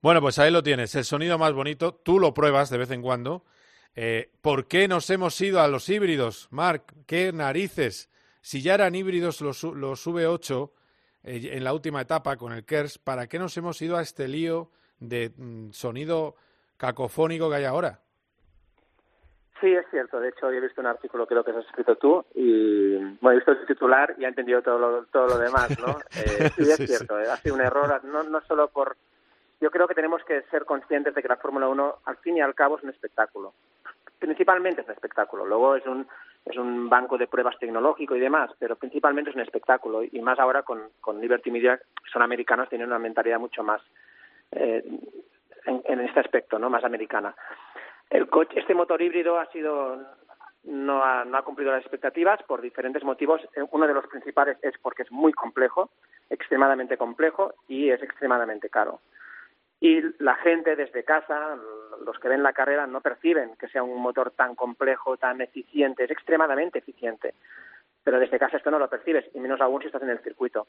Bueno, 0.00 0.22
pues 0.22 0.38
ahí 0.38 0.50
lo 0.50 0.62
tienes, 0.62 0.94
el 0.94 1.04
sonido 1.04 1.36
más 1.36 1.52
bonito. 1.52 1.92
Tú 1.92 2.18
lo 2.18 2.32
pruebas 2.32 2.70
de 2.70 2.78
vez 2.78 2.90
en 2.90 3.02
cuando. 3.02 3.44
Eh, 3.94 4.30
¿Por 4.40 4.66
qué 4.66 4.88
nos 4.88 5.10
hemos 5.10 5.38
ido 5.42 5.60
a 5.60 5.68
los 5.68 5.86
híbridos, 5.90 6.48
Mark? 6.52 6.84
¿Qué 7.06 7.30
narices? 7.34 8.08
Si 8.40 8.62
ya 8.62 8.74
eran 8.74 8.94
híbridos 8.94 9.42
los, 9.42 9.62
los 9.62 10.06
V8 10.06 10.70
eh, 11.24 11.50
en 11.52 11.64
la 11.64 11.74
última 11.74 12.00
etapa 12.00 12.38
con 12.38 12.54
el 12.54 12.64
KERS, 12.64 12.96
¿para 12.96 13.26
qué 13.26 13.38
nos 13.38 13.54
hemos 13.58 13.82
ido 13.82 13.98
a 13.98 14.02
este 14.02 14.26
lío 14.26 14.70
de 15.00 15.34
mm, 15.36 15.72
sonido 15.72 16.34
cacofónico 16.78 17.50
que 17.50 17.56
hay 17.56 17.64
ahora? 17.64 18.00
Sí, 19.60 19.74
es 19.74 19.86
cierto. 19.90 20.20
De 20.20 20.28
hecho, 20.28 20.50
he 20.50 20.60
visto 20.60 20.80
un 20.80 20.86
artículo 20.86 21.26
creo 21.26 21.42
que 21.42 21.50
has 21.50 21.66
escrito 21.66 21.96
tú 21.96 22.24
y 22.34 22.96
bueno, 23.20 23.32
he 23.32 23.36
visto 23.36 23.52
el 23.52 23.66
titular 23.66 24.14
y 24.16 24.24
he 24.24 24.28
entendido 24.28 24.62
todo 24.62 24.78
lo, 24.78 25.04
todo 25.06 25.26
lo 25.26 25.38
demás, 25.38 25.76
¿no? 25.80 25.98
Eh, 26.18 26.50
sí, 26.56 26.62
es 26.62 26.76
sí, 26.76 26.86
cierto. 26.86 27.18
Sí. 27.18 27.28
Ha 27.28 27.36
sido 27.36 27.54
un 27.54 27.60
error, 27.60 28.04
no, 28.04 28.22
no 28.22 28.40
solo 28.42 28.68
por... 28.68 28.96
Yo 29.60 29.70
creo 29.70 29.88
que 29.88 29.94
tenemos 29.94 30.22
que 30.24 30.42
ser 30.42 30.64
conscientes 30.64 31.14
de 31.14 31.22
que 31.22 31.28
la 31.28 31.36
Fórmula 31.36 31.68
1, 31.68 31.96
al 32.04 32.16
fin 32.18 32.36
y 32.36 32.40
al 32.40 32.54
cabo, 32.54 32.78
es 32.78 32.84
un 32.84 32.90
espectáculo. 32.90 33.54
Principalmente 34.18 34.82
es 34.82 34.86
un 34.86 34.94
espectáculo. 34.94 35.44
Luego 35.44 35.74
es 35.74 35.84
un, 35.86 36.06
es 36.44 36.56
un 36.56 36.88
banco 36.88 37.18
de 37.18 37.26
pruebas 37.26 37.58
tecnológico 37.58 38.14
y 38.14 38.20
demás, 38.20 38.50
pero 38.60 38.76
principalmente 38.76 39.30
es 39.30 39.36
un 39.36 39.42
espectáculo. 39.42 40.02
Y 40.04 40.20
más 40.20 40.38
ahora 40.38 40.62
con, 40.62 40.80
con 41.00 41.20
Liberty 41.20 41.50
Media, 41.50 41.76
que 41.76 42.10
son 42.12 42.22
americanos, 42.22 42.68
tienen 42.68 42.86
una 42.86 43.00
mentalidad 43.00 43.40
mucho 43.40 43.64
más 43.64 43.82
eh, 44.52 44.84
en, 45.66 45.82
en 45.84 46.00
este 46.00 46.20
aspecto, 46.20 46.58
¿no? 46.58 46.70
Más 46.70 46.84
americana. 46.84 47.34
El 48.10 48.28
coche, 48.28 48.58
este 48.58 48.74
motor 48.74 49.02
híbrido 49.02 49.38
ha 49.38 49.46
sido 49.52 49.98
no 50.64 51.02
ha, 51.02 51.24
no 51.24 51.38
ha 51.38 51.44
cumplido 51.44 51.72
las 51.72 51.80
expectativas 51.80 52.42
por 52.42 52.60
diferentes 52.60 53.02
motivos. 53.04 53.40
Uno 53.70 53.86
de 53.86 53.94
los 53.94 54.06
principales 54.06 54.58
es 54.62 54.74
porque 54.78 55.02
es 55.02 55.10
muy 55.10 55.32
complejo, 55.32 55.90
extremadamente 56.30 56.96
complejo 56.96 57.54
y 57.68 57.90
es 57.90 58.02
extremadamente 58.02 58.68
caro. 58.68 59.00
Y 59.80 60.02
la 60.22 60.34
gente 60.36 60.74
desde 60.76 61.04
casa, 61.04 61.56
los 62.04 62.18
que 62.18 62.28
ven 62.28 62.42
la 62.42 62.52
carrera, 62.52 62.86
no 62.86 63.00
perciben 63.00 63.56
que 63.56 63.68
sea 63.68 63.82
un 63.82 64.00
motor 64.00 64.32
tan 64.32 64.54
complejo, 64.56 65.16
tan 65.16 65.40
eficiente. 65.40 66.04
Es 66.04 66.10
extremadamente 66.10 66.80
eficiente. 66.80 67.34
Pero 68.02 68.18
desde 68.18 68.38
casa 68.38 68.56
esto 68.56 68.70
no 68.70 68.78
lo 68.78 68.88
percibes, 68.88 69.24
y 69.34 69.40
menos 69.40 69.60
aún 69.60 69.80
si 69.80 69.86
estás 69.86 70.02
en 70.02 70.10
el 70.10 70.18
circuito. 70.20 70.66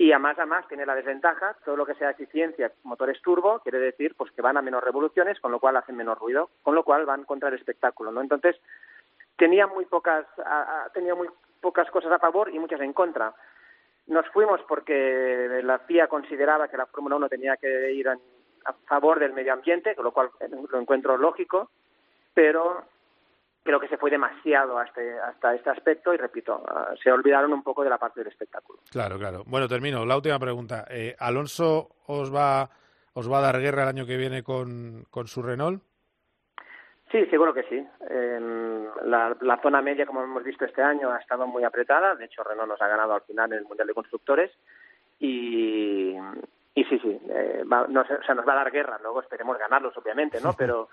Y 0.00 0.12
a 0.12 0.18
más 0.20 0.38
a 0.38 0.46
tiene 0.68 0.86
la 0.86 0.94
desventaja, 0.94 1.56
todo 1.64 1.76
lo 1.76 1.84
que 1.84 1.96
sea 1.96 2.10
eficiencia, 2.10 2.70
motores 2.84 3.20
turbo, 3.20 3.58
quiere 3.58 3.80
decir 3.80 4.14
pues 4.16 4.30
que 4.30 4.42
van 4.42 4.56
a 4.56 4.62
menos 4.62 4.82
revoluciones, 4.82 5.40
con 5.40 5.50
lo 5.50 5.58
cual 5.58 5.76
hacen 5.76 5.96
menos 5.96 6.16
ruido, 6.16 6.50
con 6.62 6.76
lo 6.76 6.84
cual 6.84 7.04
van 7.04 7.24
contra 7.24 7.48
el 7.48 7.56
espectáculo, 7.56 8.12
¿no? 8.12 8.20
Entonces, 8.20 8.56
tenía 9.36 9.66
muy 9.66 9.86
pocas, 9.86 10.24
tenía 10.94 11.16
muy 11.16 11.28
pocas 11.60 11.90
cosas 11.90 12.12
a 12.12 12.20
favor 12.20 12.48
y 12.54 12.60
muchas 12.60 12.80
en 12.80 12.92
contra. 12.92 13.34
Nos 14.06 14.26
fuimos 14.28 14.60
porque 14.68 15.60
la 15.64 15.80
FIA 15.80 16.06
consideraba 16.06 16.68
que 16.68 16.76
la 16.76 16.86
Fórmula 16.86 17.16
1 17.16 17.28
tenía 17.28 17.56
que 17.56 17.90
ir 17.92 18.08
a 18.08 18.16
favor 18.86 19.18
del 19.18 19.32
medio 19.32 19.52
ambiente, 19.52 19.96
con 19.96 20.04
lo 20.04 20.12
cual 20.12 20.30
lo 20.70 20.80
encuentro 20.80 21.16
lógico, 21.16 21.70
pero 22.32 22.84
creo 23.68 23.80
que 23.80 23.88
se 23.88 23.98
fue 23.98 24.10
demasiado 24.10 24.78
hasta, 24.78 25.02
hasta 25.28 25.54
este 25.54 25.68
aspecto 25.68 26.14
y 26.14 26.16
repito, 26.16 26.64
ah, 26.66 26.94
se 27.02 27.12
olvidaron 27.12 27.52
un 27.52 27.62
poco 27.62 27.84
de 27.84 27.90
la 27.90 27.98
parte 27.98 28.20
del 28.20 28.32
espectáculo. 28.32 28.78
Claro, 28.90 29.18
claro. 29.18 29.44
Bueno, 29.46 29.68
termino. 29.68 30.06
La 30.06 30.16
última 30.16 30.38
pregunta. 30.38 30.86
Eh, 30.88 31.14
¿Alonso 31.18 31.90
os 32.06 32.34
va, 32.34 32.70
os 33.12 33.30
va 33.30 33.38
a 33.38 33.42
dar 33.42 33.60
guerra 33.60 33.82
el 33.82 33.90
año 33.90 34.06
que 34.06 34.16
viene 34.16 34.42
con, 34.42 35.04
con 35.10 35.26
su 35.26 35.42
Renault? 35.42 35.82
Sí, 37.12 37.26
seguro 37.26 37.52
que 37.52 37.64
sí. 37.64 37.86
la, 39.04 39.36
la, 39.38 39.60
zona 39.60 39.82
media, 39.82 40.06
como 40.06 40.24
hemos 40.24 40.44
visto 40.44 40.64
este 40.64 40.80
año, 40.80 41.10
ha 41.10 41.18
estado 41.18 41.46
muy 41.46 41.62
apretada. 41.62 42.14
De 42.14 42.24
hecho, 42.24 42.42
Renault 42.42 42.70
nos 42.70 42.80
ha 42.80 42.88
ganado 42.88 43.12
al 43.12 43.22
final 43.22 43.52
en 43.52 43.58
el 43.58 43.64
Mundial 43.66 43.88
de 43.88 43.94
Constructores. 43.94 44.50
Y, 45.18 46.16
y 46.74 46.84
sí, 46.84 46.98
sí, 47.00 47.20
eh, 47.28 47.64
o 47.66 48.24
sea, 48.24 48.34
nos 48.34 48.48
va 48.48 48.52
a 48.54 48.64
dar 48.64 48.70
guerra. 48.70 48.98
Luego 49.02 49.20
esperemos 49.20 49.58
ganarlos, 49.58 49.94
obviamente, 49.98 50.40
¿no? 50.40 50.52
Pero 50.56 50.88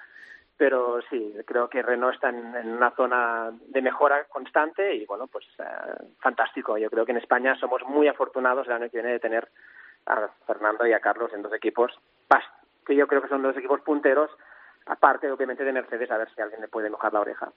pero 0.58 1.00
sí, 1.10 1.34
creo 1.46 1.70
que 1.70 1.82
Renault 1.82 2.16
está 2.16 2.30
en, 2.30 2.70
una 2.70 2.92
zona 2.92 3.52
de 3.68 3.82
mejora 3.82 4.26
constante 4.26 4.96
y 4.96 5.06
bueno, 5.06 5.28
pues 5.28 5.46
eh, 5.60 5.64
fantástico. 6.20 6.78
Yo 6.78 6.90
creo 6.90 7.06
que 7.06 7.12
en 7.12 7.18
España 7.18 7.56
somos 7.60 7.82
muy 7.84 8.08
afortunados 8.08 8.68
el 8.68 8.74
año 8.74 8.90
que 8.90 8.98
viene 8.98 9.14
de 9.14 9.20
tener 9.20 9.50
a 10.06 10.30
Fernando 10.46 10.86
y 10.86 10.94
a 10.94 11.00
Carlos 11.00 11.32
en 11.34 11.42
dos 11.42 11.54
equipos 11.54 11.92
que 12.86 12.96
yo 12.96 13.08
creo 13.08 13.22
que 13.22 13.28
son 13.28 13.42
dos 13.42 13.58
equipos 13.58 13.82
punteros, 13.82 14.30
aparte 14.86 15.30
obviamente 15.32 15.64
de 15.64 15.74
Mercedes, 15.74 16.10
a 16.12 16.18
ver 16.18 16.30
si 16.34 16.42
alguien 16.42 16.62
le 16.62 16.68
puede 16.68 16.90
mojar 16.90 17.12
la 17.12 17.22
oreja. 17.22 17.52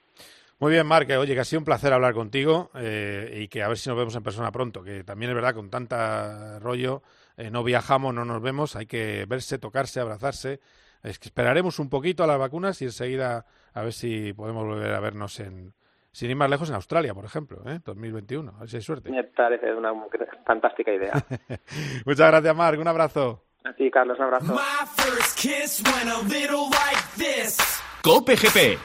Muy 0.59 0.73
bien, 0.73 0.87
Marc. 0.87 1.09
Oye, 1.11 1.35
que 1.35 1.41
ha 1.41 1.45
sido 1.45 1.61
un 1.61 1.65
placer 1.65 1.93
hablar 1.93 2.15
contigo 2.15 2.71
eh, 2.75 3.43
y 3.43 3.49
que 3.49 3.63
a 3.63 3.69
ver 3.69 3.77
si 3.77 3.89
nos 3.89 3.99
vemos 3.99 4.17
en 4.17 4.23
persona 4.23 4.51
pronto, 4.51 4.83
que 4.83 5.05
también 5.05 5.31
es 5.31 5.35
verdad, 5.37 5.55
con 5.55 5.71
tanta 5.71 6.59
rollo, 6.59 7.03
eh, 7.37 7.51
no 7.51 7.63
viajamos, 7.63 8.13
no 8.15 8.25
nos 8.25 8.43
vemos, 8.43 8.75
hay 8.75 8.87
que 8.87 9.25
verse, 9.29 9.59
tocarse, 9.59 10.01
abrazarse 10.01 10.61
es 11.03 11.19
que 11.19 11.29
esperaremos 11.29 11.79
un 11.79 11.89
poquito 11.89 12.25
a 12.25 12.27
las 12.27 12.39
vacunas 12.39 12.81
y 12.83 12.87
enseguida 12.87 13.47
a 13.73 13.83
ver 13.83 13.93
si 13.93 14.33
podemos 14.33 14.65
volver 14.65 14.93
a 14.93 15.01
vernos 15.01 15.39
en, 15.41 15.75
sin 16.13 16.31
ir 16.31 16.37
más 16.37 16.51
lejos, 16.51 16.69
en 16.69 16.75
Australia, 16.75 17.15
por 17.15 17.25
ejemplo, 17.25 17.63
¿eh? 17.67 17.81
2021. 17.85 18.53
A 18.57 18.61
ver 18.61 18.69
si 18.69 18.77
hay 18.77 18.83
suerte. 18.83 19.11
Me 19.11 19.25
parece 19.25 19.73
una 19.75 19.93
fantástica 20.45 20.93
idea. 20.93 21.13
Muchas 22.07 22.29
gracias, 22.29 22.57
Marc. 22.57 22.81
Un 22.81 22.89
abrazo. 22.89 23.45
A 23.65 23.73
ti, 23.73 23.91
Carlos, 23.91 24.19
un 24.19 24.25
abrazo. 24.25 24.55
Cope 28.03 28.37
GP. 28.37 28.79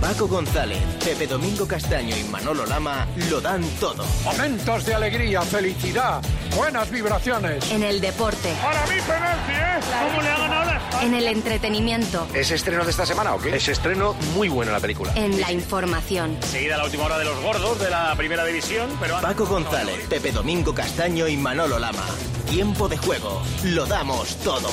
Paco 0.00 0.28
González, 0.28 0.78
Pepe 1.04 1.26
Domingo 1.26 1.66
Castaño 1.66 2.16
y 2.16 2.22
Manolo 2.24 2.64
Lama 2.64 3.06
lo 3.30 3.40
dan 3.40 3.62
todo. 3.80 4.04
Momentos 4.24 4.86
de 4.86 4.94
alegría, 4.94 5.42
felicidad, 5.42 6.22
buenas 6.56 6.88
vibraciones. 6.90 7.68
En 7.70 7.82
el 7.82 8.00
deporte. 8.00 8.54
Para 8.62 8.86
mí 8.86 9.00
penalti, 9.06 9.52
¿eh? 9.52 9.80
¿Cómo 10.08 10.22
le 10.22 10.28
hagan 10.28 10.52
ahora? 10.52 10.82
En 11.02 11.14
el 11.14 11.26
entretenimiento. 11.26 12.26
¿Es 12.32 12.50
estreno 12.52 12.84
de 12.84 12.90
esta 12.90 13.06
semana 13.06 13.34
o 13.34 13.40
qué? 13.40 13.56
Es 13.56 13.68
estreno 13.68 14.14
muy 14.34 14.48
bueno 14.48 14.70
la 14.70 14.80
película. 14.80 15.12
En 15.16 15.40
la 15.40 15.50
información. 15.52 16.38
Seguida 16.42 16.76
la 16.76 16.84
última 16.84 17.04
hora 17.04 17.18
de 17.18 17.24
los 17.24 17.40
gordos 17.42 17.80
de 17.80 17.90
la 17.90 18.14
primera 18.16 18.44
división, 18.44 18.88
pero... 19.00 19.20
Paco 19.20 19.46
González, 19.46 20.06
Pepe 20.08 20.30
Domingo 20.30 20.72
Castaño 20.74 21.26
y 21.26 21.36
Manolo 21.36 21.78
Lama. 21.78 22.04
Tiempo 22.48 22.88
de 22.88 22.96
juego. 22.96 23.42
Lo 23.64 23.84
damos 23.84 24.36
todo. 24.36 24.70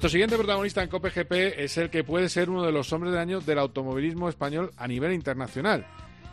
Nuestro 0.00 0.12
siguiente 0.12 0.38
protagonista 0.38 0.82
en 0.82 0.88
COPE 0.88 1.62
es 1.62 1.76
el 1.76 1.90
que 1.90 2.04
puede 2.04 2.30
ser 2.30 2.48
uno 2.48 2.62
de 2.62 2.72
los 2.72 2.90
hombres 2.90 3.12
del 3.12 3.20
año 3.20 3.42
del 3.42 3.58
automovilismo 3.58 4.30
español 4.30 4.70
a 4.78 4.88
nivel 4.88 5.12
internacional. 5.12 5.86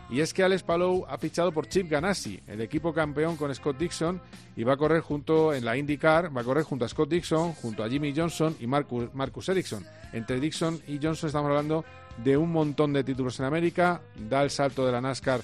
Y 0.08 0.20
es 0.20 0.32
que 0.32 0.42
Alex 0.42 0.62
Palou 0.62 1.04
ha 1.06 1.18
fichado 1.18 1.52
por 1.52 1.68
Chip 1.68 1.90
Ganassi, 1.90 2.40
el 2.46 2.62
equipo 2.62 2.94
campeón 2.94 3.36
con 3.36 3.54
Scott 3.54 3.76
Dixon, 3.76 4.22
y 4.56 4.64
va 4.64 4.72
a 4.72 4.76
correr 4.78 5.02
junto 5.02 5.52
en 5.52 5.66
la 5.66 5.76
IndyCar, 5.76 6.34
va 6.34 6.40
a 6.40 6.44
correr 6.44 6.64
junto 6.64 6.86
a 6.86 6.88
Scott 6.88 7.10
Dixon, 7.10 7.52
junto 7.52 7.84
a 7.84 7.90
Jimmy 7.90 8.14
Johnson 8.16 8.56
y 8.58 8.66
Marcus, 8.66 9.12
Marcus 9.12 9.50
Ericsson. 9.50 9.84
Entre 10.14 10.40
Dixon 10.40 10.80
y 10.86 10.94
Johnson 10.94 11.26
estamos 11.26 11.50
hablando 11.50 11.84
de 12.24 12.38
un 12.38 12.50
montón 12.50 12.94
de 12.94 13.04
títulos 13.04 13.38
en 13.38 13.44
América, 13.44 14.00
da 14.16 14.42
el 14.44 14.48
salto 14.48 14.86
de 14.86 14.92
la 14.92 15.02
NASCAR 15.02 15.42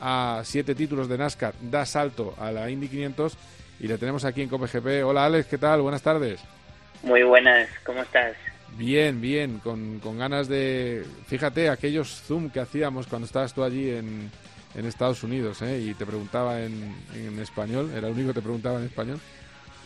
a 0.00 0.40
siete 0.42 0.74
títulos 0.74 1.06
de 1.06 1.18
NASCAR, 1.18 1.52
da 1.60 1.84
salto 1.84 2.34
a 2.38 2.50
la 2.50 2.70
Indy 2.70 2.88
500 2.88 3.36
y 3.80 3.88
le 3.88 3.98
tenemos 3.98 4.24
aquí 4.24 4.40
en 4.40 4.48
COPGP. 4.48 5.04
Hola 5.04 5.26
Alex, 5.26 5.48
¿qué 5.48 5.58
tal? 5.58 5.82
Buenas 5.82 6.00
tardes. 6.00 6.40
Muy 7.02 7.22
buenas, 7.22 7.68
¿cómo 7.84 8.02
estás? 8.02 8.36
Bien, 8.76 9.20
bien, 9.20 9.58
con, 9.58 10.00
ganas 10.18 10.48
de... 10.48 11.04
Fíjate, 11.26 11.68
aquellos 11.68 12.22
Zoom 12.26 12.50
que 12.50 12.60
hacíamos 12.60 13.06
cuando 13.06 13.26
estabas 13.26 13.54
tú 13.54 13.64
allí 13.64 13.90
en, 13.90 14.30
en 14.74 14.84
Estados 14.86 15.22
Unidos, 15.22 15.62
¿eh? 15.62 15.80
y 15.80 15.94
te 15.94 16.06
preguntaba 16.06 16.60
en, 16.60 16.94
en, 17.14 17.38
español, 17.40 17.90
era 17.94 18.08
el 18.08 18.14
único 18.14 18.28
que 18.28 18.34
te 18.34 18.42
preguntaba 18.42 18.78
en 18.78 18.86
español, 18.86 19.20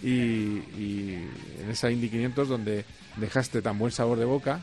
y, 0.02 1.14
en 1.14 1.70
esa 1.70 1.90
Indy 1.90 2.08
500 2.08 2.48
donde 2.48 2.84
dejaste 3.16 3.62
tan 3.62 3.78
buen 3.78 3.92
sabor 3.92 4.18
de 4.18 4.24
boca, 4.24 4.60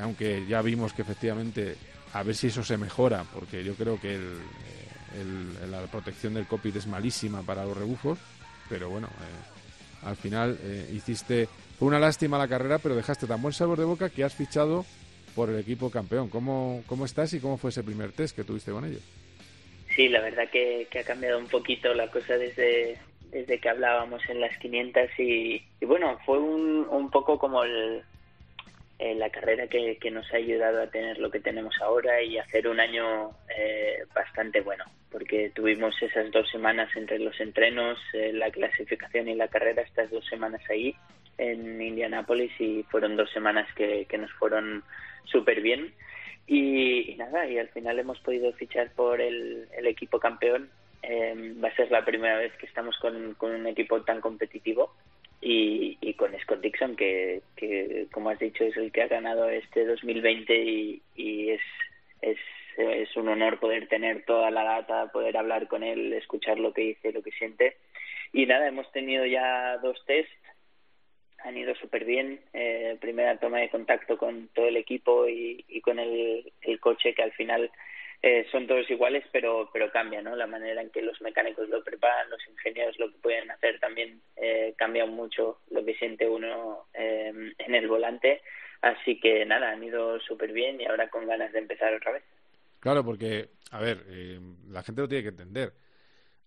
aunque 0.00 0.46
ya 0.46 0.62
vimos 0.62 0.92
que 0.92 1.02
efectivamente, 1.02 1.76
a 2.12 2.22
ver 2.22 2.34
si 2.34 2.46
eso 2.46 2.62
se 2.62 2.76
mejora, 2.76 3.24
porque 3.34 3.64
yo 3.64 3.74
creo 3.74 4.00
que 4.00 4.14
el, 4.14 5.70
la 5.70 5.82
protección 5.82 6.34
del 6.34 6.46
COVID 6.46 6.76
es 6.76 6.86
malísima 6.86 7.42
para 7.42 7.64
los 7.64 7.76
rebufos, 7.76 8.18
pero 8.68 8.88
bueno, 8.88 9.08
eh, 9.08 9.51
al 10.04 10.16
final 10.16 10.58
eh, 10.62 10.90
hiciste 10.92 11.48
una 11.80 11.98
lástima 11.98 12.38
la 12.38 12.48
carrera, 12.48 12.78
pero 12.78 12.94
dejaste 12.94 13.26
tan 13.26 13.42
buen 13.42 13.52
sabor 13.52 13.78
de 13.78 13.84
boca 13.84 14.10
que 14.10 14.24
has 14.24 14.34
fichado 14.34 14.84
por 15.34 15.48
el 15.48 15.58
equipo 15.58 15.90
campeón. 15.90 16.28
¿Cómo, 16.28 16.82
cómo 16.86 17.04
estás 17.04 17.32
y 17.34 17.40
cómo 17.40 17.56
fue 17.56 17.70
ese 17.70 17.82
primer 17.82 18.12
test 18.12 18.36
que 18.36 18.44
tuviste 18.44 18.70
con 18.70 18.84
ellos? 18.84 19.02
Sí, 19.94 20.08
la 20.08 20.20
verdad 20.20 20.48
que, 20.50 20.86
ha 20.98 21.04
cambiado 21.04 21.38
un 21.38 21.48
poquito 21.48 21.92
la 21.94 22.10
cosa 22.10 22.38
desde, 22.38 22.98
desde 23.30 23.58
que 23.58 23.68
hablábamos 23.68 24.22
en 24.28 24.40
las 24.40 24.56
500 24.58 25.02
y, 25.18 25.62
bueno, 25.82 26.18
fue 26.24 26.38
un, 26.38 26.86
un 26.88 27.10
poco 27.10 27.38
como 27.38 27.62
el, 27.64 28.02
la 29.16 29.30
carrera 29.30 29.66
que, 29.66 29.96
que, 29.98 30.10
nos 30.10 30.32
ha 30.32 30.36
ayudado 30.36 30.82
a 30.82 30.86
tener 30.86 31.18
lo 31.18 31.30
que 31.30 31.40
tenemos 31.40 31.74
ahora 31.80 32.22
y 32.22 32.38
hacer 32.38 32.68
un 32.68 32.78
año 32.78 33.30
eh, 33.56 34.04
bastante 34.14 34.60
bueno, 34.60 34.84
porque 35.10 35.50
tuvimos 35.54 35.94
esas 36.00 36.30
dos 36.30 36.48
semanas 36.50 36.88
entre 36.94 37.18
los 37.18 37.38
entrenos, 37.40 37.98
eh, 38.12 38.32
la 38.32 38.50
clasificación 38.50 39.28
y 39.28 39.34
la 39.34 39.48
carrera, 39.48 39.82
estas 39.82 40.10
dos 40.10 40.24
semanas 40.26 40.60
ahí 40.70 40.94
en 41.38 41.80
Indianápolis 41.80 42.52
y 42.60 42.84
fueron 42.84 43.16
dos 43.16 43.30
semanas 43.32 43.66
que, 43.74 44.06
que 44.06 44.18
nos 44.18 44.32
fueron 44.34 44.84
súper 45.24 45.60
bien. 45.60 45.92
Y, 46.46 47.14
nada, 47.16 47.46
y 47.46 47.58
al 47.58 47.68
final 47.68 47.98
hemos 47.98 48.20
podido 48.20 48.52
fichar 48.52 48.92
por 48.92 49.20
el, 49.20 49.68
el 49.76 49.86
equipo 49.86 50.18
campeón. 50.18 50.70
Eh, 51.02 51.54
va 51.62 51.68
a 51.68 51.76
ser 51.76 51.90
la 51.90 52.04
primera 52.04 52.36
vez 52.36 52.52
que 52.58 52.66
estamos 52.66 52.96
con, 52.98 53.34
con 53.34 53.50
un 53.52 53.66
equipo 53.66 54.02
tan 54.02 54.20
competitivo 54.20 54.94
y, 55.42 55.98
y, 56.00 56.14
con 56.14 56.32
Scott 56.40 56.60
Dixon, 56.60 56.96
que, 56.96 57.42
que, 57.56 58.06
como 58.12 58.30
has 58.30 58.38
dicho, 58.38 58.64
es 58.64 58.76
el 58.76 58.92
que 58.92 59.02
ha 59.02 59.08
ganado 59.08 59.50
este 59.50 59.84
2020 59.84 60.56
y, 60.56 61.02
y 61.16 61.50
es, 61.50 61.60
es, 62.22 62.38
es 62.78 63.14
un 63.16 63.28
honor 63.28 63.58
poder 63.58 63.88
tener 63.88 64.24
toda 64.24 64.50
la 64.50 64.62
data, 64.62 65.12
poder 65.12 65.36
hablar 65.36 65.68
con 65.68 65.82
él, 65.82 66.12
escuchar 66.12 66.58
lo 66.58 66.72
que 66.72 66.82
dice, 66.82 67.12
lo 67.12 67.22
que 67.22 67.32
siente. 67.32 67.76
Y 68.32 68.46
nada, 68.46 68.68
hemos 68.68 68.90
tenido 68.92 69.26
ya 69.26 69.76
dos 69.78 70.02
test 70.06 70.30
han 71.44 71.56
ido 71.56 71.74
súper 71.74 72.04
bien. 72.04 72.40
Eh, 72.52 72.96
primera 73.00 73.36
toma 73.36 73.58
de 73.58 73.70
contacto 73.70 74.16
con 74.16 74.48
todo 74.48 74.66
el 74.66 74.76
equipo 74.76 75.28
y, 75.28 75.80
con 75.82 75.98
el, 75.98 76.52
coche, 76.80 77.14
que 77.14 77.22
al 77.22 77.32
final 77.32 77.70
eh, 78.22 78.46
son 78.50 78.66
todos 78.66 78.88
iguales, 78.90 79.24
pero, 79.32 79.68
pero 79.72 79.90
cambia, 79.90 80.22
¿no? 80.22 80.36
La 80.36 80.46
manera 80.46 80.80
en 80.80 80.90
que 80.90 81.02
los 81.02 81.20
mecánicos 81.20 81.68
lo 81.68 81.82
preparan, 81.82 82.30
los 82.30 82.40
ingenieros 82.48 82.98
lo 82.98 83.10
que 83.10 83.18
pueden 83.18 83.50
hacer 83.50 83.80
también 83.80 84.20
eh, 84.36 84.74
cambia 84.76 85.06
mucho 85.06 85.58
lo 85.70 85.84
que 85.84 85.94
siente 85.94 86.28
uno 86.28 86.86
eh, 86.94 87.32
en 87.58 87.74
el 87.74 87.88
volante. 87.88 88.42
Así 88.80 89.20
que 89.20 89.44
nada, 89.44 89.70
han 89.70 89.82
ido 89.82 90.18
súper 90.20 90.52
bien 90.52 90.80
y 90.80 90.86
ahora 90.86 91.08
con 91.08 91.26
ganas 91.26 91.52
de 91.52 91.58
empezar 91.60 91.94
otra 91.94 92.12
vez. 92.12 92.24
Claro, 92.80 93.04
porque, 93.04 93.50
a 93.70 93.80
ver, 93.80 93.98
la 94.68 94.82
gente 94.82 95.02
lo 95.02 95.08
tiene 95.08 95.22
que 95.22 95.28
entender 95.28 95.72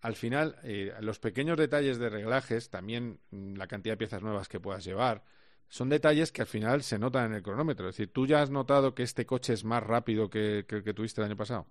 al 0.06 0.16
final, 0.16 0.56
eh, 0.62 0.94
los 1.00 1.18
pequeños 1.18 1.58
detalles 1.58 1.98
de 1.98 2.10
reglajes, 2.10 2.70
también 2.70 3.18
la 3.32 3.66
cantidad 3.66 3.94
de 3.94 3.98
piezas 3.98 4.22
nuevas 4.22 4.48
que 4.48 4.60
puedas 4.60 4.86
llevar, 4.86 5.24
son 5.68 5.90
detalles 5.90 6.32
que 6.32 6.42
al 6.42 6.48
final 6.48 6.82
se 6.82 7.00
notan 7.00 7.28
en 7.28 7.34
el 7.34 7.44
cronómetro. 7.44 7.90
Es 7.90 7.98
decir, 7.98 8.14
¿tú 8.14 8.28
ya 8.28 8.42
has 8.42 8.52
notado 8.52 8.96
que 8.96 9.04
este 9.04 9.26
coche 9.26 9.54
es 9.54 9.64
más 9.64 9.84
rápido 9.84 10.30
que, 10.30 10.66
que 10.68 10.76
el 10.78 10.84
que 10.84 10.94
tuviste 10.94 11.22
el 11.22 11.28
año 11.28 11.38
pasado? 11.38 11.66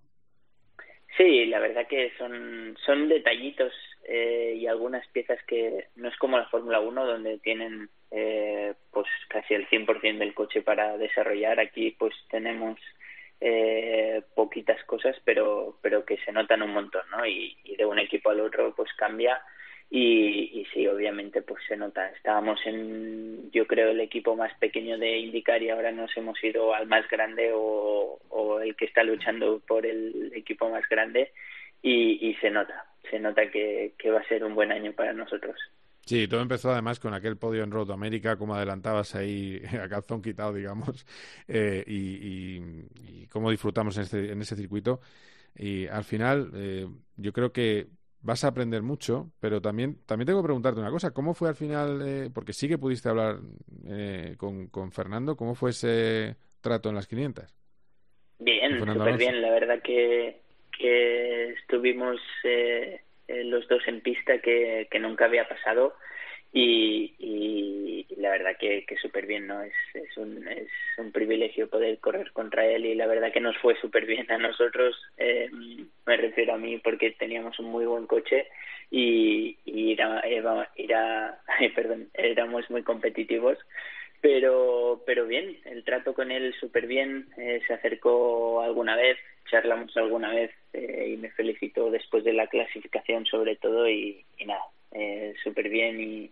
Sí, 1.17 1.47
la 1.47 1.61
verdad 1.61 1.87
que 1.87 2.13
son, 2.19 2.77
son 2.85 3.09
detallitos 3.09 3.73
eh, 4.07 4.55
y 4.57 4.67
algunas 4.67 5.07
piezas 5.09 5.39
que 5.47 5.87
no 5.95 6.09
es 6.09 6.17
como 6.17 6.39
la 6.39 6.49
Fórmula 6.49 6.81
1 6.81 7.07
donde 7.07 7.39
tienen 7.39 7.89
eh, 8.11 8.75
pues 8.91 9.07
casi 9.29 9.55
el 9.55 9.69
100% 9.69 10.19
del 10.19 10.35
coche 10.35 10.63
para 10.63 10.99
desarrollar. 10.99 11.61
Aquí 11.61 11.93
pues 11.93 12.15
tenemos 12.31 12.81
eh, 13.41 14.23
poquitas 14.35 14.83
cosas 14.85 15.17
pero 15.25 15.79
pero 15.83 16.05
que 16.05 16.17
se 16.19 16.33
notan 16.33 16.63
un 16.63 16.73
montón, 16.73 17.03
¿no? 17.11 17.25
Y, 17.25 17.57
y 17.63 17.77
de 17.77 17.87
un 17.87 18.01
equipo 18.01 18.31
al 18.31 18.41
otro 18.41 18.75
pues 18.75 18.93
cambia 18.95 19.41
y, 19.91 20.67
sí, 20.73 20.87
obviamente 20.87 21.43
pues 21.43 21.63
se 21.69 21.77
nota. 21.77 22.09
Estábamos 22.11 22.59
en, 22.65 23.51
yo 23.53 23.67
creo, 23.67 23.91
el 23.91 24.01
equipo 24.01 24.35
más 24.35 24.53
pequeño 24.59 24.99
de 24.99 25.19
indicar 25.19 25.63
y 25.63 25.71
ahora 25.71 25.93
nos 25.93 26.17
hemos 26.17 26.43
ido 26.43 26.75
al 26.75 26.87
más 26.87 27.09
grande 27.09 27.53
o, 27.55 28.19
o 28.29 28.61
el 28.61 28.75
que 28.75 28.87
está 28.87 29.03
luchando 29.05 29.61
por 29.61 29.87
el 29.87 30.33
equipo 30.35 30.69
más 30.69 30.83
grande 30.89 31.33
y, 31.83 32.29
y 32.29 32.35
se 32.37 32.51
nota, 32.51 32.87
se 33.11 33.19
nota 33.19 33.51
que, 33.51 33.95
que 33.99 34.11
va 34.11 34.21
a 34.21 34.29
ser 34.29 34.45
un 34.45 34.55
buen 34.55 34.73
año 34.73 34.93
para 34.93 35.13
nosotros. 35.13 35.57
Sí, 36.07 36.29
todo 36.29 36.41
empezó 36.41 36.71
además 36.71 37.01
con 37.01 37.15
aquel 37.15 37.39
podio 37.39 37.63
en 37.63 37.71
Road 37.71 37.91
América, 37.91 38.37
como 38.37 38.55
adelantabas 38.55 39.15
ahí 39.15 39.63
a 39.83 39.89
calzón 39.89 40.21
quitado, 40.21 40.53
digamos, 40.53 41.07
eh, 41.49 41.83
y, 41.87 41.95
y, 41.97 42.87
y, 43.23 43.27
cómo 43.29 43.51
disfrutamos 43.51 43.97
en, 43.97 44.03
este, 44.03 44.33
en 44.33 44.41
ese 44.41 44.57
circuito. 44.57 45.01
Y 45.57 45.87
al 45.87 46.05
final, 46.05 46.51
eh, 46.55 46.87
yo 47.17 47.33
creo 47.33 47.53
que 47.53 47.87
vas 48.25 48.43
a 48.43 48.49
aprender 48.49 48.83
mucho, 48.83 49.31
pero 49.39 49.61
también, 49.61 49.99
también 50.07 50.27
tengo 50.27 50.41
que 50.41 50.47
preguntarte 50.47 50.81
una 50.81 50.91
cosa, 50.91 51.13
¿cómo 51.13 51.35
fue 51.35 51.51
al 51.51 51.55
final, 51.55 52.03
eh, 52.05 52.31
porque 52.35 52.55
sí 52.55 52.69
que 52.69 52.79
pudiste 52.79 53.11
hablar 53.11 53.37
eh, 53.87 54.35
con, 54.39 54.69
con 54.69 54.91
Fernando, 54.93 55.37
¿cómo 55.37 55.55
fue 55.55 55.71
ese 55.71 56.37
trato 56.63 56.89
en 56.89 56.95
las 56.95 57.07
500? 57.07 57.55
Bien, 58.39 58.79
súper 58.79 59.19
bien, 59.19 59.43
la 59.43 59.51
verdad 59.51 59.83
que, 59.83 60.41
que 60.77 61.51
estuvimos 61.51 62.19
eh, 62.45 63.03
los 63.29 63.69
dos 63.69 63.83
en 63.87 64.01
pista 64.01 64.39
que, 64.39 64.89
que 64.91 64.99
nunca 64.99 65.27
había 65.27 65.47
pasado 65.47 65.95
y, 66.57 67.13
y 67.19 68.07
la 68.17 68.31
verdad 68.31 68.57
que, 68.57 68.87
que 68.87 68.97
súper 68.97 69.27
bien, 69.27 69.49
¿no? 69.49 69.61
Es, 69.61 69.75
es, 69.95 70.17
un, 70.17 70.47
es 70.47 70.69
un 70.99 71.11
privilegio 71.11 71.69
poder 71.69 71.99
correr 71.99 72.31
contra 72.33 72.65
él 72.65 72.87
y 72.87 72.95
la 72.95 73.09
verdad 73.09 73.33
que 73.33 73.41
nos 73.41 73.59
fue 73.59 73.75
súper 73.81 74.07
bien 74.07 74.31
a 74.31 74.39
nosotros, 74.39 74.97
eh, 75.19 75.51
me 76.07 76.17
refiero 76.17 76.55
a 76.55 76.59
mí 76.59 76.79
porque 76.79 77.11
teníamos 77.11 77.59
un 77.59 77.67
muy 77.67 77.87
buen 77.87 78.07
coche 78.07 78.47
y, 78.89 79.59
y 79.65 79.93
era, 79.93 80.21
era, 80.21 81.41
perdón, 81.75 82.09
éramos 82.15 82.71
muy 82.71 82.83
competitivos 82.83 83.59
pero 84.21 85.03
pero 85.05 85.27
bien 85.27 85.59
el 85.67 85.85
trato 85.85 86.15
con 86.15 86.31
él 86.31 86.55
súper 86.59 86.87
bien 86.87 87.27
eh, 87.37 87.61
se 87.67 87.75
acercó 87.75 88.63
alguna 88.63 88.97
vez 88.97 89.19
charlamos 89.51 89.95
alguna 89.99 90.31
vez 90.33 90.51
eh, 90.73 91.11
y 91.13 91.17
me 91.19 91.31
felicitó 91.33 91.91
después 91.91 92.25
de 92.25 92.33
la 92.33 92.47
clasificación 92.47 93.27
sobre 93.27 93.57
todo 93.57 93.87
y, 93.87 94.25
y 94.39 94.47
nada 94.47 94.63
eh, 94.93 95.35
súper 95.43 95.69
bien 95.69 96.01
y, 96.01 96.31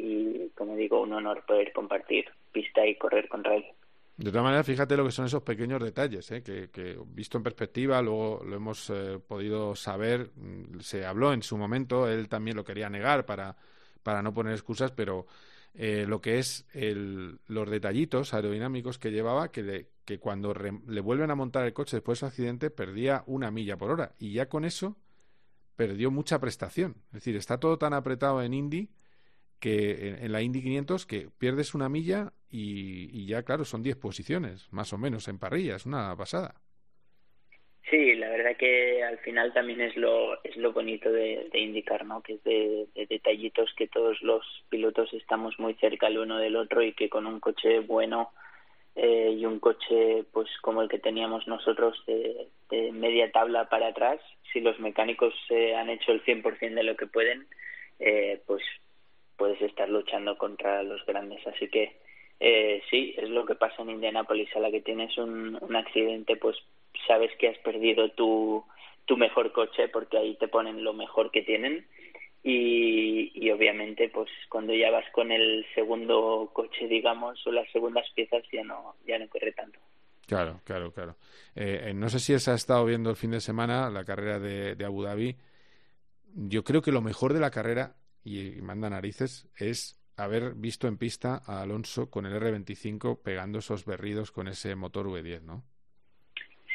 y 0.00 0.50
como 0.54 0.76
digo 0.76 1.00
un 1.00 1.12
honor 1.12 1.44
poder 1.46 1.72
compartir 1.72 2.26
pista 2.52 2.86
y 2.86 2.96
correr 2.96 3.28
contra 3.28 3.56
él 3.56 3.64
de 4.24 4.30
todas 4.30 4.44
maneras, 4.44 4.66
fíjate 4.66 4.98
lo 4.98 5.04
que 5.06 5.12
son 5.12 5.24
esos 5.24 5.42
pequeños 5.42 5.82
detalles, 5.82 6.30
¿eh? 6.30 6.42
que, 6.42 6.98
visto 7.06 7.38
en 7.38 7.42
perspectiva, 7.42 8.02
luego 8.02 8.42
lo 8.44 8.56
hemos 8.56 8.90
eh, 8.90 9.18
podido 9.26 9.74
saber, 9.74 10.30
se 10.80 11.06
habló 11.06 11.32
en 11.32 11.42
su 11.42 11.56
momento, 11.56 12.06
él 12.06 12.28
también 12.28 12.54
lo 12.54 12.62
quería 12.62 12.90
negar 12.90 13.24
para, 13.24 13.56
para 14.02 14.20
no 14.20 14.34
poner 14.34 14.52
excusas, 14.52 14.92
pero 14.92 15.26
eh, 15.74 16.04
lo 16.06 16.20
que 16.20 16.38
es 16.38 16.66
el, 16.74 17.38
los 17.46 17.70
detallitos 17.70 18.34
aerodinámicos 18.34 18.98
que 18.98 19.10
llevaba, 19.10 19.50
que, 19.50 19.62
le, 19.62 19.86
que 20.04 20.18
cuando 20.18 20.52
re, 20.52 20.72
le 20.86 21.00
vuelven 21.00 21.30
a 21.30 21.34
montar 21.34 21.64
el 21.64 21.72
coche 21.72 21.96
después 21.96 22.18
de 22.18 22.20
su 22.20 22.26
accidente, 22.26 22.68
perdía 22.68 23.24
una 23.26 23.50
milla 23.50 23.78
por 23.78 23.90
hora. 23.90 24.12
Y 24.18 24.34
ya 24.34 24.50
con 24.50 24.66
eso 24.66 24.98
perdió 25.76 26.10
mucha 26.10 26.38
prestación. 26.38 26.96
Es 27.06 27.12
decir, 27.20 27.36
está 27.36 27.58
todo 27.58 27.78
tan 27.78 27.94
apretado 27.94 28.42
en 28.42 28.52
Indy 28.52 28.90
que 29.60 30.08
en, 30.08 30.24
en 30.24 30.32
la 30.32 30.42
Indy 30.42 30.62
500 30.62 31.06
que 31.06 31.28
pierdes 31.38 31.74
una 31.74 31.88
milla 31.88 32.32
y, 32.50 33.08
y 33.12 33.26
ya, 33.26 33.42
claro, 33.44 33.64
son 33.64 33.82
10 33.82 33.96
posiciones, 33.96 34.72
más 34.72 34.92
o 34.92 34.98
menos, 34.98 35.28
en 35.28 35.38
parrilla. 35.38 35.76
Es 35.76 35.86
una 35.86 36.16
pasada. 36.16 36.54
Sí, 37.90 38.14
la 38.14 38.30
verdad 38.30 38.56
que 38.56 39.02
al 39.02 39.18
final 39.18 39.52
también 39.52 39.80
es 39.80 39.96
lo 39.96 40.40
es 40.44 40.56
lo 40.56 40.72
bonito 40.72 41.10
de, 41.10 41.48
de 41.52 41.58
indicar, 41.58 42.04
¿no? 42.04 42.22
Que 42.22 42.34
es 42.34 42.44
de, 42.44 42.86
de, 42.94 43.06
detallitos 43.06 43.72
que 43.76 43.88
todos 43.88 44.22
los 44.22 44.44
pilotos 44.68 45.12
estamos 45.12 45.58
muy 45.58 45.74
cerca 45.74 46.06
el 46.06 46.18
uno 46.18 46.38
del 46.38 46.54
otro 46.54 46.82
y 46.82 46.92
que 46.92 47.08
con 47.08 47.26
un 47.26 47.40
coche 47.40 47.80
bueno 47.80 48.30
eh, 48.94 49.34
y 49.36 49.44
un 49.44 49.58
coche 49.58 50.24
pues 50.32 50.48
como 50.62 50.82
el 50.82 50.88
que 50.88 51.00
teníamos 51.00 51.48
nosotros 51.48 52.00
de, 52.06 52.48
de 52.70 52.92
media 52.92 53.32
tabla 53.32 53.68
para 53.68 53.88
atrás, 53.88 54.20
si 54.52 54.60
los 54.60 54.78
mecánicos 54.78 55.34
eh, 55.48 55.74
han 55.74 55.90
hecho 55.90 56.12
el 56.12 56.22
100% 56.24 56.74
de 56.74 56.82
lo 56.84 56.96
que 56.96 57.06
pueden, 57.06 57.48
eh, 57.98 58.40
pues 58.46 58.62
puedes 59.40 59.62
estar 59.62 59.88
luchando 59.88 60.36
contra 60.36 60.82
los 60.82 61.04
grandes. 61.06 61.40
Así 61.46 61.66
que 61.68 61.96
eh, 62.40 62.82
sí, 62.90 63.14
es 63.16 63.30
lo 63.30 63.46
que 63.46 63.54
pasa 63.54 63.80
en 63.80 63.88
Indianápolis, 63.88 64.54
a 64.54 64.60
la 64.60 64.70
que 64.70 64.82
tienes 64.82 65.16
un, 65.16 65.56
un 65.58 65.76
accidente, 65.76 66.36
pues 66.36 66.58
sabes 67.06 67.30
que 67.38 67.48
has 67.48 67.56
perdido 67.60 68.10
tu, 68.10 68.62
tu 69.06 69.16
mejor 69.16 69.50
coche 69.52 69.88
porque 69.88 70.18
ahí 70.18 70.34
te 70.34 70.48
ponen 70.48 70.84
lo 70.84 70.92
mejor 70.92 71.30
que 71.30 71.40
tienen. 71.40 71.86
Y, 72.42 73.32
y 73.34 73.50
obviamente 73.50 74.10
pues 74.10 74.28
cuando 74.50 74.74
ya 74.74 74.90
vas 74.90 75.04
con 75.12 75.32
el 75.32 75.64
segundo 75.74 76.50
coche 76.52 76.86
digamos 76.86 77.46
o 77.46 77.52
las 77.52 77.70
segundas 77.70 78.06
piezas 78.14 78.42
ya 78.50 78.64
no 78.64 78.96
ya 79.06 79.18
no 79.18 79.28
corre 79.28 79.52
tanto. 79.52 79.78
Claro 80.26 80.60
claro 80.64 80.90
claro. 80.90 81.16
Eh, 81.54 81.92
no 81.94 82.08
sé 82.08 82.18
si 82.18 82.38
se 82.38 82.50
ha 82.50 82.54
estado 82.54 82.84
viendo 82.86 83.10
el 83.10 83.16
fin 83.16 83.30
de 83.30 83.40
semana 83.40 83.90
la 83.90 84.04
carrera 84.04 84.38
de 84.38 84.84
Abu 84.84 85.02
Dhabi. 85.02 85.36
Yo 86.34 86.62
creo 86.64 86.80
que 86.80 86.92
lo 86.92 87.02
mejor 87.02 87.34
de 87.34 87.40
la 87.40 87.50
carrera 87.50 87.94
y, 88.24 88.60
manda 88.62 88.90
narices 88.90 89.48
es 89.58 89.98
haber 90.16 90.54
visto 90.54 90.86
en 90.86 90.98
pista 90.98 91.40
a 91.46 91.62
Alonso 91.62 92.10
con 92.10 92.26
el 92.26 92.34
R25 92.34 93.22
pegando 93.22 93.58
esos 93.58 93.84
berridos 93.86 94.32
con 94.32 94.48
ese 94.48 94.74
motor 94.74 95.06
V10, 95.06 95.42
¿no? 95.42 95.62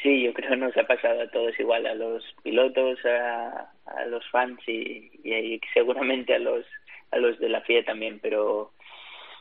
Sí, 0.01 0.23
yo 0.23 0.33
creo 0.33 0.51
que 0.51 0.57
nos 0.57 0.77
ha 0.77 0.83
pasado 0.85 1.21
a 1.21 1.29
todos 1.29 1.59
igual, 1.59 1.85
a 1.85 1.95
los 1.95 2.23
pilotos, 2.43 2.99
a, 3.05 3.71
a 3.85 4.05
los 4.05 4.23
fans 4.29 4.59
y, 4.67 5.11
y, 5.23 5.33
y, 5.33 5.61
seguramente 5.73 6.35
a 6.35 6.39
los 6.39 6.65
a 7.11 7.17
los 7.17 7.39
de 7.39 7.49
la 7.49 7.61
FIA 7.61 7.85
también, 7.85 8.19
pero 8.19 8.71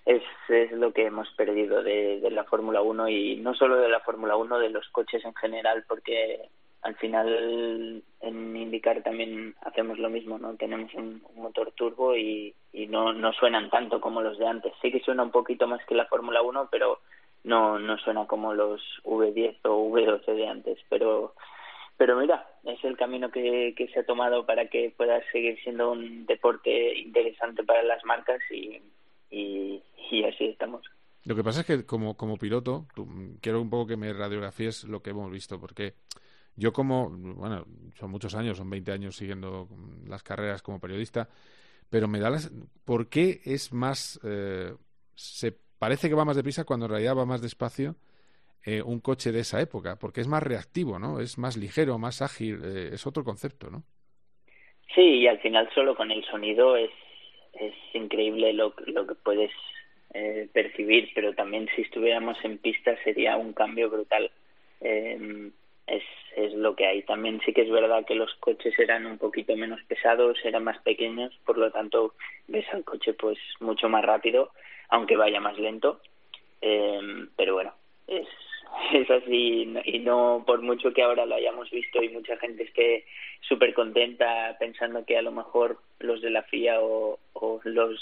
es, 0.07 0.23
es 0.49 0.71
lo 0.73 0.93
que 0.93 1.07
hemos 1.07 1.29
perdido 1.31 1.83
de, 1.83 2.21
de 2.21 2.31
la 2.31 2.45
Fórmula 2.45 2.83
1 2.83 3.09
y 3.09 3.37
no 3.37 3.55
solo 3.55 3.77
de 3.77 3.89
la 3.89 4.01
Fórmula 4.01 4.37
1, 4.37 4.59
de 4.59 4.71
los 4.71 4.89
coches 4.89 5.25
en 5.25 5.35
general, 5.35 5.85
porque 5.89 6.49
al 6.85 6.95
final 6.97 8.03
en 8.21 8.57
IndyCar 8.57 9.03
también 9.03 9.55
hacemos 9.63 9.99
lo 9.99 10.11
mismo, 10.11 10.39
¿no? 10.39 10.55
Tenemos 10.55 10.93
un, 10.95 11.23
motor 11.35 11.73
turbo 11.73 12.15
y, 12.15 12.55
y 12.73 12.87
no, 12.87 13.13
no 13.13 13.33
suenan 13.33 13.71
tanto 13.71 14.01
como 14.01 14.21
los 14.21 14.39
de 14.39 14.47
antes. 14.47 14.73
Sí 14.81 14.93
que 14.93 15.01
suena 15.01 15.23
un 15.23 15.31
poquito 15.31 15.67
más 15.67 15.85
que 15.87 15.95
la 15.95 16.07
Fórmula 16.07 16.43
1, 16.43 16.69
pero 16.71 17.01
no, 17.43 17.79
no 17.79 17.97
suena 17.99 18.27
como 18.27 18.53
los 18.55 18.83
V10 19.05 19.57
o 19.65 19.91
V12 19.91 20.35
de 20.35 20.47
antes, 20.47 20.79
pero 20.89 21.35
pero 21.97 22.19
mira, 22.19 22.47
es 22.65 22.83
el 22.85 22.97
camino 22.97 23.31
que, 23.31 23.73
que 23.77 23.89
se 23.89 24.01
ha 24.01 24.07
tomado 24.07 24.45
para 24.45 24.69
que 24.69 24.93
pueda 24.97 25.21
seguir 25.31 25.59
siendo 25.63 25.93
un 25.93 26.27
deporte 26.27 26.99
interesante 26.99 27.63
para 27.63 27.83
las 27.85 28.05
marcas 28.05 28.41
y, 28.51 28.83
y, 29.31 30.25
así 30.25 30.47
estamos. 30.47 30.83
Lo 31.25 31.37
que 31.37 31.45
pasa 31.45 31.61
es 31.61 31.67
que 31.67 31.87
como, 31.87 32.17
como 32.17 32.37
piloto, 32.37 32.87
quiero 33.41 33.61
un 33.61 33.71
poco 33.71 33.87
que 33.87 33.97
me 33.97 34.13
radiografíes 34.13 34.85
lo 34.85 35.03
que 35.03 35.11
hemos 35.11 35.31
visto, 35.31 35.61
porque 35.61 35.95
yo 36.57 36.73
como, 36.73 37.11
bueno, 37.11 37.67
son 37.95 38.11
muchos 38.11 38.35
años, 38.35 38.59
son 38.59 38.71
20 38.71 38.93
años 38.93 39.17
siguiendo 39.17 39.69
las 40.07 40.23
carreras 40.23 40.63
como 40.63 40.81
periodista, 40.81 41.29
pero 41.91 42.09
me 42.09 42.19
da 42.21 42.31
las... 42.31 42.53
¿Por 42.85 43.09
qué 43.09 43.41
es 43.45 43.73
más... 43.73 44.21
Eh, 44.25 44.73
se 45.15 45.53
parece 45.79 46.09
que 46.09 46.15
va 46.15 46.25
más 46.25 46.37
deprisa 46.37 46.65
cuando 46.65 46.87
en 46.87 46.93
realidad 46.93 47.17
va 47.17 47.27
más 47.27 47.43
despacio 47.43 47.97
eh, 48.65 48.83
un 48.83 49.01
coche 49.01 49.33
de 49.33 49.41
esa 49.41 49.61
época, 49.61 49.97
porque 49.99 50.21
es 50.21 50.29
más 50.29 50.43
reactivo, 50.43 50.99
¿no? 50.99 51.21
Es 51.21 51.39
más 51.39 51.57
ligero, 51.57 51.99
más 51.99 52.23
ágil, 52.23 52.61
eh, 52.65 52.91
es 52.93 53.07
otro 53.07 53.23
concepto, 53.23 53.71
¿no? 53.71 53.85
Sí, 54.95 55.03
y 55.03 55.27
al 55.27 55.39
final 55.41 55.69
solo 55.75 55.95
con 55.95 56.11
el 56.11 56.25
sonido 56.25 56.77
es, 56.77 56.91
es 57.53 57.75
increíble 57.93 58.53
lo, 58.53 58.75
lo 58.87 59.07
que 59.07 59.15
puedes 59.17 59.51
eh, 60.15 60.49
percibir, 60.53 61.11
pero 61.15 61.35
también 61.35 61.69
si 61.75 61.83
estuviéramos 61.83 62.37
en 62.45 62.59
pista 62.59 62.97
sería 63.03 63.37
un 63.37 63.53
cambio 63.53 63.91
brutal. 63.91 64.31
Eh, 64.81 65.51
lo 66.75 66.77
que 66.77 66.87
hay. 66.87 67.03
También 67.03 67.41
sí 67.45 67.53
que 67.53 67.63
es 67.63 67.71
verdad 67.71 68.05
que 68.05 68.15
los 68.15 68.35
coches 68.41 68.79
eran 68.79 69.07
un 69.07 69.19
poquito 69.19 69.57
menos 69.57 69.81
pesados, 69.85 70.39
eran 70.45 70.65
más 70.65 70.79
pequeños, 70.83 71.33
por 71.45 71.57
lo 71.59 71.71
tanto 71.71 72.15
ves 72.49 72.67
al 72.73 72.85
coche 72.85 73.15
pues 73.15 73.39
mucho 73.61 73.89
más 73.89 74.05
rápido 74.05 74.51
aunque 74.89 75.17
vaya 75.17 75.41
más 75.41 75.59
lento. 75.59 76.01
Eh, 76.61 77.27
pero 77.37 77.55
bueno, 77.55 77.75
es, 78.07 78.27
es 78.93 79.11
así 79.11 79.75
y 79.85 79.99
no 79.99 80.45
por 80.47 80.63
mucho 80.63 80.93
que 80.93 81.03
ahora 81.03 81.27
lo 81.27 81.35
hayamos 81.35 81.71
visto 81.71 82.03
y 82.03 82.09
mucha 82.09 82.37
gente 82.39 82.65
esté 82.65 83.05
súper 83.41 83.75
contenta 83.75 84.57
pensando 84.59 85.05
que 85.05 85.19
a 85.19 85.23
lo 85.23 85.33
mejor 85.33 85.79
los 85.99 86.23
de 86.23 86.31
la 86.31 86.43
FIA 86.45 86.81
o, 86.81 87.19
o 87.35 87.61
los 87.65 88.01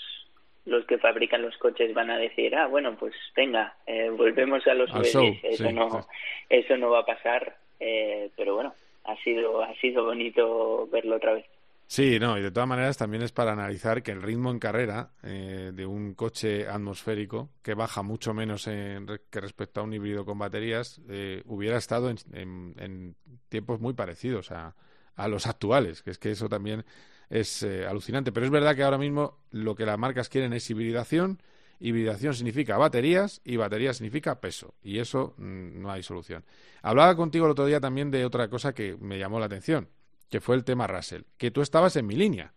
los 0.64 0.84
que 0.86 0.98
fabrican 0.98 1.42
los 1.42 1.56
coches 1.58 1.92
van 1.92 2.10
a 2.10 2.18
decir 2.18 2.54
ah 2.54 2.68
bueno 2.68 2.96
pues 2.96 3.14
venga 3.34 3.74
eh, 3.84 4.10
volvemos 4.10 4.64
a 4.68 4.74
los 4.74 4.94
Al 4.94 5.02
V10 5.02 5.12
show, 5.12 5.36
eso 5.42 5.68
sí, 5.68 5.72
no 5.72 5.90
sí. 5.90 6.08
eso 6.50 6.76
no 6.76 6.90
va 6.90 7.00
a 7.00 7.06
pasar 7.06 7.56
eh, 7.80 8.30
pero 8.36 8.54
bueno 8.54 8.74
ha 9.04 9.16
sido 9.22 9.62
ha 9.62 9.74
sido 9.80 10.04
bonito 10.04 10.86
verlo 10.92 11.16
otra 11.16 11.34
vez 11.34 11.46
Sí, 11.88 12.18
no, 12.18 12.38
y 12.38 12.42
de 12.42 12.50
todas 12.50 12.66
maneras 12.68 12.96
también 12.96 13.22
es 13.22 13.32
para 13.32 13.52
analizar 13.52 14.02
que 14.02 14.12
el 14.12 14.22
ritmo 14.22 14.50
en 14.50 14.58
carrera 14.58 15.10
eh, 15.22 15.72
de 15.74 15.84
un 15.84 16.14
coche 16.14 16.66
atmosférico, 16.66 17.50
que 17.62 17.74
baja 17.74 18.02
mucho 18.02 18.32
menos 18.32 18.66
en 18.66 19.06
que 19.28 19.40
respecto 19.42 19.80
a 19.80 19.82
un 19.82 19.92
híbrido 19.92 20.24
con 20.24 20.38
baterías, 20.38 21.02
eh, 21.10 21.42
hubiera 21.44 21.76
estado 21.76 22.08
en, 22.08 22.16
en- 22.32 22.74
en 22.78 23.16
tiempos 23.50 23.78
muy 23.80 23.92
parecidos 23.92 24.52
a, 24.52 24.74
a 25.16 25.28
los 25.28 25.46
actuales, 25.46 26.02
que 26.02 26.12
es 26.12 26.18
que 26.18 26.30
eso 26.30 26.48
también 26.48 26.82
es 27.28 27.62
eh, 27.62 27.84
alucinante. 27.86 28.32
Pero 28.32 28.46
es 28.46 28.52
verdad 28.52 28.74
que 28.74 28.84
ahora 28.84 28.96
mismo 28.96 29.36
lo 29.50 29.74
que 29.74 29.84
las 29.84 29.98
marcas 29.98 30.30
quieren 30.30 30.54
es 30.54 30.70
hibridación. 30.70 31.42
Hibridación 31.80 32.34
significa 32.34 32.76
baterías 32.76 33.40
y 33.44 33.56
batería 33.56 33.92
significa 33.92 34.40
peso. 34.40 34.74
Y 34.82 34.98
eso 34.98 35.34
mm, 35.38 35.80
no 35.80 35.90
hay 35.90 36.02
solución. 36.02 36.44
Hablaba 36.82 37.16
contigo 37.16 37.46
el 37.46 37.52
otro 37.52 37.66
día 37.66 37.80
también 37.80 38.10
de 38.10 38.24
otra 38.24 38.48
cosa 38.48 38.74
que 38.74 38.96
me 39.00 39.18
llamó 39.18 39.40
la 39.40 39.46
atención, 39.46 39.88
que 40.30 40.40
fue 40.40 40.56
el 40.56 40.64
tema 40.64 40.86
Russell. 40.86 41.22
Que 41.36 41.50
tú 41.50 41.60
estabas 41.60 41.96
en 41.96 42.06
mi 42.06 42.14
línea. 42.14 42.54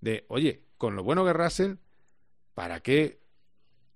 De, 0.00 0.24
oye, 0.28 0.62
con 0.76 0.96
lo 0.96 1.02
bueno 1.04 1.24
que 1.24 1.32
Russell, 1.32 1.74
¿para 2.54 2.80
qué? 2.80 3.18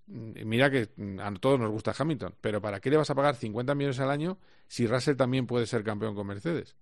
Mm, 0.06 0.32
Mira 0.44 0.70
que 0.70 0.88
mm, 0.96 1.20
a 1.20 1.34
todos 1.34 1.58
nos 1.60 1.70
gusta 1.70 1.94
Hamilton, 1.98 2.34
pero 2.40 2.60
¿para 2.60 2.80
qué 2.80 2.90
le 2.90 2.96
vas 2.96 3.10
a 3.10 3.14
pagar 3.14 3.34
50 3.34 3.74
millones 3.74 4.00
al 4.00 4.10
año 4.10 4.38
si 4.68 4.86
Russell 4.86 5.16
también 5.16 5.46
puede 5.46 5.66
ser 5.66 5.82
campeón 5.84 6.14
con 6.14 6.26
Mercedes? 6.26 6.76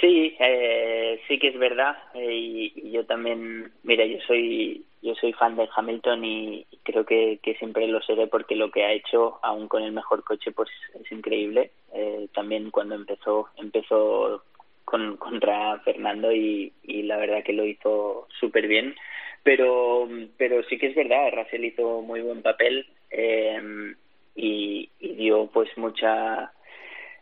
Sí, 0.00 0.34
eh, 0.40 1.20
sí 1.28 1.38
que 1.38 1.48
es 1.48 1.58
verdad 1.58 1.94
eh, 2.14 2.32
y, 2.34 2.72
y 2.76 2.92
yo 2.92 3.04
también, 3.04 3.70
mira, 3.82 4.06
yo 4.06 4.18
soy 4.26 4.86
yo 5.02 5.14
soy 5.14 5.32
fan 5.32 5.56
de 5.56 5.68
Hamilton 5.74 6.24
y 6.24 6.66
creo 6.82 7.04
que, 7.04 7.38
que 7.42 7.54
siempre 7.54 7.86
lo 7.88 8.02
seré 8.02 8.26
porque 8.26 8.54
lo 8.54 8.70
que 8.70 8.84
ha 8.84 8.92
hecho, 8.92 9.38
aún 9.42 9.68
con 9.68 9.82
el 9.82 9.92
mejor 9.92 10.24
coche, 10.24 10.52
pues 10.52 10.68
es 10.94 11.10
increíble. 11.10 11.70
Eh, 11.92 12.28
también 12.34 12.70
cuando 12.70 12.94
empezó 12.94 13.48
empezó 13.56 14.44
con, 14.84 15.16
contra 15.16 15.78
Fernando 15.80 16.32
y, 16.32 16.72
y 16.82 17.02
la 17.02 17.16
verdad 17.16 17.42
que 17.42 17.52
lo 17.52 17.64
hizo 17.64 18.28
súper 18.38 18.66
bien. 18.66 18.94
Pero 19.42 20.06
pero 20.36 20.62
sí 20.64 20.78
que 20.78 20.88
es 20.88 20.94
verdad, 20.94 21.32
Russell 21.32 21.64
hizo 21.64 22.02
muy 22.02 22.20
buen 22.20 22.42
papel 22.42 22.86
eh, 23.10 23.94
y, 24.34 24.90
y 24.98 25.14
dio 25.14 25.46
pues 25.46 25.70
mucha 25.78 26.52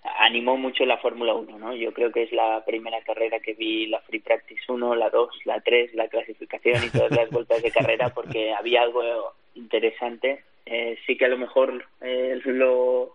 animó 0.02 0.56
mucho 0.56 0.84
la 0.84 0.98
Fórmula 0.98 1.34
1, 1.34 1.58
¿no? 1.58 1.74
Yo 1.74 1.92
creo 1.92 2.12
que 2.12 2.22
es 2.22 2.32
la 2.32 2.64
primera 2.64 3.00
carrera 3.02 3.40
que 3.40 3.54
vi 3.54 3.86
la 3.86 4.00
Free 4.00 4.20
Practice 4.20 4.60
1, 4.68 4.94
la 4.94 5.10
2, 5.10 5.40
la 5.44 5.60
3, 5.60 5.94
la 5.94 6.08
clasificación 6.08 6.84
y 6.84 6.90
todas 6.90 7.12
las 7.12 7.30
vueltas 7.30 7.62
de 7.62 7.70
carrera 7.70 8.10
porque 8.10 8.52
había 8.58 8.82
algo 8.82 9.02
interesante. 9.54 10.42
Eh, 10.66 10.98
sí 11.06 11.16
que 11.16 11.24
a 11.24 11.28
lo 11.28 11.38
mejor 11.38 11.84
eh, 12.00 12.40
lo, 12.44 13.14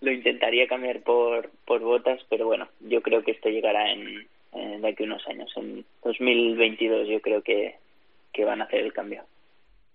lo 0.00 0.12
intentaría 0.12 0.66
cambiar 0.66 1.00
por, 1.02 1.50
por 1.64 1.80
botas, 1.80 2.20
pero 2.28 2.46
bueno, 2.46 2.68
yo 2.80 3.02
creo 3.02 3.22
que 3.22 3.32
esto 3.32 3.48
llegará 3.48 3.92
en, 3.92 4.26
en 4.52 4.82
de 4.82 4.88
aquí 4.88 5.04
a 5.04 5.06
unos 5.06 5.26
años. 5.28 5.52
En 5.56 5.84
2022 6.02 7.08
yo 7.08 7.20
creo 7.20 7.42
que, 7.42 7.76
que 8.32 8.44
van 8.44 8.60
a 8.60 8.64
hacer 8.64 8.80
el 8.80 8.92
cambio. 8.92 9.22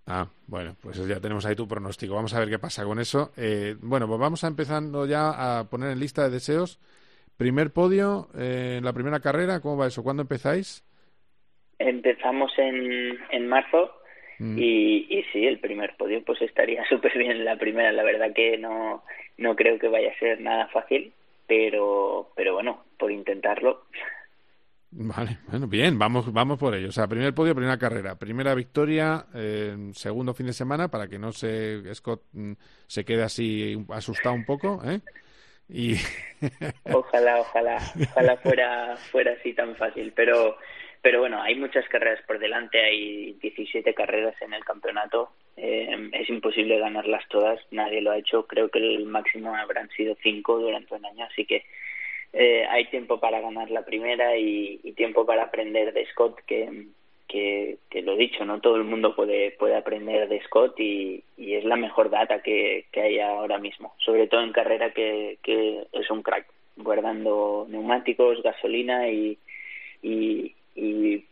Ah, 0.05 0.27
bueno, 0.47 0.75
pues 0.81 0.97
ya 1.07 1.19
tenemos 1.21 1.45
ahí 1.45 1.55
tu 1.55 1.67
pronóstico. 1.67 2.15
Vamos 2.15 2.33
a 2.33 2.39
ver 2.39 2.49
qué 2.49 2.59
pasa 2.59 2.83
con 2.83 2.99
eso. 2.99 3.31
Eh, 3.37 3.75
bueno, 3.81 4.07
pues 4.07 4.19
vamos 4.19 4.43
a 4.43 4.47
empezando 4.47 5.05
ya 5.05 5.59
a 5.59 5.69
poner 5.69 5.91
en 5.91 5.99
lista 5.99 6.23
de 6.23 6.29
deseos. 6.29 6.79
Primer 7.37 7.71
podio 7.71 8.29
eh, 8.37 8.75
en 8.79 8.85
la 8.85 8.93
primera 8.93 9.19
carrera, 9.21 9.61
¿cómo 9.61 9.77
va 9.77 9.87
eso? 9.87 10.03
¿Cuándo 10.03 10.21
empezáis? 10.23 10.83
Empezamos 11.79 12.51
en, 12.57 13.17
en 13.31 13.47
marzo 13.47 13.91
Mm. 14.39 14.57
y, 14.59 15.05
y 15.15 15.23
sí, 15.31 15.45
el 15.45 15.59
primer 15.59 15.95
podio 15.95 16.23
pues 16.25 16.41
estaría 16.41 16.83
súper 16.89 17.17
bien 17.17 17.45
la 17.45 17.55
primera. 17.57 17.91
La 17.91 18.03
verdad 18.03 18.33
que 18.33 18.57
no, 18.57 19.03
no 19.37 19.55
creo 19.55 19.77
que 19.79 19.87
vaya 19.87 20.11
a 20.11 20.19
ser 20.19 20.41
nada 20.41 20.67
fácil, 20.69 21.13
pero, 21.47 22.31
pero 22.35 22.53
bueno, 22.55 22.83
por 22.97 23.11
intentarlo. 23.11 23.83
Vale, 24.95 25.39
bueno, 25.47 25.67
bien, 25.67 25.97
vamos, 25.97 26.31
vamos 26.31 26.59
por 26.59 26.75
ello. 26.75 26.89
O 26.89 26.91
sea, 26.91 27.07
primer 27.07 27.33
podio, 27.33 27.55
primera 27.55 27.79
carrera, 27.79 28.15
primera 28.15 28.53
victoria, 28.53 29.25
eh, 29.33 29.75
segundo 29.93 30.35
fin 30.35 30.45
de 30.45 30.53
semana, 30.53 30.87
para 30.89 31.07
que 31.07 31.17
no 31.17 31.31
se 31.31 31.81
Scott 31.95 32.21
mm, 32.33 32.53
se 32.85 33.03
quede 33.03 33.23
así 33.23 33.83
asustado 33.89 34.35
un 34.35 34.45
poco, 34.45 34.81
¿eh? 34.85 34.99
Y 35.67 35.95
Ojalá, 36.93 37.39
ojalá, 37.39 37.79
ojalá 38.11 38.37
fuera, 38.37 38.95
fuera 39.11 39.31
así 39.33 39.53
tan 39.53 39.75
fácil, 39.77 40.13
pero, 40.15 40.57
pero 41.01 41.21
bueno, 41.21 41.41
hay 41.41 41.55
muchas 41.55 41.87
carreras 41.89 42.21
por 42.27 42.37
delante, 42.37 42.79
hay 42.79 43.33
17 43.41 43.95
carreras 43.95 44.35
en 44.41 44.53
el 44.53 44.63
campeonato, 44.63 45.31
eh, 45.57 46.09
es 46.11 46.29
imposible 46.29 46.77
ganarlas 46.77 47.27
todas, 47.29 47.59
nadie 47.71 48.01
lo 48.01 48.11
ha 48.11 48.17
hecho, 48.17 48.45
creo 48.45 48.69
que 48.69 48.79
el 48.79 49.05
máximo 49.05 49.55
habrán 49.55 49.89
sido 49.91 50.15
5 50.21 50.59
durante 50.59 50.93
un 50.93 51.05
año, 51.05 51.25
así 51.25 51.45
que 51.45 51.65
eh, 52.33 52.65
hay 52.69 52.85
tiempo 52.85 53.19
para 53.19 53.39
ganar 53.41 53.69
la 53.71 53.85
primera 53.85 54.35
y, 54.37 54.77
tiempo 54.97 55.25
para 55.25 55.43
aprender 55.43 55.93
de 55.93 56.05
Scott, 56.07 56.39
que, 56.45 56.87
que, 57.27 57.77
que 57.89 58.01
lo 58.01 58.15
dicho, 58.15 58.43
no 58.45 58.59
todo 58.59 58.75
el 58.77 58.83
mundo 58.83 59.15
puede, 59.15 59.51
puede 59.51 59.75
aprender 59.75 60.27
de 60.27 60.41
Scott 60.43 60.79
y, 60.79 61.23
es 61.37 61.63
la 61.65 61.75
mejor 61.75 62.09
data 62.09 62.41
que, 62.41 62.85
que 62.91 63.01
hay 63.01 63.19
ahora 63.19 63.57
mismo, 63.59 63.93
sobre 63.99 64.27
todo 64.27 64.41
en 64.41 64.51
carrera 64.51 64.91
que, 64.91 65.37
que 65.43 65.83
es 65.93 66.09
un 66.09 66.23
crack, 66.23 66.45
guardando 66.77 67.67
neumáticos, 67.69 68.41
gasolina 68.41 69.07
y, 69.09 69.37
y, 70.01 70.55
y 70.75 71.25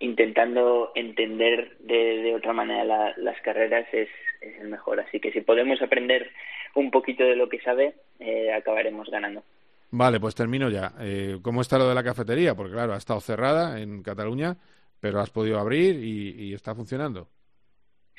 intentando 0.00 0.92
entender 0.94 1.76
de, 1.78 2.18
de 2.22 2.34
otra 2.34 2.52
manera 2.52 2.84
la- 2.84 3.14
las 3.16 3.40
carreras 3.42 3.86
es, 3.92 4.08
es 4.40 4.60
el 4.60 4.68
mejor. 4.68 5.00
Así 5.00 5.20
que 5.20 5.32
si 5.32 5.40
podemos 5.40 5.80
aprender 5.80 6.30
un 6.74 6.90
poquito 6.90 7.24
de 7.24 7.36
lo 7.36 7.48
que 7.48 7.60
sabe, 7.60 7.94
eh, 8.20 8.52
acabaremos 8.52 9.08
ganando. 9.10 9.42
Vale, 9.90 10.20
pues 10.20 10.34
termino 10.34 10.68
ya. 10.68 10.92
Eh, 11.00 11.38
¿Cómo 11.42 11.60
está 11.60 11.78
lo 11.78 11.88
de 11.88 11.94
la 11.94 12.02
cafetería? 12.04 12.54
Porque 12.54 12.72
claro, 12.72 12.94
ha 12.94 12.98
estado 12.98 13.20
cerrada 13.20 13.80
en 13.80 14.02
Cataluña, 14.02 14.56
pero 15.00 15.20
has 15.20 15.30
podido 15.30 15.58
abrir 15.58 15.96
y, 16.02 16.30
y 16.48 16.54
está 16.54 16.74
funcionando. 16.74 17.28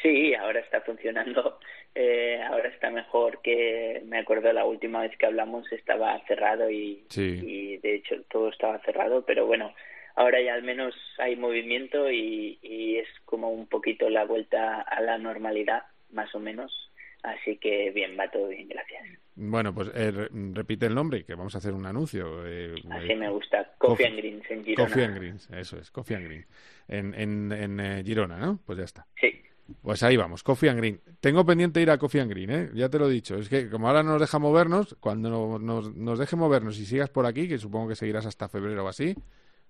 Sí, 0.01 0.34
ahora 0.36 0.59
está 0.59 0.82
funcionando. 0.82 1.59
Eh, 1.99 2.39
ahora 2.43 2.70
está 2.70 2.91
mejor 2.91 3.41
que 3.41 4.03
me 4.05 4.20
acuerdo 4.20 4.53
la 4.53 4.65
última 4.65 5.01
vez 5.01 5.18
que 5.18 5.26
hablamos 5.26 5.72
estaba 5.72 6.22
cerrado 6.28 6.70
y, 6.70 7.03
Sí. 7.09 7.39
y 7.43 7.78
de 7.78 7.95
hecho 7.95 8.22
todo 8.30 8.49
estaba 8.49 8.78
cerrado, 8.84 9.26
pero 9.26 9.47
bueno, 9.47 9.74
ahora 10.15 10.39
ya 10.39 10.53
al 10.53 10.61
menos 10.61 10.93
hay 11.18 11.36
movimiento 11.36 12.11
y, 12.11 12.59
y 12.61 12.97
es 12.97 13.07
como 13.26 13.49
un 13.49 13.65
poquito 13.65 14.11
la 14.11 14.26
vuelta 14.26 14.82
a 14.82 15.01
la 15.01 15.18
normalidad, 15.18 15.86
más 16.11 16.36
o 16.36 16.39
menos. 16.39 16.91
Así 17.24 17.57
que 17.57 17.89
bien, 17.89 18.15
va 18.20 18.30
todo 18.30 18.49
bien, 18.49 18.68
gracias. 18.70 19.03
Bueno, 19.40 19.72
pues 19.74 19.92
eh, 19.94 20.10
re- 20.12 20.30
repite 20.54 20.88
el 20.88 20.96
nombre, 20.96 21.24
que 21.24 21.36
vamos 21.36 21.54
a 21.54 21.60
hacer 21.60 21.74
un 21.74 21.86
anuncio. 21.86 22.44
eh, 22.46 22.74
Así 22.90 23.12
eh, 23.12 23.16
me 23.16 23.30
gusta. 23.30 23.72
Coffee 23.78 24.06
Coffee- 24.06 24.08
and 24.08 24.18
Greens 24.18 24.52
en 24.52 24.64
Girona. 24.66 24.88
Coffee 24.90 25.06
and 25.06 25.16
Greens, 25.16 25.50
eso 25.52 25.78
es, 25.78 25.92
Coffee 25.92 26.16
and 26.18 26.26
Green. 26.26 26.46
En, 26.88 27.14
en, 27.14 27.52
en 27.52 27.80
eh, 27.80 28.04
Girona, 28.04 28.38
¿no? 28.38 28.60
Pues 28.66 28.80
ya 28.80 28.86
está. 28.86 29.06
Sí. 29.22 29.42
Pues 29.82 30.02
ahí 30.02 30.18
vamos, 30.18 30.42
Coffee 30.44 30.70
and 30.70 30.80
Green. 30.80 31.02
Tengo 31.20 31.46
pendiente 31.46 31.80
ir 31.82 31.92
a 31.92 31.98
Coffee 32.00 32.22
and 32.22 32.32
Green, 32.32 32.50
¿eh? 32.50 32.70
Ya 32.74 32.90
te 32.90 32.98
lo 32.98 33.08
he 33.08 33.12
dicho. 33.12 33.36
Es 33.36 33.48
que 33.50 33.70
como 33.70 33.88
ahora 33.88 34.02
no 34.02 34.12
nos 34.14 34.22
deja 34.22 34.40
movernos, 34.40 34.96
cuando 35.00 35.30
no- 35.30 35.60
nos, 35.60 35.94
nos 35.96 36.18
deje 36.18 36.36
movernos 36.36 36.80
y 36.80 36.86
sigas 36.86 37.10
por 37.10 37.26
aquí, 37.28 37.48
que 37.48 37.58
supongo 37.60 37.90
que 37.90 37.96
seguirás 37.96 38.26
hasta 38.26 38.50
febrero 38.50 38.86
o 38.86 38.88
así, 38.88 39.14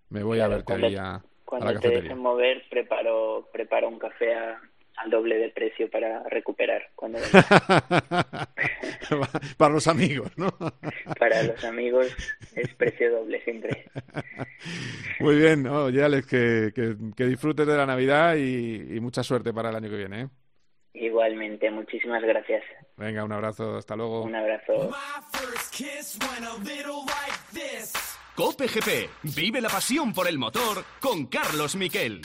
me 0.09 0.23
voy 0.23 0.39
a 0.39 0.47
verte 0.47 0.63
cuando- 0.65 0.87
ahí 0.87 0.95
a, 0.95 1.15
a 1.15 1.23
Cuando 1.43 1.65
la 1.65 1.71
te 1.71 1.75
cafetería. 1.77 2.01
dejen 2.03 2.19
mover, 2.19 2.63
preparo, 2.69 3.49
preparo 3.51 3.89
un 3.89 3.99
café 3.99 4.33
a- 4.33 4.61
al 4.97 5.09
doble 5.09 5.37
de 5.37 5.49
precio 5.49 5.89
para 5.89 6.23
recuperar. 6.29 6.89
Cuando 6.95 7.19
Para 9.57 9.73
los 9.73 9.87
amigos, 9.87 10.31
¿no? 10.37 10.49
para 11.17 11.43
los 11.43 11.63
amigos 11.63 12.07
es 12.55 12.73
precio 12.75 13.11
doble 13.11 13.41
siempre. 13.43 13.85
Muy 15.19 15.37
bien, 15.37 15.67
oye 15.67 16.03
Alex, 16.03 16.27
que, 16.27 16.71
que, 16.75 16.95
que 17.15 17.25
disfrutes 17.25 17.65
de 17.65 17.77
la 17.77 17.85
Navidad 17.85 18.35
y, 18.35 18.95
y 18.95 18.99
mucha 18.99 19.23
suerte 19.23 19.53
para 19.53 19.69
el 19.69 19.75
año 19.75 19.89
que 19.89 19.97
viene, 19.97 20.21
¿eh? 20.21 20.27
Igualmente, 20.93 21.69
muchísimas 21.69 22.23
gracias. 22.23 22.63
Venga, 22.97 23.23
un 23.23 23.31
abrazo, 23.31 23.77
hasta 23.77 23.95
luego. 23.95 24.23
Un 24.23 24.35
abrazo. 24.35 24.91
Cope 28.35 28.67
GP. 28.67 29.09
Vive 29.35 29.61
la 29.61 29.69
pasión 29.69 30.13
por 30.13 30.27
el 30.27 30.37
motor 30.37 30.83
con 30.99 31.27
Carlos 31.27 31.75
Miquel. 31.75 32.21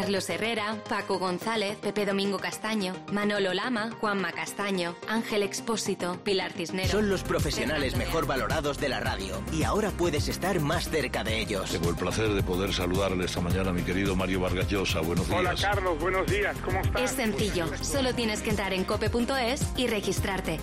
Carlos 0.00 0.28
Herrera, 0.28 0.76
Paco 0.88 1.20
González, 1.20 1.76
Pepe 1.76 2.04
Domingo 2.04 2.40
Castaño, 2.40 2.94
Manolo 3.12 3.54
Lama, 3.54 3.92
Juanma 4.00 4.32
Castaño, 4.32 4.96
Ángel 5.06 5.44
Expósito, 5.44 6.18
Pilar 6.24 6.50
Cisneros. 6.50 6.90
Son 6.90 7.08
los 7.08 7.22
profesionales 7.22 7.94
mejor 7.94 8.26
valorados 8.26 8.78
de 8.78 8.88
la 8.88 8.98
radio 8.98 9.40
y 9.52 9.62
ahora 9.62 9.92
puedes 9.92 10.26
estar 10.26 10.58
más 10.58 10.90
cerca 10.90 11.22
de 11.22 11.38
ellos. 11.38 11.70
Tengo 11.70 11.90
el 11.90 11.94
placer 11.94 12.28
de 12.30 12.42
poder 12.42 12.74
saludarle 12.74 13.26
esta 13.26 13.40
mañana 13.40 13.70
a 13.70 13.72
mi 13.72 13.82
querido 13.82 14.16
Mario 14.16 14.40
Vargas 14.40 14.66
Llosa. 14.66 14.98
Buenos 15.00 15.28
días. 15.28 15.38
Hola 15.38 15.54
Carlos, 15.60 15.98
buenos 16.00 16.26
días, 16.26 16.56
¿cómo 16.64 16.80
estás? 16.80 17.00
Es 17.00 17.10
sencillo, 17.12 17.66
solo 17.80 18.16
tienes 18.16 18.42
que 18.42 18.50
entrar 18.50 18.72
en 18.72 18.82
cope.es 18.82 19.62
y 19.76 19.86
registrarte. 19.86 20.58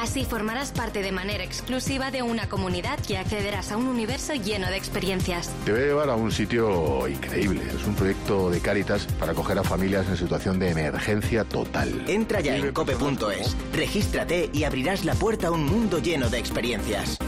Así 0.00 0.24
formarás 0.24 0.72
parte 0.72 1.02
de 1.02 1.12
manera 1.12 1.44
exclusiva 1.44 2.10
de 2.10 2.22
una 2.22 2.48
comunidad 2.48 2.98
y 3.08 3.14
accederás 3.14 3.72
a 3.72 3.76
un 3.76 3.86
universo 3.86 4.34
lleno 4.34 4.68
de 4.68 4.76
experiencias. 4.76 5.50
Te 5.64 5.72
voy 5.72 5.80
a 5.80 5.84
llevar 5.84 6.10
a 6.10 6.14
un 6.14 6.30
sitio 6.30 7.08
increíble. 7.08 7.62
Es 7.74 7.86
un 7.86 7.94
proyecto 7.94 8.50
de 8.50 8.60
Cáritas 8.60 9.06
para 9.18 9.32
acoger 9.32 9.58
a 9.58 9.62
familias 9.62 10.06
en 10.08 10.16
situación 10.16 10.58
de 10.58 10.70
emergencia 10.70 11.44
total. 11.44 12.04
Entra 12.08 12.40
ya 12.40 12.56
en 12.56 12.72
cope.es, 12.72 13.56
regístrate 13.72 14.50
y 14.52 14.64
abrirás 14.64 15.04
la 15.04 15.14
puerta 15.14 15.48
a 15.48 15.50
un 15.50 15.64
mundo 15.64 15.98
lleno 15.98 16.28
de 16.28 16.38
experiencias. 16.38 17.18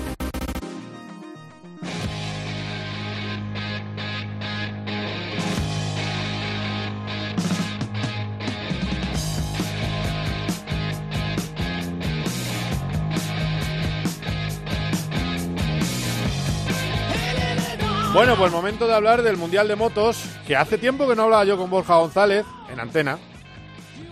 Bueno, 18.19 18.35
pues 18.35 18.51
momento 18.51 18.89
de 18.89 18.95
hablar 18.97 19.23
del 19.23 19.37
Mundial 19.37 19.69
de 19.69 19.77
Motos, 19.77 20.37
que 20.45 20.57
hace 20.57 20.77
tiempo 20.77 21.09
que 21.09 21.15
no 21.15 21.23
hablaba 21.23 21.45
yo 21.45 21.57
con 21.57 21.71
Borja 21.71 21.99
González 21.99 22.45
en 22.69 22.81
antena. 22.81 23.17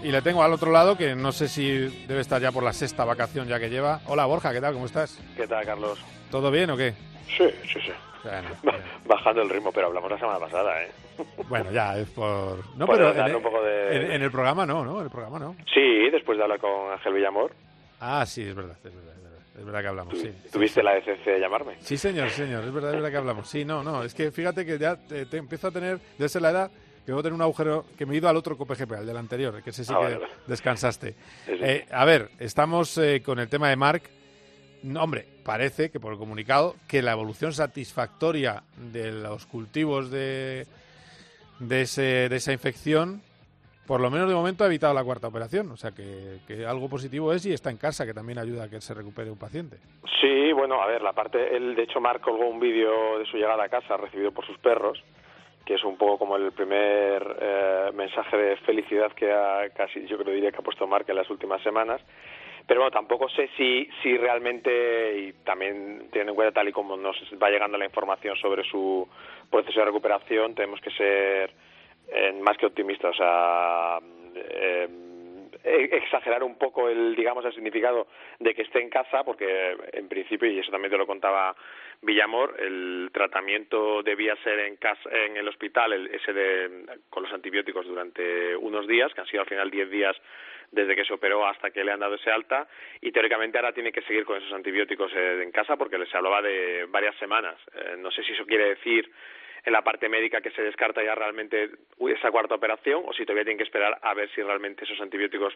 Y 0.00 0.12
le 0.12 0.22
tengo 0.22 0.44
al 0.44 0.52
otro 0.52 0.70
lado, 0.70 0.96
que 0.96 1.16
no 1.16 1.32
sé 1.32 1.48
si 1.48 1.66
debe 2.06 2.20
estar 2.20 2.40
ya 2.40 2.52
por 2.52 2.62
la 2.62 2.72
sexta 2.72 3.04
vacación 3.04 3.48
ya 3.48 3.58
que 3.58 3.68
lleva. 3.68 4.02
Hola 4.06 4.24
Borja, 4.26 4.52
¿qué 4.52 4.60
tal? 4.60 4.74
¿Cómo 4.74 4.86
estás? 4.86 5.18
¿Qué 5.36 5.48
tal, 5.48 5.64
Carlos? 5.66 5.98
¿Todo 6.30 6.52
bien 6.52 6.70
o 6.70 6.76
qué? 6.76 6.92
Sí, 7.36 7.50
sí, 7.64 7.80
sí. 7.80 7.90
Bueno, 8.22 8.78
Bajando 9.06 9.42
el 9.42 9.50
ritmo, 9.50 9.72
pero 9.72 9.88
hablamos 9.88 10.08
la 10.08 10.18
semana 10.20 10.38
pasada, 10.38 10.84
¿eh? 10.84 10.90
bueno, 11.48 11.72
ya 11.72 11.98
es 11.98 12.08
por... 12.10 12.58
No, 12.76 12.86
pero 12.86 13.12
en, 13.12 13.34
un 13.34 13.42
poco 13.42 13.60
de- 13.64 13.96
en- 13.96 14.12
en 14.12 14.22
el 14.22 14.30
programa 14.30 14.64
no, 14.64 14.84
¿no? 14.84 14.98
En 15.00 15.06
el 15.06 15.10
programa 15.10 15.40
no. 15.40 15.56
Sí, 15.74 16.10
después 16.12 16.38
de 16.38 16.44
hablar 16.44 16.60
con 16.60 16.92
Ángel 16.92 17.12
Villamor. 17.12 17.50
Ah, 18.00 18.24
sí, 18.24 18.42
es 18.42 18.54
verdad, 18.54 18.76
es 18.84 18.94
verdad, 18.94 19.14
es 19.58 19.64
verdad, 19.64 19.80
que 19.80 19.86
hablamos, 19.88 20.18
sí. 20.18 20.32
¿Tuviste 20.52 20.82
la 20.82 20.94
decencia 20.94 21.32
de 21.32 21.40
llamarme? 21.40 21.76
Sí, 21.80 21.96
señor, 21.96 22.30
señor, 22.30 22.64
es 22.64 22.72
verdad, 22.72 22.90
es 22.90 22.96
verdad 22.96 23.10
que 23.10 23.16
hablamos. 23.16 23.48
Sí, 23.48 23.64
no, 23.64 23.82
no, 23.82 24.02
es 24.02 24.14
que 24.14 24.30
fíjate 24.30 24.64
que 24.66 24.78
ya 24.78 24.96
te, 24.96 25.26
te 25.26 25.36
empiezo 25.38 25.68
a 25.68 25.70
tener, 25.70 25.98
ser 26.26 26.42
la 26.42 26.50
edad, 26.50 26.70
que 27.04 27.12
voy 27.12 27.20
a 27.20 27.22
tener 27.22 27.34
un 27.34 27.42
agujero, 27.42 27.84
que 27.96 28.04
me 28.04 28.14
he 28.14 28.18
ido 28.18 28.28
al 28.28 28.36
otro 28.36 28.56
COPGP, 28.56 28.92
al 28.92 29.06
del 29.06 29.16
anterior, 29.16 29.62
que 29.62 29.70
ese 29.70 29.84
sí 29.84 29.92
Ah, 29.94 30.00
que 30.06 30.14
vale, 30.14 30.26
descansaste. 30.46 31.14
Eh, 31.46 31.86
a 31.90 32.04
ver, 32.04 32.30
estamos 32.38 32.98
eh, 32.98 33.22
con 33.24 33.38
el 33.38 33.48
tema 33.48 33.68
de 33.70 33.76
Mark. 33.76 34.02
No, 34.82 35.02
hombre, 35.02 35.26
parece 35.44 35.90
que 35.90 35.98
por 36.00 36.12
el 36.12 36.18
comunicado 36.18 36.76
que 36.86 37.02
la 37.02 37.12
evolución 37.12 37.52
satisfactoria 37.52 38.62
de 38.92 39.10
los 39.10 39.46
cultivos 39.46 40.10
de, 40.10 40.66
de, 41.60 41.82
ese, 41.82 42.28
de 42.28 42.36
esa 42.36 42.52
infección, 42.52 43.22
por 43.86 44.00
lo 44.00 44.10
menos 44.10 44.28
de 44.28 44.34
momento 44.34 44.64
ha 44.64 44.66
evitado 44.66 44.92
la 44.94 45.04
cuarta 45.04 45.28
operación. 45.28 45.70
O 45.70 45.76
sea 45.76 45.92
que, 45.92 46.38
que 46.46 46.66
algo 46.66 46.88
positivo 46.88 47.32
es 47.32 47.46
y 47.46 47.52
está 47.52 47.70
en 47.70 47.78
casa, 47.78 48.04
que 48.04 48.14
también 48.14 48.38
ayuda 48.38 48.64
a 48.64 48.70
que 48.70 48.80
se 48.80 48.94
recupere 48.94 49.30
un 49.30 49.38
paciente. 49.38 49.76
Sí, 50.20 50.52
bueno, 50.52 50.82
a 50.82 50.86
ver, 50.86 51.02
la 51.02 51.12
parte, 51.12 51.56
él 51.56 51.74
de 51.74 51.82
hecho 51.82 52.00
Marc 52.00 52.20
colgó 52.22 52.46
un 52.46 52.60
vídeo 52.60 53.18
de 53.18 53.26
su 53.26 53.36
llegada 53.36 53.64
a 53.64 53.68
casa 53.68 53.96
recibido 53.96 54.32
por 54.32 54.46
sus 54.46 54.58
perros, 54.58 55.02
que 55.64 55.74
es 55.74 55.84
un 55.84 55.96
poco 55.96 56.18
como 56.18 56.36
el 56.36 56.52
primer 56.52 57.36
eh, 57.40 57.90
mensaje 57.94 58.36
de 58.36 58.56
felicidad 58.58 59.12
que 59.12 59.32
ha, 59.32 59.68
casi 59.70 60.06
yo 60.06 60.16
creo 60.18 60.34
diría 60.34 60.50
que 60.50 60.58
ha 60.58 60.62
puesto 60.62 60.86
Marc 60.86 61.08
en 61.08 61.16
las 61.16 61.30
últimas 61.30 61.62
semanas. 61.62 62.00
Pero 62.66 62.80
bueno, 62.80 62.90
tampoco 62.90 63.28
sé 63.28 63.48
si, 63.56 63.88
si 64.02 64.16
realmente, 64.16 65.18
y 65.20 65.32
también 65.44 66.08
teniendo 66.10 66.32
en 66.32 66.34
cuenta 66.34 66.54
tal 66.54 66.68
y 66.68 66.72
como 66.72 66.96
nos 66.96 67.16
va 67.40 67.48
llegando 67.48 67.78
la 67.78 67.84
información 67.84 68.36
sobre 68.36 68.64
su 68.64 69.08
proceso 69.48 69.78
de 69.78 69.86
recuperación, 69.86 70.54
tenemos 70.54 70.80
que 70.80 70.90
ser 70.90 71.52
eh, 72.08 72.32
más 72.40 72.56
que 72.56 72.66
optimistas. 72.66 73.14
O 73.14 73.16
sea, 73.16 73.98
eh, 74.34 74.88
eh, 75.64 75.88
exagerar 75.92 76.44
un 76.44 76.56
poco 76.58 76.88
el 76.88 77.16
digamos 77.16 77.44
el 77.44 77.52
significado 77.52 78.06
de 78.38 78.54
que 78.54 78.62
esté 78.62 78.80
en 78.80 78.88
casa 78.88 79.24
porque 79.24 79.76
en 79.92 80.08
principio 80.08 80.48
y 80.48 80.60
eso 80.60 80.70
también 80.70 80.92
te 80.92 80.98
lo 80.98 81.08
contaba 81.08 81.56
Villamor 82.02 82.54
el 82.60 83.10
tratamiento 83.12 84.02
debía 84.04 84.36
ser 84.44 84.60
en 84.60 84.76
casa 84.76 85.08
en 85.10 85.36
el 85.36 85.48
hospital 85.48 85.92
el, 85.92 86.06
ese 86.14 86.32
de 86.32 86.98
con 87.10 87.24
los 87.24 87.32
antibióticos 87.32 87.84
durante 87.84 88.54
unos 88.54 88.86
días 88.86 89.12
que 89.12 89.22
han 89.22 89.26
sido 89.26 89.42
al 89.42 89.48
final 89.48 89.68
10 89.68 89.90
días 89.90 90.16
desde 90.70 90.94
que 90.94 91.04
se 91.04 91.14
operó 91.14 91.44
hasta 91.46 91.70
que 91.70 91.82
le 91.82 91.90
han 91.90 92.00
dado 92.00 92.14
ese 92.14 92.30
alta 92.30 92.68
y 93.00 93.10
teóricamente 93.10 93.58
ahora 93.58 93.72
tiene 93.72 93.90
que 93.90 94.02
seguir 94.02 94.24
con 94.24 94.36
esos 94.36 94.52
antibióticos 94.52 95.12
eh, 95.16 95.42
en 95.42 95.50
casa 95.50 95.76
porque 95.76 95.98
se 96.06 96.16
hablaba 96.16 96.42
de 96.42 96.86
varias 96.88 97.16
semanas 97.16 97.56
Eh, 97.74 97.96
no 97.98 98.10
sé 98.12 98.22
si 98.22 98.32
eso 98.32 98.46
quiere 98.46 98.68
decir 98.68 99.10
en 99.66 99.72
la 99.72 99.82
parte 99.82 100.08
médica 100.08 100.40
que 100.40 100.52
se 100.52 100.62
descarta 100.62 101.02
ya 101.02 101.16
realmente 101.16 101.70
esa 102.08 102.30
cuarta 102.30 102.54
operación 102.54 103.02
o 103.04 103.12
si 103.12 103.24
todavía 103.24 103.42
tienen 103.42 103.58
que 103.58 103.64
esperar 103.64 103.98
a 104.00 104.14
ver 104.14 104.30
si 104.30 104.40
realmente 104.40 104.84
esos 104.84 105.00
antibióticos 105.00 105.54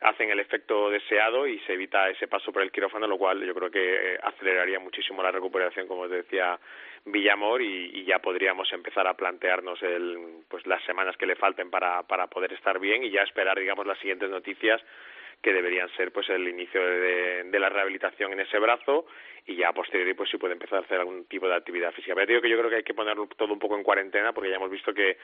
hacen 0.00 0.28
el 0.28 0.40
efecto 0.40 0.90
deseado 0.90 1.46
y 1.46 1.60
se 1.60 1.74
evita 1.74 2.10
ese 2.10 2.26
paso 2.26 2.52
por 2.52 2.62
el 2.62 2.72
quirófano, 2.72 3.06
lo 3.06 3.16
cual 3.16 3.46
yo 3.46 3.54
creo 3.54 3.70
que 3.70 4.14
eh, 4.14 4.18
aceleraría 4.20 4.80
muchísimo 4.80 5.22
la 5.22 5.30
recuperación, 5.30 5.86
como 5.86 6.08
decía 6.08 6.58
Villamor, 7.04 7.62
y, 7.62 8.00
y 8.00 8.04
ya 8.04 8.18
podríamos 8.18 8.72
empezar 8.72 9.06
a 9.06 9.14
plantearnos 9.14 9.80
el, 9.84 10.42
pues 10.48 10.66
las 10.66 10.82
semanas 10.82 11.16
que 11.16 11.26
le 11.26 11.36
falten 11.36 11.70
para, 11.70 12.02
para 12.02 12.26
poder 12.26 12.52
estar 12.54 12.80
bien 12.80 13.04
y 13.04 13.10
ya 13.10 13.22
esperar, 13.22 13.56
digamos, 13.56 13.86
las 13.86 13.98
siguientes 13.98 14.30
noticias 14.30 14.82
que 15.44 15.52
deberían 15.52 15.90
ser 15.94 16.10
pues 16.10 16.26
el 16.30 16.48
inicio 16.48 16.80
de, 16.82 17.44
de 17.44 17.58
la 17.58 17.68
rehabilitación 17.68 18.32
en 18.32 18.40
ese 18.40 18.58
brazo 18.58 19.04
y 19.46 19.56
ya 19.56 19.68
a 19.68 19.72
posteriori 19.74 20.14
pues 20.14 20.30
sí 20.30 20.38
puede 20.38 20.54
empezar 20.54 20.78
a 20.78 20.82
hacer 20.82 20.98
algún 20.98 21.26
tipo 21.26 21.46
de 21.46 21.54
actividad 21.54 21.92
física. 21.92 22.14
Pero 22.14 22.26
digo 22.26 22.40
que 22.40 22.48
yo 22.48 22.56
creo 22.56 22.70
que 22.70 22.76
hay 22.76 22.82
que 22.82 22.94
ponerlo 22.94 23.26
todo 23.36 23.52
un 23.52 23.58
poco 23.58 23.76
en 23.76 23.82
cuarentena 23.82 24.32
porque 24.32 24.48
ya 24.48 24.56
hemos 24.56 24.70
visto 24.70 24.94
que 24.94 25.18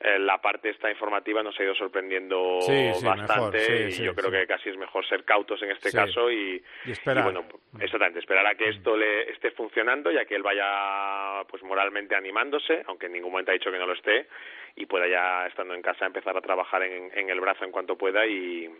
eh, 0.00 0.18
la 0.18 0.40
parte 0.40 0.70
esta 0.70 0.90
informativa 0.90 1.42
nos 1.42 1.60
ha 1.60 1.62
ido 1.62 1.74
sorprendiendo 1.74 2.58
Sí, 2.62 2.90
sí, 2.94 3.04
bastante 3.04 3.58
mejor, 3.58 3.92
sí, 3.92 4.02
y 4.02 4.06
yo 4.06 4.14
creo 4.14 4.30
que 4.30 4.46
casi 4.46 4.70
es 4.70 4.78
mejor 4.78 5.06
ser 5.06 5.24
cautos 5.24 5.60
en 5.60 5.72
este 5.72 5.92
caso 5.92 6.30
y, 6.30 6.62
Y 6.86 6.92
esperar. 6.92 7.18
y, 7.20 7.22
bueno, 7.24 7.46
exactamente, 7.78 8.20
esperar 8.20 8.46
a 8.46 8.54
que 8.54 8.70
esto 8.70 8.96
le 8.96 9.30
esté 9.30 9.50
funcionando 9.50 10.10
ya 10.10 10.24
que 10.24 10.36
él 10.36 10.42
vaya 10.42 11.44
pues 11.48 11.62
moralmente 11.62 12.16
animándose, 12.16 12.82
aunque 12.86 13.06
en 13.06 13.12
ningún 13.12 13.32
momento 13.32 13.50
ha 13.50 13.54
dicho 13.54 13.70
que 13.70 13.78
no 13.78 13.86
lo 13.86 13.92
esté 13.92 14.26
y 14.74 14.86
pueda 14.86 15.06
ya 15.06 15.46
estando 15.48 15.74
en 15.74 15.82
casa 15.82 16.06
empezar 16.06 16.34
a 16.34 16.40
trabajar 16.40 16.82
en, 16.82 17.10
en 17.14 17.28
el 17.28 17.40
brazo 17.40 17.64
en 17.66 17.72
cuanto 17.72 17.98
pueda 17.98 18.26
y 18.26 18.70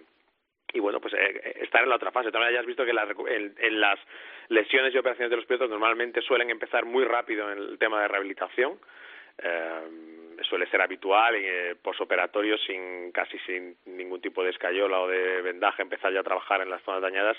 y 0.73 0.81
bueno, 0.81 1.01
pues 1.01 1.15
eh, 1.15 1.55
estar 1.63 1.83
en 1.83 1.89
la 1.89 1.97
otra 1.97 2.11
fase. 2.11 2.31
También 2.33 2.53
ya 2.55 2.61
has 2.61 2.67
visto 2.67 2.85
que 2.85 2.93
la 2.93 3.07
recu- 3.07 3.29
en, 3.31 3.55
en 3.59 3.81
las 3.81 3.99
lesiones 4.49 4.95
y 4.95 4.99
operaciones 4.99 5.31
de 5.31 5.37
los 5.37 5.47
pilotos 5.47 5.71
normalmente 5.71 6.21
suelen 6.23 6.51
empezar 6.51 6.85
muy 6.85 7.05
rápido 7.05 7.51
en 7.51 7.59
el 7.59 7.79
tema 7.79 8.03
de 8.03 8.09
rehabilitación. 8.09 8.79
Eh, 9.39 9.81
suele 10.43 10.67
ser 10.69 10.81
habitual 10.83 11.35
eh, 11.37 11.77
posoperatorio 11.83 12.57
sin 12.59 13.11
casi 13.13 13.39
sin 13.41 13.77
ningún 13.87 14.21
tipo 14.21 14.43
de 14.45 14.51
escayola 14.51 15.01
o 15.01 15.09
de 15.09 15.41
vendaje 15.43 15.83
empezar 15.83 16.13
ya 16.13 16.21
a 16.21 16.25
trabajar 16.25 16.61
en 16.61 16.71
las 16.71 16.83
zonas 16.83 17.03
dañadas 17.03 17.37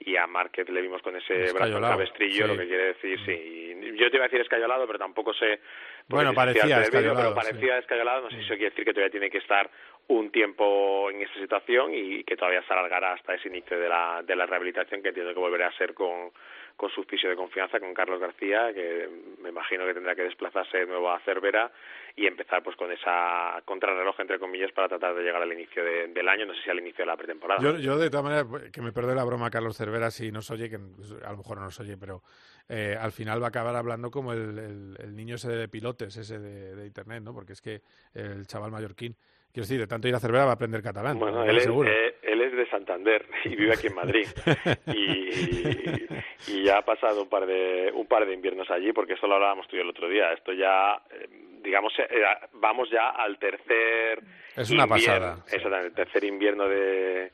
y 0.00 0.16
a 0.16 0.26
Márquez 0.26 0.68
le 0.68 0.80
vimos 0.82 1.00
con 1.02 1.16
ese 1.16 1.52
brazo 1.52 1.80
cabestrillo 1.80 2.46
sí. 2.46 2.52
lo 2.52 2.58
que 2.58 2.66
quiere 2.68 2.84
decir 2.86 3.18
sí 3.24 3.94
yo 3.96 4.10
te 4.10 4.16
iba 4.16 4.24
a 4.24 4.28
decir 4.28 4.40
escayolado 4.40 4.86
pero 4.86 4.98
tampoco 4.98 5.32
sé 5.34 5.60
Bueno, 6.08 6.34
parecía 6.34 6.82
escayolado, 6.82 7.16
pero 7.32 7.34
parecía 7.34 7.78
escayolado 7.78 8.22
no 8.22 8.30
sé 8.30 8.36
si 8.36 8.42
eso 8.42 8.54
quiere 8.54 8.70
decir 8.70 8.84
que 8.84 8.92
todavía 8.92 9.10
tiene 9.12 9.30
que 9.30 9.38
estar 9.38 9.70
un 10.10 10.30
tiempo 10.32 11.08
en 11.10 11.22
esa 11.22 11.34
situación 11.34 11.92
y 11.94 12.24
que 12.24 12.36
todavía 12.36 12.62
se 12.66 12.72
alargará 12.72 13.12
hasta 13.12 13.34
ese 13.34 13.46
inicio 13.48 13.78
de 13.78 13.88
la, 13.88 14.22
de 14.26 14.34
la 14.34 14.44
rehabilitación 14.44 15.02
que 15.02 15.08
entiendo 15.10 15.32
que 15.32 15.38
volverá 15.38 15.68
a 15.68 15.76
ser 15.78 15.94
con, 15.94 16.32
con 16.76 16.90
su 16.90 17.04
fisio 17.04 17.30
de 17.30 17.36
confianza, 17.36 17.78
con 17.78 17.94
Carlos 17.94 18.18
García, 18.18 18.72
que 18.74 19.08
me 19.40 19.50
imagino 19.50 19.86
que 19.86 19.94
tendrá 19.94 20.16
que 20.16 20.22
desplazarse 20.22 20.78
de 20.78 20.86
nuevo 20.86 21.12
a 21.12 21.20
Cervera 21.20 21.70
y 22.16 22.26
empezar 22.26 22.60
pues 22.64 22.74
con 22.74 22.90
esa 22.90 23.62
contrarreloj, 23.64 24.18
entre 24.18 24.40
comillas, 24.40 24.72
para 24.72 24.88
tratar 24.88 25.14
de 25.14 25.22
llegar 25.22 25.42
al 25.42 25.52
inicio 25.52 25.84
de- 25.84 26.08
del 26.08 26.28
año, 26.28 26.44
no 26.44 26.54
sé 26.54 26.62
si 26.64 26.70
al 26.70 26.80
inicio 26.80 27.02
de 27.04 27.06
la 27.06 27.16
pretemporada. 27.16 27.62
Yo, 27.62 27.78
yo 27.78 27.96
de 27.96 28.10
todas 28.10 28.24
maneras, 28.24 28.46
pues, 28.50 28.72
que 28.72 28.82
me 28.82 28.90
perdone 28.92 29.14
la 29.14 29.24
broma 29.24 29.48
Carlos 29.48 29.76
Cervera 29.76 30.10
si 30.10 30.32
nos 30.32 30.50
oye, 30.50 30.68
que 30.68 30.76
a 31.24 31.30
lo 31.30 31.36
mejor 31.36 31.58
no 31.58 31.64
nos 31.66 31.78
oye, 31.78 31.96
pero 31.96 32.22
eh, 32.68 32.96
al 33.00 33.12
final 33.12 33.40
va 33.40 33.46
a 33.46 33.48
acabar 33.50 33.76
hablando 33.76 34.10
como 34.10 34.32
el, 34.32 34.58
el- 34.58 34.96
el 34.98 35.14
niño 35.14 35.36
ese 35.36 35.50
de 35.52 35.68
pilotes, 35.68 36.16
ese 36.16 36.40
de, 36.40 36.74
de 36.74 36.86
internet, 36.86 37.22
¿no? 37.22 37.32
Porque 37.32 37.52
es 37.52 37.60
que 37.60 37.82
el 38.14 38.46
chaval 38.48 38.72
mallorquín, 38.72 39.14
quiero 39.52 39.64
decir, 39.64 39.80
de 39.80 39.86
tanto 39.86 40.08
ir 40.08 40.14
a 40.14 40.20
Cervera 40.20 40.44
va 40.44 40.52
a 40.52 40.54
aprender 40.54 40.82
catalán. 40.82 41.18
Bueno, 41.18 41.44
él 41.44 41.56
es, 41.56 41.66
eh, 41.66 42.16
él 42.22 42.40
es 42.42 42.52
de 42.52 42.68
Santander 42.70 43.26
y 43.44 43.56
vive 43.56 43.72
aquí 43.72 43.88
en 43.88 43.94
Madrid. 43.94 44.26
y, 44.94 46.52
y 46.52 46.64
ya 46.64 46.78
ha 46.78 46.82
pasado 46.82 47.22
un 47.22 47.28
par 47.28 47.46
de 47.46 47.90
un 47.94 48.06
par 48.06 48.26
de 48.26 48.34
inviernos 48.34 48.70
allí, 48.70 48.92
porque 48.92 49.14
esto 49.14 49.26
lo 49.26 49.34
hablábamos 49.34 49.66
tú 49.68 49.76
y 49.76 49.78
yo 49.78 49.84
el 49.84 49.90
otro 49.90 50.08
día. 50.08 50.32
Esto 50.32 50.52
ya, 50.52 51.00
eh, 51.10 51.28
digamos, 51.62 51.92
eh, 51.98 52.06
vamos 52.54 52.88
ya 52.90 53.10
al 53.10 53.38
tercer 53.38 54.22
Es 54.56 54.70
una 54.70 54.84
invierno, 54.84 54.88
pasada, 54.88 55.36
sí. 55.46 55.56
exactamente, 55.56 55.88
el 55.88 55.94
tercer 55.94 56.24
invierno 56.24 56.68
de 56.68 57.32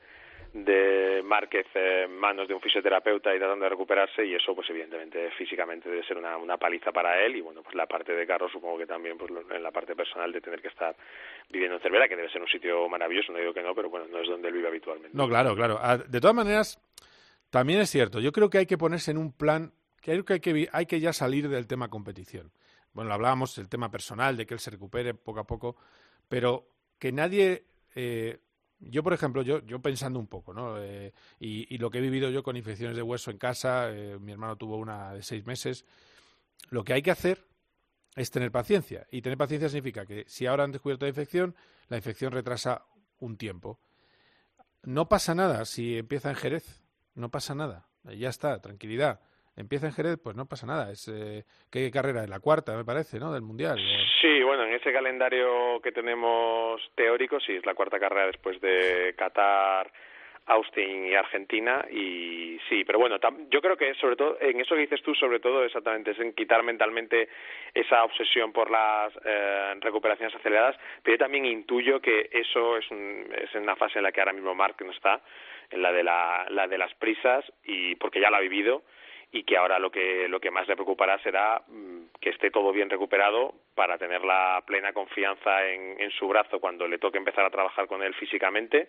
de 0.65 1.23
Márquez 1.23 1.67
en 1.75 2.17
manos 2.17 2.49
de 2.49 2.55
un 2.55 2.61
fisioterapeuta 2.61 3.35
y 3.35 3.39
tratando 3.39 3.65
de 3.65 3.69
recuperarse 3.69 4.25
y 4.25 4.35
eso 4.35 4.55
pues 4.55 4.69
evidentemente 4.71 5.31
físicamente 5.33 5.91
debe 5.91 6.03
ser 6.07 6.17
una, 6.17 6.37
una 6.39 6.57
paliza 6.57 6.93
para 6.93 7.23
él 7.23 7.37
y 7.37 7.41
bueno 7.43 7.63
pues 7.63 7.75
la 7.75 7.87
parte 7.87 8.13
de 8.15 8.27
Carlos 8.27 8.51
supongo 8.53 8.79
que 8.79 8.87
también 8.87 9.19
pues 9.19 9.31
en 9.51 9.63
la 9.63 9.71
parte 9.71 9.95
personal 9.95 10.33
de 10.33 10.41
tener 10.41 10.63
que 10.63 10.69
estar 10.69 10.97
viviendo 11.51 11.77
en 11.77 11.83
Cervera 11.83 12.09
que 12.09 12.17
debe 12.17 12.31
ser 12.31 12.41
un 12.41 12.49
sitio 12.49 12.89
maravilloso 12.89 13.33
no 13.33 13.39
digo 13.39 13.53
que 13.53 13.63
no 13.63 13.75
pero 13.75 13.91
bueno 13.91 14.07
no 14.11 14.21
es 14.21 14.29
donde 14.29 14.49
él 14.49 14.55
vive 14.55 14.69
habitualmente 14.69 15.17
No, 15.17 15.29
claro, 15.29 15.55
claro. 15.55 15.79
Ah, 15.81 15.99
De 15.99 16.21
todas 16.21 16.35
maneras, 16.37 16.81
también 17.51 17.81
es 17.81 17.91
cierto. 17.91 18.19
Yo 18.21 18.33
creo 18.33 18.49
que 18.49 18.59
hay 18.59 18.67
que 18.67 18.79
ponerse 18.79 19.11
en 19.11 19.19
un 19.19 19.33
plan, 19.33 19.73
creo 20.01 20.25
que 20.25 20.35
hay 20.35 20.41
que, 20.41 20.69
hay 20.73 20.87
que 20.87 21.01
ya 21.01 21.13
salir 21.13 21.49
del 21.49 21.67
tema 21.67 21.89
competición. 21.89 22.51
Bueno, 22.95 23.09
lo 23.09 23.15
hablábamos, 23.15 23.59
el 23.59 23.69
tema 23.69 23.91
personal, 23.91 24.37
de 24.39 24.47
que 24.47 24.55
él 24.55 24.61
se 24.61 24.71
recupere 24.71 25.13
poco 25.13 25.41
a 25.41 25.45
poco, 25.47 25.77
pero 26.29 26.65
que 26.99 27.13
nadie... 27.13 27.65
eh, 27.95 28.39
yo, 28.79 29.03
por 29.03 29.13
ejemplo, 29.13 29.43
yo, 29.43 29.65
yo 29.65 29.81
pensando 29.81 30.19
un 30.19 30.27
poco, 30.27 30.53
¿no? 30.53 30.83
Eh, 30.83 31.13
y, 31.41 31.79
lo 31.79 31.91
que 31.91 31.99
he 31.99 32.01
vivido 32.01 32.31
yo 32.31 32.43
con 32.43 32.57
infecciones 32.57 32.97
de 32.97 33.03
hueso 33.03 33.31
en 33.31 33.39
casa, 33.39 33.91
eh, 33.91 34.19
mi 34.19 34.33
hermano 34.33 34.57
tuvo 34.57 34.77
una 34.77 35.15
de 35.15 35.23
seis 35.23 35.47
meses, 35.47 35.85
lo 36.69 36.85
que 36.85 36.93
hay 36.93 37.03
que 37.03 37.11
hacer 37.11 37.45
es 38.17 38.31
tener 38.31 38.51
paciencia. 38.51 39.07
Y 39.11 39.23
tener 39.23 39.39
paciencia 39.39 39.69
significa 39.69 40.07
que 40.07 40.25
si 40.29 40.47
ahora 40.47 40.65
han 40.65 40.73
descubierto 40.73 41.05
la 41.05 41.11
infección, 41.11 41.55
la 41.89 41.97
infección 41.97 42.33
retrasa 42.33 42.85
un 43.19 43.37
tiempo. 43.37 43.81
No 44.83 45.09
pasa 45.09 45.35
nada 45.35 45.65
si 45.65 45.97
empieza 45.99 46.31
en 46.31 46.37
Jerez, 46.37 46.83
no 47.15 47.31
pasa 47.31 47.55
nada, 47.55 47.89
ya 48.05 48.29
está, 48.29 48.61
tranquilidad. 48.61 49.21
Empieza 49.57 49.87
en 49.87 49.93
Jerez, 49.93 50.19
pues 50.23 50.37
no 50.37 50.47
pasa 50.47 50.67
nada. 50.67 50.91
Es 50.93 51.09
eh, 51.09 51.45
¿qué 51.73 51.91
carrera 51.91 52.23
es 52.25 52.29
la 52.29 52.41
cuarta, 52.41 52.77
me 52.77 52.85
parece, 52.85 53.19
¿no? 53.19 53.33
Del 53.33 53.43
mundial. 53.43 53.79
Sí, 54.21 54.43
bueno, 54.43 54.65
en 54.65 54.75
ese 54.75 54.93
calendario 54.93 55.81
que 55.83 55.93
tenemos 55.93 56.81
teórico, 56.95 57.41
sí, 57.41 57.53
es 57.57 57.65
la 57.67 57.75
cuarta 57.75 57.99
carrera 57.99 58.27
después 58.27 58.61
de 58.61 59.15
Qatar, 59.17 59.91
Austin 60.49 61.07
y 61.07 61.15
Argentina, 61.15 61.85
y 61.91 62.57
sí, 62.69 62.85
pero 62.85 63.01
bueno, 63.01 63.19
tam- 63.19 63.49
yo 63.51 63.61
creo 63.61 63.77
que 63.77 63.95
sobre 63.95 64.15
todo, 64.15 64.39
en 64.41 64.61
eso 64.61 64.77
que 64.77 64.83
dices 64.83 65.03
tú, 65.03 65.13
sobre 65.17 65.41
todo 65.41 65.65
exactamente, 65.65 66.13
es 66.13 66.19
en 66.21 66.35
quitar 66.35 66.63
mentalmente 66.63 67.29
esa 67.75 68.05
obsesión 68.05 68.53
por 68.53 68.71
las 68.71 69.13
eh, 69.25 69.75
recuperaciones 69.81 70.33
aceleradas, 70.37 70.77
pero 71.03 71.17
yo 71.17 71.19
también 71.19 71.47
intuyo 71.47 72.01
que 72.01 72.29
eso 72.31 72.77
es, 72.77 72.89
un- 72.93 73.27
es 73.37 73.53
una 73.57 73.75
fase 73.75 73.99
en 73.99 74.05
la 74.05 74.13
que 74.13 74.21
ahora 74.21 74.33
mismo 74.35 74.55
Mark 74.55 74.77
no 74.85 74.93
está, 74.93 75.21
en 75.71 75.83
la 75.83 75.91
de, 75.93 76.05
la, 76.05 76.47
la 76.51 76.69
de 76.69 76.79
las 76.79 76.95
prisas, 76.95 77.45
y 77.65 77.97
porque 77.97 78.21
ya 78.21 78.31
lo 78.31 78.37
ha 78.37 78.41
vivido, 78.41 78.85
y 79.37 79.45
que 79.45 79.59
ahora 79.59 79.79
lo 79.79 79.91
que 79.91 80.29
lo 80.29 80.41
que 80.41 80.51
más 80.51 80.67
le 80.67 80.77
preocupará 80.77 81.19
será 81.19 81.63
mm, 81.69 82.07
que 82.21 82.31
esté 82.31 82.51
todo 82.51 82.73
bien 82.73 82.89
recuperado 82.89 83.55
para 83.75 83.99
tener 83.99 84.25
la 84.25 84.63
plena 84.67 84.95
confianza 84.95 85.67
en, 85.67 86.11
su 86.13 86.27
brazo 86.27 86.59
cuando 86.59 86.89
le 86.89 86.99
toque 86.99 87.19
empezar 87.19 87.45
a 87.45 87.51
trabajar 87.51 87.87
con 87.87 88.03
él 88.03 88.15
físicamente 88.15 88.89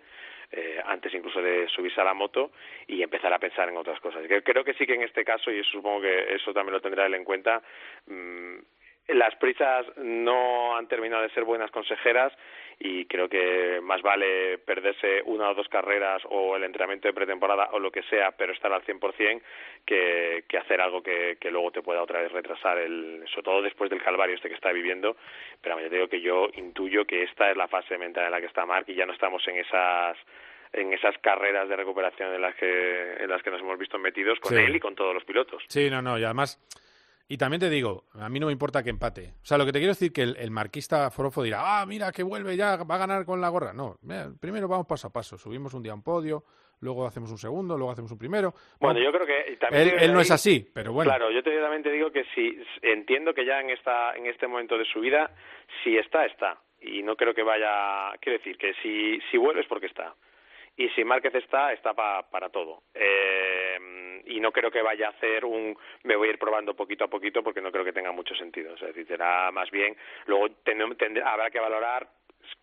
eh, 0.52 0.80
antes 0.86 1.14
incluso 1.14 1.42
de 1.42 1.68
subirse 1.68 2.00
a 2.00 2.06
la 2.06 2.14
moto 2.14 2.52
y 2.88 3.04
empezar 3.04 3.34
a 3.34 3.40
pensar 3.40 3.68
en 3.68 3.76
otras 3.76 4.00
cosas. 4.00 4.24
Creo 4.46 4.64
que 4.64 4.74
sí 4.76 4.86
que 4.86 4.94
en 4.94 5.04
este 5.04 5.26
caso 5.26 5.52
y 5.52 5.62
supongo 5.66 6.02
que 6.02 6.36
eso 6.36 6.54
también 6.54 6.76
lo 6.76 6.82
tendrá 6.82 7.06
él 7.06 7.16
en 7.16 7.26
cuenta 7.26 7.62
mm, 8.06 8.60
las 9.08 9.36
prisas 9.36 9.86
no 9.98 10.76
han 10.76 10.88
terminado 10.88 11.24
de 11.24 11.30
ser 11.30 11.44
buenas 11.44 11.72
consejeras 11.72 12.34
y 12.80 13.06
creo 13.06 13.28
que 13.28 13.80
más 13.82 14.02
vale 14.04 14.60
perderse 14.60 15.24
una 15.26 15.50
o 15.50 15.56
dos 15.56 15.68
carreras 15.68 16.22
o 16.30 16.56
el 16.56 16.64
entrenamiento 16.64 17.08
de 17.08 17.14
pretemporada 17.14 17.70
o 17.72 17.80
lo 17.80 17.90
que 17.92 18.04
sea, 18.04 18.32
pero 18.34 18.54
estar 18.54 18.72
al 18.72 18.84
100% 18.84 19.42
que, 19.86 20.44
que 20.48 20.58
hacer 20.58 20.80
algo 20.82 21.02
que, 21.02 21.38
que 21.40 21.50
luego 21.50 21.72
te 21.72 21.82
pueda 21.82 22.04
otra 22.04 22.22
vez 22.22 22.32
retrasar, 22.32 22.78
el, 22.78 23.24
sobre 23.30 23.44
todo 23.44 23.62
después 23.64 23.90
del 23.90 24.04
calvario 24.04 24.36
este 24.36 24.50
que 24.50 24.56
está 24.56 24.72
viviendo. 24.72 25.16
Pero 25.62 25.80
ya 25.80 25.90
te 25.90 25.96
digo 25.96 26.08
que 26.08 26.22
yo 26.22 26.50
intuyo 26.56 27.06
que 27.06 27.24
esta 27.24 27.50
es 27.50 27.58
la 27.58 27.68
fase 27.68 27.98
mental 27.98 28.26
en 28.26 28.32
la 28.32 28.42
que 28.42 28.48
está 28.48 28.66
Mark 28.66 28.86
y 28.88 28.94
ya 28.96 29.06
no 29.08 29.14
estamos 29.14 29.48
en 29.48 29.58
esas 29.58 30.18
en 30.74 30.94
esas 30.94 31.18
carreras 31.20 31.70
de 31.70 31.78
recuperación 31.78 32.34
en 32.34 32.42
las 32.42 32.54
que 32.56 33.14
en 33.24 33.30
las 33.30 33.42
que 33.42 33.50
nos 33.50 33.62
hemos 33.62 33.80
visto 33.80 33.98
metidos 33.98 34.38
con 34.40 34.52
Sí. 34.54 34.60
él 34.62 34.76
y 34.76 34.80
con 34.80 34.94
todos 34.96 35.14
los 35.16 35.24
pilotos. 35.24 35.64
Sí, 35.70 35.90
no, 35.90 36.02
no, 36.02 36.20
y 36.20 36.26
además, 36.26 36.60
y 37.28 37.38
también 37.38 37.60
te 37.60 37.70
digo, 37.70 38.06
a 38.14 38.30
mí 38.30 38.40
no 38.40 38.46
me 38.48 38.52
importa 38.54 38.84
que 38.84 38.90
empate. 38.90 39.34
O 39.42 39.46
sea, 39.46 39.58
lo 39.58 39.66
que 39.66 39.72
te 39.72 39.80
quiero 39.80 39.94
decir 39.94 40.12
que 40.14 40.24
el, 40.24 40.38
el 40.38 40.52
marquista 40.52 41.10
Forofo 41.12 41.44
dirá, 41.44 41.82
ah, 41.82 41.86
mira, 41.86 42.12
que 42.12 42.24
vuelve 42.24 42.56
ya, 42.56 42.78
va 42.84 42.96
a 42.96 43.00
ganar 43.00 43.26
con 43.26 43.42
la 43.42 43.50
gorra. 43.50 43.74
No, 43.74 43.98
mira, 44.02 44.30
primero 44.40 44.68
vamos 44.68 44.88
paso 44.88 45.08
a 45.08 45.14
paso, 45.14 45.38
subimos 45.38 45.74
un 45.74 45.84
día 45.84 45.92
a 45.92 45.96
un 45.96 46.04
podio, 46.04 46.44
luego 46.80 47.06
hacemos 47.06 47.30
un 47.32 47.38
segundo, 47.38 47.76
luego 47.78 47.92
hacemos 47.92 48.12
un 48.12 48.18
primero. 48.18 48.54
Bueno, 48.80 49.00
yo 49.00 49.12
creo 49.12 49.26
que 49.26 49.58
también 49.58 49.94
él, 50.00 50.14
no 50.14 50.22
es 50.22 50.32
así, 50.32 50.70
pero 50.74 50.94
bueno. 50.94 51.10
Claro, 51.12 51.32
yo 51.32 51.44
te- 51.44 51.60
también 51.60 51.84
te 51.84 51.92
digo 51.92 52.12
que 52.12 52.24
si 52.36 52.58
entiendo 52.82 53.34
que 53.34 53.46
ya 53.46 53.60
en 53.62 53.72
esta 53.72 54.16
en 54.16 54.26
este 54.28 54.48
momento 54.48 54.78
de 54.78 54.86
su 54.86 55.00
vida, 55.02 55.32
si 55.84 55.98
está 55.98 56.26
está 56.26 56.58
y 56.80 57.02
no 57.04 57.16
creo 57.16 57.34
que 57.34 57.44
vaya, 57.44 58.12
quiero 58.22 58.38
decir 58.38 58.58
que 58.58 58.74
si 58.84 59.20
si 59.32 59.38
vuelve 59.38 59.62
es 59.62 59.68
porque 59.68 59.88
está 59.88 60.14
y 60.78 60.90
si 60.90 61.04
Márquez 61.04 61.36
está 61.36 61.74
está 61.74 61.94
pa- 61.94 62.24
para 62.30 62.50
todo 62.50 62.84
Eh, 62.94 64.22
y 64.26 64.40
no 64.40 64.52
creo 64.52 64.70
que 64.72 64.82
vaya 64.82 65.08
a 65.08 65.12
hacer 65.12 65.46
un 65.46 65.76
me 66.04 66.16
voy 66.16 66.28
a 66.28 66.32
ir 66.32 66.40
probando 66.40 66.76
poquito 66.76 67.06
a 67.06 67.08
poquito 67.10 67.44
porque 67.44 67.62
no 67.62 67.72
creo 67.72 67.84
que 67.86 67.94
tenga 67.94 68.12
mucho 68.12 68.36
sentido, 68.36 68.74
es 68.76 68.82
decir, 68.82 69.08
será 69.08 69.52
más 69.52 69.70
bien 69.72 69.96
luego 70.26 70.50
ten- 70.64 70.96
tendrá- 70.98 71.32
habrá 71.32 71.50
que 71.50 71.60
valorar 71.60 72.08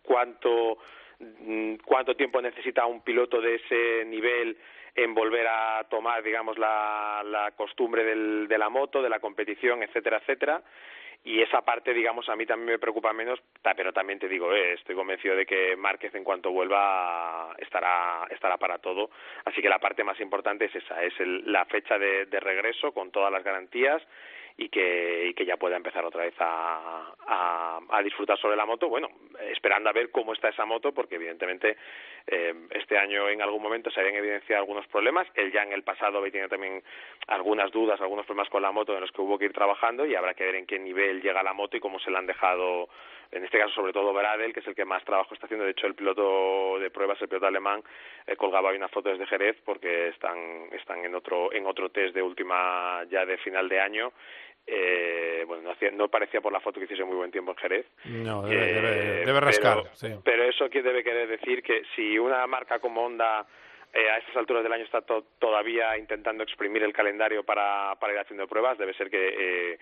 cuánto 0.01 0.77
mm, 1.19 1.75
cuánto 1.85 2.15
tiempo 2.15 2.41
necesita 2.41 2.85
un 2.85 3.01
piloto 3.01 3.39
de 3.41 3.55
ese 3.55 4.05
nivel 4.05 4.57
en 4.95 5.13
volver 5.13 5.45
a 5.47 5.85
tomar, 5.89 6.23
digamos, 6.23 6.57
la, 6.57 7.21
la 7.25 7.51
costumbre 7.51 8.03
del- 8.03 8.47
de 8.47 8.57
la 8.57 8.69
moto, 8.69 9.01
de 9.01 9.09
la 9.09 9.19
competición, 9.19 9.83
etcétera, 9.83 10.17
etcétera. 10.17 10.61
Y 11.27 11.41
esa 11.41 11.61
parte, 11.63 11.91
digamos, 11.91 12.29
a 12.29 12.35
mí 12.35 12.45
también 12.45 12.73
me 12.73 12.79
preocupa 12.79 13.11
menos, 13.11 13.41
pero 13.75 13.91
también 13.91 14.19
te 14.19 14.29
digo, 14.29 14.53
eh, 14.53 14.73
estoy 14.73 14.93
convencido 14.95 15.35
de 15.35 15.45
que 15.47 15.75
Márquez 15.75 16.13
en 16.13 16.23
cuanto 16.23 16.51
vuelva 16.51 17.55
estará, 17.57 18.27
estará 18.29 18.57
para 18.57 18.77
todo. 18.77 19.09
Así 19.43 19.59
que 19.59 19.67
la 19.67 19.79
parte 19.79 20.03
más 20.03 20.19
importante 20.19 20.65
es 20.65 20.75
esa, 20.75 21.03
es 21.03 21.19
el- 21.19 21.51
la 21.51 21.65
fecha 21.65 21.97
de, 21.97 22.27
de 22.27 22.39
regreso 22.39 22.91
con 22.91 23.09
todas 23.11 23.31
las 23.31 23.43
garantías 23.43 24.03
y 24.57 24.69
que, 24.69 25.27
y 25.27 25.33
que 25.33 25.45
ya 25.45 25.57
pueda 25.57 25.75
empezar 25.75 26.05
otra 26.05 26.23
vez 26.23 26.35
a, 26.39 27.13
a, 27.27 27.79
a 27.89 28.01
disfrutar 28.03 28.37
sobre 28.39 28.55
la 28.55 28.65
moto. 28.65 28.87
Bueno, 28.87 29.09
esperando 29.51 29.89
a 29.89 29.93
ver 29.93 30.11
cómo 30.11 30.33
está 30.33 30.49
esa 30.49 30.65
moto, 30.65 30.93
porque 30.93 31.15
evidentemente 31.15 31.75
eh, 32.27 32.53
este 32.71 32.97
año 32.97 33.27
en 33.29 33.41
algún 33.41 33.61
momento 33.61 33.91
se 33.91 33.99
habían 33.99 34.15
evidenciado 34.15 34.61
algunos 34.61 34.87
problemas. 34.87 35.27
Él 35.35 35.51
ya 35.51 35.63
en 35.63 35.73
el 35.73 35.83
pasado 35.83 36.19
había 36.19 36.31
tenido 36.31 36.49
también 36.49 36.81
algunas 37.27 37.71
dudas, 37.71 37.99
algunos 37.99 38.25
problemas 38.25 38.49
con 38.49 38.61
la 38.61 38.71
moto 38.71 38.93
en 38.93 39.01
los 39.01 39.11
que 39.11 39.21
hubo 39.21 39.37
que 39.37 39.45
ir 39.45 39.53
trabajando 39.53 40.05
y 40.05 40.15
habrá 40.15 40.33
que 40.33 40.45
ver 40.45 40.55
en 40.55 40.65
qué 40.65 40.79
nivel 40.79 41.21
llega 41.21 41.43
la 41.43 41.53
moto 41.53 41.75
y 41.75 41.81
cómo 41.81 41.99
se 41.99 42.09
la 42.09 42.19
han 42.19 42.27
dejado, 42.27 42.87
en 43.31 43.43
este 43.43 43.59
caso 43.59 43.73
sobre 43.73 43.91
todo 43.91 44.13
Bradel, 44.13 44.53
que 44.53 44.61
es 44.61 44.67
el 44.67 44.75
que 44.75 44.85
más 44.85 45.03
trabajo 45.03 45.33
está 45.33 45.47
haciendo. 45.47 45.65
De 45.65 45.71
hecho, 45.71 45.87
el 45.87 45.95
piloto 45.95 46.79
de 46.79 46.89
pruebas, 46.91 47.21
el 47.21 47.27
piloto 47.27 47.47
alemán, 47.47 47.83
eh, 48.25 48.37
colgaba 48.37 48.69
hoy 48.69 48.77
una 48.77 48.87
foto 48.87 49.09
desde 49.09 49.27
Jerez 49.27 49.57
porque 49.65 50.07
están, 50.09 50.69
están 50.71 51.03
en 51.03 51.13
otro 51.13 51.51
en 51.51 51.65
otro 51.65 51.89
test 51.89 52.15
de 52.15 52.21
última 52.21 53.03
ya 53.09 53.25
de 53.25 53.37
final 53.37 53.67
de 53.67 53.81
año 53.81 54.13
eh, 54.67 55.43
bueno, 55.47 55.63
no, 55.63 55.71
hacía- 55.71 55.91
no 55.91 56.07
parecía 56.09 56.41
por 56.41 56.51
la 56.51 56.59
foto 56.59 56.79
que 56.79 56.85
hiciese 56.85 57.03
muy 57.03 57.15
buen 57.15 57.31
tiempo 57.31 57.51
en 57.51 57.57
Jerez. 57.57 57.85
No, 58.05 58.43
debe, 58.43 58.69
Eh, 58.69 58.73
debe- 58.73 59.25
debe 59.25 59.39
rascar. 59.39 59.77
Pero, 59.83 59.95
sí. 59.95 60.07
pero 60.23 60.43
eso 60.43 60.69
que 60.69 60.81
debe 60.81 61.03
querer 61.03 61.27
decir 61.27 61.61
que 61.61 61.83
si 61.95 62.17
una 62.17 62.45
marca 62.47 62.79
como 62.79 63.05
Honda 63.05 63.45
eh, 63.93 64.09
a 64.09 64.17
estas 64.17 64.35
alturas 64.35 64.61
del 64.63 64.73
año 64.73 64.83
está 64.83 65.01
to- 65.03 65.25
todavía 65.39 65.97
intentando 65.97 66.43
exprimir 66.43 66.83
el 66.83 66.91
calendario 66.91 67.43
para, 67.43 67.95
para 67.99 68.11
ir 68.13 68.19
haciendo 68.19 68.45
pruebas, 68.47 68.77
debe 68.77 68.93
ser 68.93 69.09
que 69.09 69.71
eh, 69.73 69.79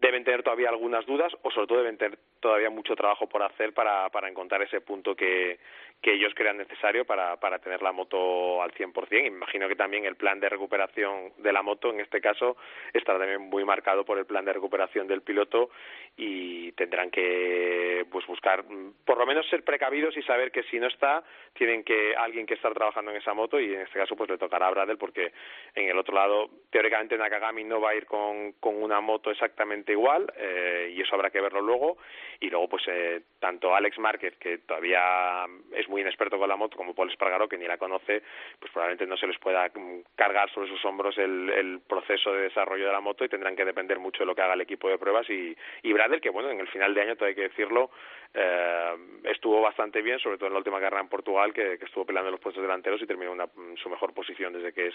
deben 0.00 0.24
tener 0.24 0.42
todavía 0.42 0.68
algunas 0.68 1.04
dudas 1.06 1.32
o 1.42 1.50
sobre 1.50 1.66
todo 1.66 1.78
deben 1.78 1.98
tener 1.98 2.18
todavía 2.40 2.70
mucho 2.70 2.94
trabajo 2.94 3.28
por 3.28 3.42
hacer 3.42 3.72
para, 3.72 4.08
para 4.10 4.28
encontrar 4.28 4.62
ese 4.62 4.80
punto 4.80 5.16
que, 5.16 5.58
que 6.00 6.12
ellos 6.12 6.32
crean 6.36 6.56
necesario 6.56 7.04
para, 7.04 7.36
para 7.40 7.58
tener 7.58 7.82
la 7.82 7.90
moto 7.90 8.62
al 8.62 8.72
100%. 8.72 9.08
Y 9.10 9.22
me 9.22 9.36
imagino 9.38 9.66
que 9.68 9.74
también 9.74 10.04
el 10.04 10.14
plan 10.14 10.38
de 10.38 10.48
recuperación 10.48 11.32
de 11.38 11.52
la 11.52 11.62
moto, 11.62 11.90
en 11.90 12.00
este 12.00 12.20
caso, 12.20 12.56
estará 12.92 13.18
también 13.18 13.42
muy 13.42 13.64
marcado 13.64 14.04
por 14.04 14.18
el 14.18 14.26
plan 14.26 14.44
de 14.44 14.52
recuperación 14.52 15.08
del 15.08 15.22
piloto 15.22 15.70
y 16.16 16.70
tendrán 16.72 17.10
que 17.10 18.06
pues 18.10 18.26
buscar, 18.26 18.64
mm, 18.64 18.94
por 19.04 19.18
lo 19.18 19.26
menos 19.26 19.48
ser 19.48 19.64
precavidos 19.64 20.16
y 20.16 20.22
saber 20.22 20.52
que 20.52 20.62
si 20.64 20.78
no 20.78 20.86
está, 20.86 21.24
tienen 21.54 21.82
que 21.82 22.14
alguien 22.14 22.46
que 22.46 22.54
estar 22.54 22.72
trabajando 22.72 23.10
en 23.10 23.16
esa 23.16 23.34
moto 23.34 23.58
y 23.58 23.74
en 23.74 23.80
este 23.80 23.98
caso 23.98 24.14
pues 24.14 24.30
le 24.30 24.38
tocará 24.38 24.68
a 24.68 24.70
Bradel 24.70 24.98
porque 24.98 25.32
en 25.74 25.88
el 25.88 25.98
otro 25.98 26.14
lado, 26.14 26.50
teóricamente 26.70 27.18
Nakagami 27.18 27.64
no 27.64 27.80
va 27.80 27.90
a 27.90 27.94
ir 27.96 28.06
con, 28.06 28.52
con 28.60 28.80
una 28.80 29.00
moto 29.00 29.30
exactamente 29.30 29.87
igual 29.92 30.32
eh, 30.36 30.92
y 30.94 31.00
eso 31.00 31.14
habrá 31.14 31.30
que 31.30 31.40
verlo 31.40 31.60
luego. 31.60 31.98
Y 32.40 32.50
luego 32.50 32.68
pues 32.68 32.84
eh, 32.86 33.22
tanto 33.40 33.74
Alex 33.74 33.98
Márquez 33.98 34.36
que 34.38 34.58
todavía 34.58 35.44
es 35.72 35.88
muy 35.88 36.02
inexperto 36.02 36.38
con 36.38 36.48
la 36.48 36.54
moto 36.56 36.76
como 36.76 36.94
Paul 36.94 37.10
Espargaró 37.10 37.48
que 37.48 37.58
ni 37.58 37.66
la 37.66 37.78
conoce 37.78 38.22
pues 38.60 38.70
probablemente 38.72 39.06
no 39.06 39.16
se 39.16 39.26
les 39.26 39.38
pueda 39.38 39.66
mm, 39.74 40.02
cargar 40.14 40.48
sobre 40.52 40.68
sus 40.68 40.84
hombros 40.84 41.18
el, 41.18 41.50
el 41.50 41.80
proceso 41.80 42.32
de 42.32 42.42
desarrollo 42.42 42.86
de 42.86 42.92
la 42.92 43.00
moto 43.00 43.24
y 43.24 43.28
tendrán 43.28 43.56
que 43.56 43.64
depender 43.64 43.98
mucho 43.98 44.20
de 44.20 44.26
lo 44.26 44.34
que 44.36 44.42
haga 44.42 44.54
el 44.54 44.60
equipo 44.60 44.88
de 44.88 44.98
pruebas. 44.98 45.28
Y, 45.30 45.56
y 45.82 45.92
Bradel 45.92 46.20
que 46.20 46.30
bueno 46.30 46.50
en 46.50 46.60
el 46.60 46.68
final 46.68 46.94
de 46.94 47.00
año 47.02 47.16
todo 47.16 47.26
hay 47.28 47.34
que 47.34 47.48
decirlo 47.48 47.90
eh, 48.34 48.94
estuvo 49.24 49.60
bastante 49.60 50.00
bien 50.02 50.18
sobre 50.20 50.36
todo 50.36 50.46
en 50.46 50.52
la 50.52 50.58
última 50.58 50.78
carrera 50.80 51.00
en 51.02 51.08
Portugal 51.08 51.52
que, 51.52 51.72
estuvo 51.74 52.04
peleando 52.04 52.30
los 52.30 52.40
puestos 52.40 52.62
delanteros 52.62 53.00
y 53.02 53.06
terminó 53.06 53.32
una- 53.32 53.48
en 53.56 53.76
su 53.78 53.88
mejor 53.90 54.12
posición 54.14 54.52
desde 54.52 54.72
que 54.72 54.88
es 54.88 54.94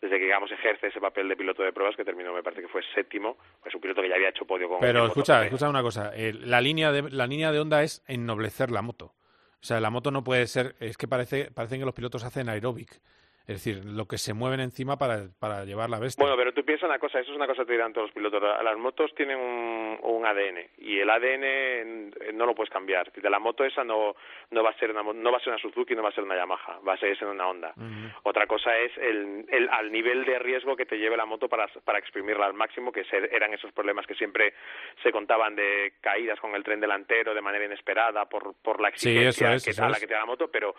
desde 0.00 0.18
que 0.18 0.24
digamos 0.24 0.50
ejerce 0.52 0.88
ese 0.88 1.00
papel 1.00 1.28
de 1.28 1.36
piloto 1.36 1.62
de 1.62 1.72
pruebas 1.72 1.96
que 1.96 2.04
terminó 2.04 2.34
me 2.34 2.42
parece 2.42 2.60
que 2.62 2.68
fue 2.68 2.82
séptimo. 2.94 3.36
Es 3.64 3.74
un 3.74 3.80
piloto 3.80 4.02
que 4.02 4.08
ya 4.08 4.16
había 4.16 4.31
hecho 4.32 4.46
podio 4.46 4.68
con 4.68 4.80
Pero 4.80 5.06
escucha, 5.06 5.44
escucha 5.44 5.68
una 5.68 5.82
cosa. 5.82 6.10
eh, 6.14 6.32
la, 6.32 6.60
línea 6.60 6.90
de, 6.92 7.08
la 7.10 7.26
línea 7.26 7.52
de 7.52 7.60
onda 7.60 7.82
es 7.82 8.02
ennoblecer 8.06 8.70
la 8.70 8.82
moto. 8.82 9.14
O 9.62 9.64
sea, 9.64 9.80
la 9.80 9.90
moto 9.90 10.10
no 10.10 10.24
puede 10.24 10.46
ser, 10.48 10.74
es 10.80 10.96
que 10.96 11.06
parece, 11.06 11.52
parecen 11.52 11.78
que 11.78 11.84
los 11.84 11.94
pilotos 11.94 12.24
hacen 12.24 12.48
aeróbic. 12.48 13.00
Es 13.46 13.64
decir, 13.64 13.84
lo 13.84 14.06
que 14.06 14.18
se 14.18 14.34
mueven 14.34 14.60
encima 14.60 14.96
para, 14.96 15.28
para 15.40 15.64
llevar 15.64 15.90
la 15.90 15.98
bestia. 15.98 16.22
Bueno, 16.22 16.36
pero 16.36 16.52
tú 16.52 16.64
piensas 16.64 16.88
una 16.88 16.98
cosa, 16.98 17.20
eso 17.20 17.32
es 17.32 17.36
una 17.36 17.46
cosa 17.46 17.62
que 17.62 17.66
te 17.66 17.72
dirán 17.72 17.92
todos 17.92 18.08
los 18.08 18.14
pilotos. 18.14 18.40
Las 18.40 18.78
motos 18.78 19.12
tienen 19.14 19.38
un, 19.38 19.98
un 20.02 20.26
ADN 20.26 20.70
y 20.78 20.98
el 20.98 21.10
ADN 21.10 22.36
no 22.36 22.46
lo 22.46 22.54
puedes 22.54 22.70
cambiar. 22.70 23.12
De 23.12 23.30
la 23.30 23.38
moto 23.38 23.64
esa 23.64 23.84
no, 23.84 24.14
no 24.50 24.62
va 24.62 24.70
a 24.70 24.78
ser 24.78 24.90
una 24.90 25.02
no 25.02 25.32
va 25.32 25.38
a 25.38 25.40
ser 25.40 25.52
una 25.52 25.62
Suzuki, 25.62 25.94
no 25.94 26.02
va 26.02 26.10
a 26.10 26.12
ser 26.12 26.24
una 26.24 26.36
Yamaha, 26.36 26.78
va 26.86 26.94
a 26.94 26.98
ser 26.98 27.16
una 27.24 27.48
Honda. 27.48 27.74
Otra 28.22 28.46
cosa 28.46 28.76
es 28.78 28.96
el, 28.98 29.44
el, 29.48 29.68
al 29.70 29.90
nivel 29.90 30.24
de 30.24 30.38
riesgo 30.38 30.76
que 30.76 30.86
te 30.86 30.96
lleve 30.96 31.16
la 31.16 31.26
moto 31.26 31.48
para, 31.48 31.66
para 31.84 31.98
exprimirla 31.98 32.46
al 32.46 32.54
máximo, 32.54 32.92
que 32.92 33.04
se, 33.04 33.34
eran 33.34 33.52
esos 33.52 33.72
problemas 33.72 34.06
que 34.06 34.14
siempre 34.14 34.54
se 35.02 35.10
contaban 35.10 35.56
de 35.56 35.94
caídas 36.00 36.38
con 36.40 36.54
el 36.54 36.62
tren 36.62 36.80
delantero 36.80 37.34
de 37.34 37.40
manera 37.40 37.64
inesperada 37.64 38.26
por, 38.26 38.54
por 38.62 38.80
la 38.80 38.88
exigencia 38.88 39.32
sí, 39.32 39.44
eso 39.44 39.54
es, 39.54 39.64
que, 39.64 39.70
eso 39.70 39.84
a 39.84 39.88
la 39.88 39.98
que 39.98 40.06
te 40.06 40.14
da 40.14 40.20
la 40.20 40.26
moto, 40.26 40.48
pero 40.50 40.74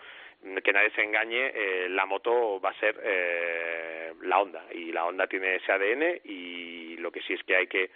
que 0.62 0.72
nadie 0.72 0.90
se 0.90 1.02
engañe, 1.02 1.52
eh, 1.54 1.88
la 1.88 2.06
moto 2.06 2.60
va 2.60 2.70
a 2.70 2.80
ser 2.80 3.00
eh, 3.02 4.12
la 4.22 4.40
Honda. 4.40 4.64
Y 4.72 4.92
la 4.92 5.04
Honda 5.06 5.26
tiene 5.26 5.56
ese 5.56 5.72
ADN 5.72 6.20
y 6.24 6.96
lo 6.98 7.10
que 7.10 7.22
sí 7.22 7.32
es 7.32 7.42
que 7.44 7.56
hay 7.56 7.66
que 7.66 7.90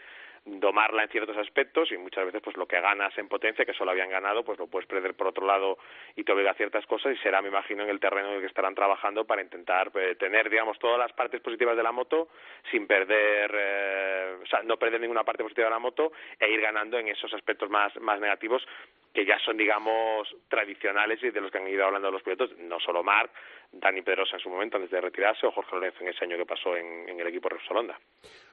domarla 0.44 1.02
en 1.02 1.08
ciertos 1.10 1.36
aspectos 1.36 1.92
y 1.92 1.98
muchas 1.98 2.24
veces 2.24 2.40
pues 2.42 2.56
lo 2.56 2.66
que 2.66 2.80
ganas 2.80 3.16
en 3.18 3.28
potencia 3.28 3.64
que 3.64 3.74
solo 3.74 3.90
habían 3.90 4.08
ganado 4.08 4.44
pues 4.44 4.58
lo 4.58 4.66
puedes 4.66 4.88
perder 4.88 5.14
por 5.14 5.26
otro 5.26 5.46
lado 5.46 5.78
y 6.16 6.24
te 6.24 6.32
obliga 6.32 6.52
a 6.52 6.54
ciertas 6.54 6.86
cosas 6.86 7.14
y 7.14 7.18
será 7.18 7.42
me 7.42 7.48
imagino 7.48 7.82
en 7.82 7.90
el 7.90 8.00
terreno 8.00 8.28
en 8.28 8.34
el 8.36 8.40
que 8.40 8.46
estarán 8.46 8.74
trabajando 8.74 9.26
para 9.26 9.42
intentar 9.42 9.90
eh, 9.94 10.14
tener 10.14 10.48
digamos 10.48 10.78
todas 10.78 10.98
las 10.98 11.12
partes 11.12 11.40
positivas 11.40 11.76
de 11.76 11.82
la 11.82 11.92
moto 11.92 12.28
sin 12.70 12.86
perder 12.86 13.50
eh, 13.54 14.17
o 14.48 14.50
sea 14.50 14.62
no 14.62 14.78
perder 14.78 15.00
ninguna 15.00 15.24
parte 15.24 15.42
positiva 15.42 15.66
de 15.66 15.74
la 15.74 15.78
moto 15.78 16.12
e 16.40 16.50
ir 16.50 16.60
ganando 16.60 16.98
en 16.98 17.08
esos 17.08 17.32
aspectos 17.34 17.68
más 17.70 17.94
más 18.00 18.20
negativos 18.20 18.66
que 19.12 19.26
ya 19.26 19.38
son 19.44 19.56
digamos 19.56 20.28
tradicionales 20.48 21.22
y 21.22 21.30
de 21.30 21.40
los 21.40 21.50
que 21.50 21.58
han 21.58 21.68
ido 21.68 21.84
hablando 21.84 22.10
los 22.10 22.22
pilotos 22.22 22.56
no 22.58 22.80
solo 22.80 23.02
Marc 23.02 23.30
Dani 23.72 24.02
Pedrosa 24.02 24.36
en 24.36 24.42
su 24.42 24.48
momento 24.48 24.76
antes 24.76 24.90
de 24.90 25.00
retirarse 25.00 25.46
o 25.46 25.52
Jorge 25.52 25.74
Lorenzo 25.74 25.98
en 26.00 26.08
ese 26.08 26.24
año 26.24 26.36
que 26.36 26.46
pasó 26.46 26.76
en, 26.76 27.20
el 27.20 27.26
equipo 27.26 27.48
Repsol 27.48 27.78
Honda 27.78 27.98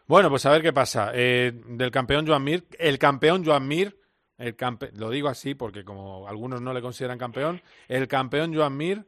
Bueno, 0.08 0.30
pues 0.30 0.46
a 0.46 0.52
ver 0.52 0.62
qué 0.62 0.74
pasa. 0.74 1.12
Eh, 1.14 1.52
del 1.54 1.92
campeón 1.92 2.28
Joan 2.28 2.44
Mir, 2.44 2.64
el 2.78 3.00
campeón 3.00 3.46
Joan 3.46 3.68
Mir, 3.68 3.96
el 4.38 4.56
campe 4.56 4.90
lo 4.94 5.10
digo 5.10 5.30
así 5.30 5.56
porque 5.56 5.84
como 5.86 6.28
algunos 6.28 6.62
no 6.62 6.74
le 6.74 6.82
consideran 6.82 7.18
campeón, 7.18 7.62
el 7.88 8.08
campeón 8.08 8.54
Joan 8.54 8.76
Mir, 8.76 9.06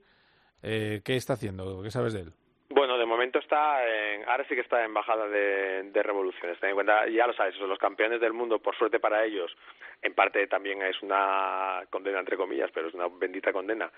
eh, 0.63 1.01
¿qué 1.03 1.15
está 1.15 1.33
haciendo? 1.33 1.81
¿Qué 1.83 1.91
sabes 1.91 2.13
de 2.13 2.21
él? 2.21 2.33
Bueno, 2.69 2.97
de 2.97 3.05
momento 3.05 3.39
está 3.39 3.87
en, 3.87 4.27
ahora 4.27 4.43
sí 4.47 4.53
que 4.53 4.61
está 4.61 4.83
en 4.83 4.93
bajada 4.93 5.27
de, 5.29 5.83
de 5.83 6.03
revoluciones. 6.03 6.59
Ten 6.59 6.69
en 6.71 6.75
cuenta, 6.75 7.07
ya 7.07 7.25
lo 7.25 7.33
sabes, 7.33 7.55
son 7.55 7.69
los 7.69 7.79
campeones 7.79 8.19
del 8.19 8.33
mundo, 8.33 8.59
por 8.59 8.75
suerte 8.75 8.99
para 8.99 9.23
ellos, 9.23 9.55
en 10.01 10.13
parte 10.13 10.45
también 10.47 10.81
es 10.81 11.01
una 11.01 11.83
condena 11.89 12.19
entre 12.19 12.35
comillas, 12.35 12.69
pero 12.73 12.89
es 12.89 12.93
una 12.93 13.07
bendita 13.07 13.53
condena. 13.53 13.89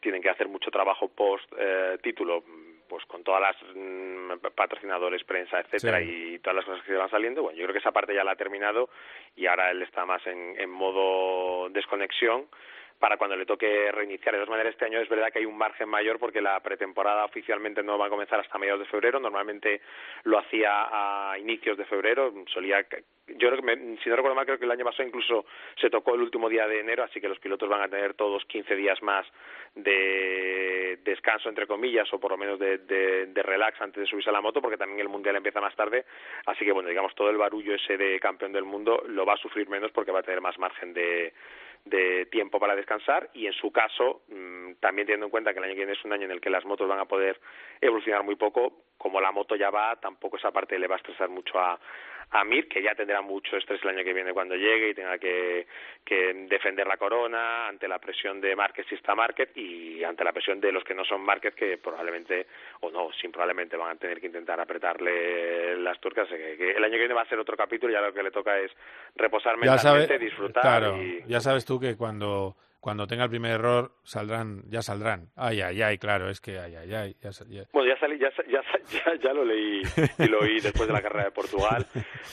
Tienen 0.00 0.20
que 0.20 0.28
hacer 0.30 0.48
mucho 0.48 0.72
trabajo 0.72 1.08
post 1.08 1.50
eh, 1.56 1.98
título, 2.02 2.42
pues 2.88 3.04
con 3.06 3.22
todas 3.22 3.40
las 3.42 3.56
mm, 3.76 4.32
patrocinadores, 4.56 5.22
prensa, 5.22 5.60
etcétera, 5.60 6.00
Sí. 6.00 6.32
y 6.34 6.38
todas 6.40 6.56
las 6.56 6.64
cosas 6.64 6.84
que 6.84 6.94
van 6.94 7.08
saliendo. 7.10 7.42
Bueno, 7.42 7.56
yo 7.56 7.64
creo 7.64 7.74
que 7.74 7.78
esa 7.78 7.92
parte 7.92 8.12
ya 8.12 8.24
la 8.24 8.32
ha 8.32 8.36
terminado 8.36 8.90
y 9.36 9.46
ahora 9.46 9.70
él 9.70 9.82
está 9.82 10.04
más 10.04 10.26
en, 10.26 10.58
en 10.60 10.70
modo 10.70 11.68
desconexión 11.70 12.46
para 12.98 13.16
cuando 13.16 13.36
le 13.36 13.46
toque 13.46 13.90
reiniciar. 13.92 14.32
De 14.34 14.38
todas 14.38 14.50
maneras, 14.50 14.72
este 14.72 14.84
año 14.86 15.00
es 15.00 15.08
verdad 15.08 15.32
que 15.32 15.40
hay 15.40 15.46
un 15.46 15.56
margen 15.58 15.88
mayor 15.88 16.18
porque 16.18 16.40
la 16.40 16.58
pretemporada 16.60 17.24
oficialmente 17.24 17.82
no 17.82 17.98
va 17.98 18.06
a 18.06 18.10
comenzar 18.10 18.40
hasta 18.40 18.58
mediados 18.58 18.80
de 18.80 18.86
febrero. 18.86 19.20
Normalmente 19.20 19.80
lo 20.24 20.38
hacía 20.38 20.70
a 21.32 21.38
inicios 21.38 21.76
de 21.76 21.84
febrero. 21.84 22.32
Solía, 22.52 22.80
yo 23.28 23.48
creo 23.50 23.56
que, 23.56 23.62
me- 23.62 23.96
si 23.98 24.08
no 24.08 24.16
recuerdo 24.16 24.34
mal, 24.34 24.46
creo 24.46 24.58
que 24.58 24.64
el 24.64 24.70
año 24.70 24.84
pasado 24.84 25.06
incluso 25.08 25.44
se 25.80 25.90
tocó 25.90 26.14
el 26.14 26.22
último 26.22 26.48
día 26.48 26.66
de 26.66 26.80
enero, 26.80 27.04
así 27.04 27.20
que 27.20 27.28
los 27.28 27.38
pilotos 27.40 27.68
van 27.68 27.82
a 27.82 27.88
tener 27.88 28.14
todos 28.14 28.44
15 28.46 28.74
días 28.76 29.02
más 29.02 29.26
de 29.74 30.98
descanso, 31.04 31.48
entre 31.48 31.66
comillas, 31.66 32.12
o 32.12 32.18
por 32.20 32.30
lo 32.32 32.36
menos 32.38 32.58
de, 32.58 32.78
de, 32.78 33.26
de 33.26 33.42
relax 33.42 33.80
antes 33.80 34.00
de 34.02 34.06
subirse 34.06 34.30
a 34.30 34.32
la 34.32 34.40
moto, 34.40 34.60
porque 34.60 34.76
también 34.76 35.00
el 35.00 35.08
Mundial 35.08 35.36
empieza 35.36 35.60
más 35.60 35.74
tarde. 35.76 36.04
Así 36.46 36.64
que, 36.64 36.72
bueno, 36.72 36.88
digamos, 36.88 37.14
todo 37.14 37.30
el 37.30 37.36
barullo 37.36 37.74
ese 37.74 37.96
de 37.96 38.18
campeón 38.20 38.52
del 38.52 38.64
mundo 38.64 39.02
lo 39.08 39.24
va 39.26 39.34
a 39.34 39.38
sufrir 39.38 39.68
menos 39.68 39.90
porque 39.92 40.12
va 40.12 40.20
a 40.20 40.24
tener 40.24 40.40
más 40.40 40.58
margen 40.58 40.92
de, 40.94 41.32
de 41.86 42.26
tiempo 42.26 42.58
para 42.58 42.74
descansar 42.74 43.30
y 43.32 43.46
en 43.46 43.52
su 43.52 43.70
caso 43.70 44.22
mm, 44.28 44.74
también 44.80 45.06
teniendo 45.06 45.26
en 45.26 45.30
cuenta 45.30 45.52
que 45.52 45.60
el 45.60 45.64
año 45.64 45.74
que 45.74 45.78
viene 45.78 45.92
es 45.92 46.04
un 46.04 46.12
año 46.12 46.24
en 46.24 46.32
el 46.32 46.40
que 46.40 46.50
las 46.50 46.64
motos 46.64 46.88
van 46.88 46.98
a 46.98 47.06
poder 47.06 47.40
evolucionar 47.80 48.24
muy 48.24 48.34
poco 48.34 48.82
como 48.98 49.20
la 49.20 49.30
moto 49.30 49.54
ya 49.54 49.70
va 49.70 49.96
tampoco 49.96 50.36
esa 50.36 50.50
parte 50.50 50.78
le 50.78 50.88
va 50.88 50.96
a 50.96 50.98
estresar 50.98 51.28
mucho 51.28 51.58
a 51.58 51.78
a 52.30 52.44
Mir 52.44 52.68
que 52.68 52.82
ya 52.82 52.94
tendrá 52.94 53.20
mucho 53.22 53.56
estrés 53.56 53.80
el 53.82 53.90
año 53.90 54.04
que 54.04 54.12
viene 54.12 54.32
cuando 54.32 54.56
llegue 54.56 54.90
y 54.90 54.94
tenga 54.94 55.16
que, 55.18 55.66
que 56.04 56.34
defender 56.48 56.86
la 56.86 56.96
corona 56.96 57.68
ante 57.68 57.86
la 57.86 57.98
presión 57.98 58.40
de 58.40 58.56
Márquez 58.56 58.86
si 58.88 58.96
está 58.96 59.14
Márquez 59.14 59.50
y 59.56 60.02
ante 60.02 60.24
la 60.24 60.32
presión 60.32 60.60
de 60.60 60.72
los 60.72 60.82
que 60.82 60.94
no 60.94 61.04
son 61.04 61.20
Márquez 61.22 61.54
que 61.54 61.78
probablemente 61.78 62.46
o 62.80 62.90
no 62.90 63.10
sin 63.20 63.30
probablemente 63.30 63.76
van 63.76 63.96
a 63.96 63.98
tener 63.98 64.20
que 64.20 64.26
intentar 64.26 64.60
apretarle 64.60 65.76
las 65.76 66.00
tuercas 66.00 66.28
que, 66.28 66.56
que 66.56 66.72
el 66.72 66.84
año 66.84 66.94
que 66.94 66.98
viene 66.98 67.14
va 67.14 67.22
a 67.22 67.28
ser 67.28 67.38
otro 67.38 67.56
capítulo 67.56 67.92
ya 67.92 68.00
lo 68.00 68.12
que 68.12 68.22
le 68.22 68.30
toca 68.30 68.58
es 68.58 68.72
reposar 69.14 69.54
Ya 69.54 69.72
mentalmente 69.72 70.06
sabes, 70.08 70.20
disfrutar 70.20 70.62
claro, 70.62 71.02
y 71.02 71.22
ya 71.26 71.40
sabes 71.40 71.64
tú 71.64 71.78
que 71.78 71.96
cuando 71.96 72.56
cuando 72.80 73.06
tenga 73.06 73.24
el 73.24 73.30
primer 73.30 73.52
error 73.52 73.92
saldrán, 74.04 74.62
ya 74.68 74.80
saldrán. 74.82 75.30
Ay, 75.36 75.60
ay, 75.60 75.82
ay, 75.82 75.98
claro, 75.98 76.28
es 76.30 76.40
que 76.40 76.58
ay, 76.58 76.74
ay, 76.76 76.94
ay. 76.94 77.16
Ya, 77.20 77.30
Bueno, 77.72 77.92
ya, 77.92 77.98
salí, 77.98 78.18
ya, 78.18 78.30
ya, 78.48 78.60
ya, 78.90 79.14
ya 79.22 79.32
lo 79.32 79.44
leí 79.44 79.82
y 80.18 80.28
lo 80.28 80.40
oí 80.40 80.60
después 80.60 80.86
de 80.86 80.92
la 80.94 81.02
carrera 81.02 81.24
de 81.24 81.30
Portugal, 81.32 81.84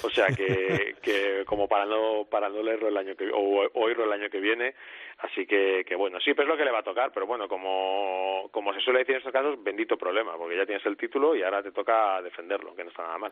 o 0.03 0.09
sea 0.09 0.27
que, 0.27 0.95
que 1.01 1.43
como 1.45 1.67
para 1.67 1.85
no 1.85 2.25
para 2.29 2.49
no 2.49 2.61
leerlo 2.61 2.89
el 2.89 2.97
año 2.97 3.15
que 3.15 3.29
o 3.33 3.67
oírlo 3.73 4.05
el 4.05 4.11
año 4.13 4.29
que 4.29 4.39
viene, 4.39 4.75
así 5.19 5.45
que, 5.47 5.83
que 5.87 5.95
bueno, 5.95 6.19
sí, 6.19 6.33
pero 6.33 6.43
es 6.43 6.49
lo 6.49 6.57
que 6.57 6.65
le 6.65 6.71
va 6.71 6.79
a 6.79 6.83
tocar, 6.83 7.11
pero 7.13 7.25
bueno, 7.25 7.47
como 7.47 8.49
como 8.51 8.73
se 8.73 8.81
suele 8.81 8.99
decir 8.99 9.15
en 9.15 9.19
estos 9.19 9.33
casos, 9.33 9.55
bendito 9.63 9.97
problema, 9.97 10.37
porque 10.37 10.57
ya 10.57 10.65
tienes 10.65 10.85
el 10.85 10.97
título 10.97 11.35
y 11.35 11.41
ahora 11.43 11.63
te 11.63 11.71
toca 11.71 12.21
defenderlo, 12.21 12.75
que 12.75 12.83
no 12.83 12.89
está 12.89 13.03
nada 13.03 13.17
mal. 13.17 13.31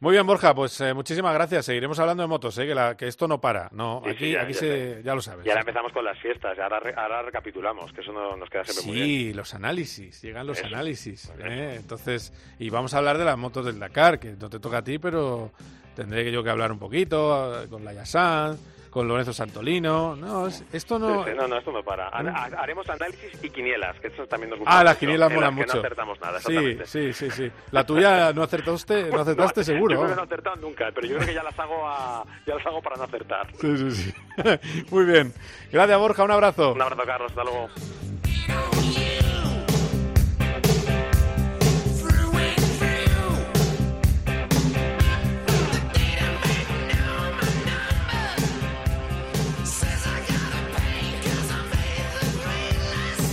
Muy 0.00 0.12
bien, 0.12 0.26
Borja, 0.26 0.54
pues 0.54 0.78
eh, 0.80 0.92
muchísimas 0.92 1.32
gracias. 1.32 1.64
Seguiremos 1.66 1.98
hablando 2.00 2.22
de 2.22 2.28
motos, 2.28 2.58
eh, 2.58 2.66
que, 2.66 2.74
la- 2.74 2.96
que 2.96 3.06
esto 3.06 3.26
no 3.28 3.40
para. 3.40 3.68
No, 3.72 4.02
Sí, 4.04 4.10
aquí, 4.10 4.24
sí, 4.32 4.36
aquí 4.36 4.54
se, 4.54 5.02
ya 5.02 5.14
lo 5.14 5.20
sabes. 5.20 5.46
Y 5.46 5.48
ahora 5.48 5.60
empezamos 5.60 5.92
con 5.92 6.04
las 6.04 6.18
fiestas, 6.20 6.57
y 6.58 6.60
ahora, 6.60 6.80
ahora 6.96 7.22
recapitulamos, 7.22 7.92
que 7.92 8.00
eso 8.00 8.12
no, 8.12 8.36
nos 8.36 8.50
queda 8.50 8.64
siempre 8.64 8.86
muy 8.86 8.96
bien. 8.96 9.06
Sí, 9.06 9.32
los 9.34 9.54
análisis, 9.54 10.20
llegan 10.22 10.46
los 10.46 10.58
Eso. 10.58 10.66
análisis. 10.66 11.30
¿eh? 11.38 11.76
Entonces, 11.76 12.32
y 12.58 12.68
vamos 12.68 12.94
a 12.94 12.98
hablar 12.98 13.16
de 13.16 13.24
las 13.24 13.38
motos 13.38 13.64
del 13.64 13.78
Dakar, 13.78 14.18
que 14.18 14.32
no 14.32 14.50
te 14.50 14.58
toca 14.58 14.78
a 14.78 14.82
ti, 14.82 14.98
pero 14.98 15.52
tendré 15.94 16.24
que 16.24 16.32
yo 16.32 16.42
que 16.42 16.50
hablar 16.50 16.72
un 16.72 16.78
poquito 16.78 17.62
eh, 17.62 17.68
con 17.68 17.84
la 17.84 17.92
Yasan, 17.92 18.58
con 18.98 19.06
Lorenzo 19.06 19.32
Santolino. 19.32 20.16
No, 20.16 20.48
es- 20.48 20.64
esto 20.72 20.98
no. 20.98 21.22
Sí, 21.24 21.30
sí, 21.30 21.36
no, 21.36 21.46
no, 21.46 21.56
esto 21.58 21.70
no 21.70 21.82
para. 21.84 22.08
Ha- 22.08 22.18
ha- 22.20 22.62
Haremos 22.62 22.88
análisis 22.90 23.32
y 23.44 23.48
quinielas, 23.50 23.96
que 24.00 24.08
eso 24.08 24.26
también 24.26 24.50
nos 24.50 24.58
gusta. 24.58 24.76
Ah, 24.76 24.82
las 24.82 24.96
quinielas 24.96 25.32
molan 25.32 25.54
mucho. 25.54 25.74
no 25.74 25.80
acertamos 25.80 26.20
nada, 26.20 26.40
sí, 26.40 26.78
sí, 26.84 27.12
sí, 27.12 27.30
sí. 27.30 27.50
La 27.70 27.84
tuya 27.86 28.32
no 28.32 28.42
acertaste, 28.42 29.10
no 29.10 29.20
acertaste 29.20 29.60
No, 29.60 29.64
seguro. 29.64 29.94
Yo 29.94 30.00
creo 30.00 30.10
que 30.10 30.16
no 30.16 30.22
he 30.22 30.24
acertado 30.24 30.56
nunca, 30.56 30.90
pero 30.92 31.06
yo 31.06 31.14
creo 31.16 31.28
que 31.28 31.34
ya 31.34 31.42
las 31.44 31.58
hago, 31.58 31.88
a, 31.88 32.24
ya 32.46 32.54
las 32.56 32.66
hago 32.66 32.82
para 32.82 32.96
no 32.96 33.04
acertar. 33.04 33.46
Sí, 33.60 33.76
sí, 33.76 33.90
sí. 33.92 34.14
Muy 34.90 35.04
bien. 35.04 35.32
Gracias, 35.70 35.98
Borja. 35.98 36.24
Un 36.24 36.30
abrazo. 36.32 36.72
Un 36.72 36.82
abrazo, 36.82 37.02
Carlos. 37.06 37.30
Hasta 37.30 37.44
luego. 37.44 37.68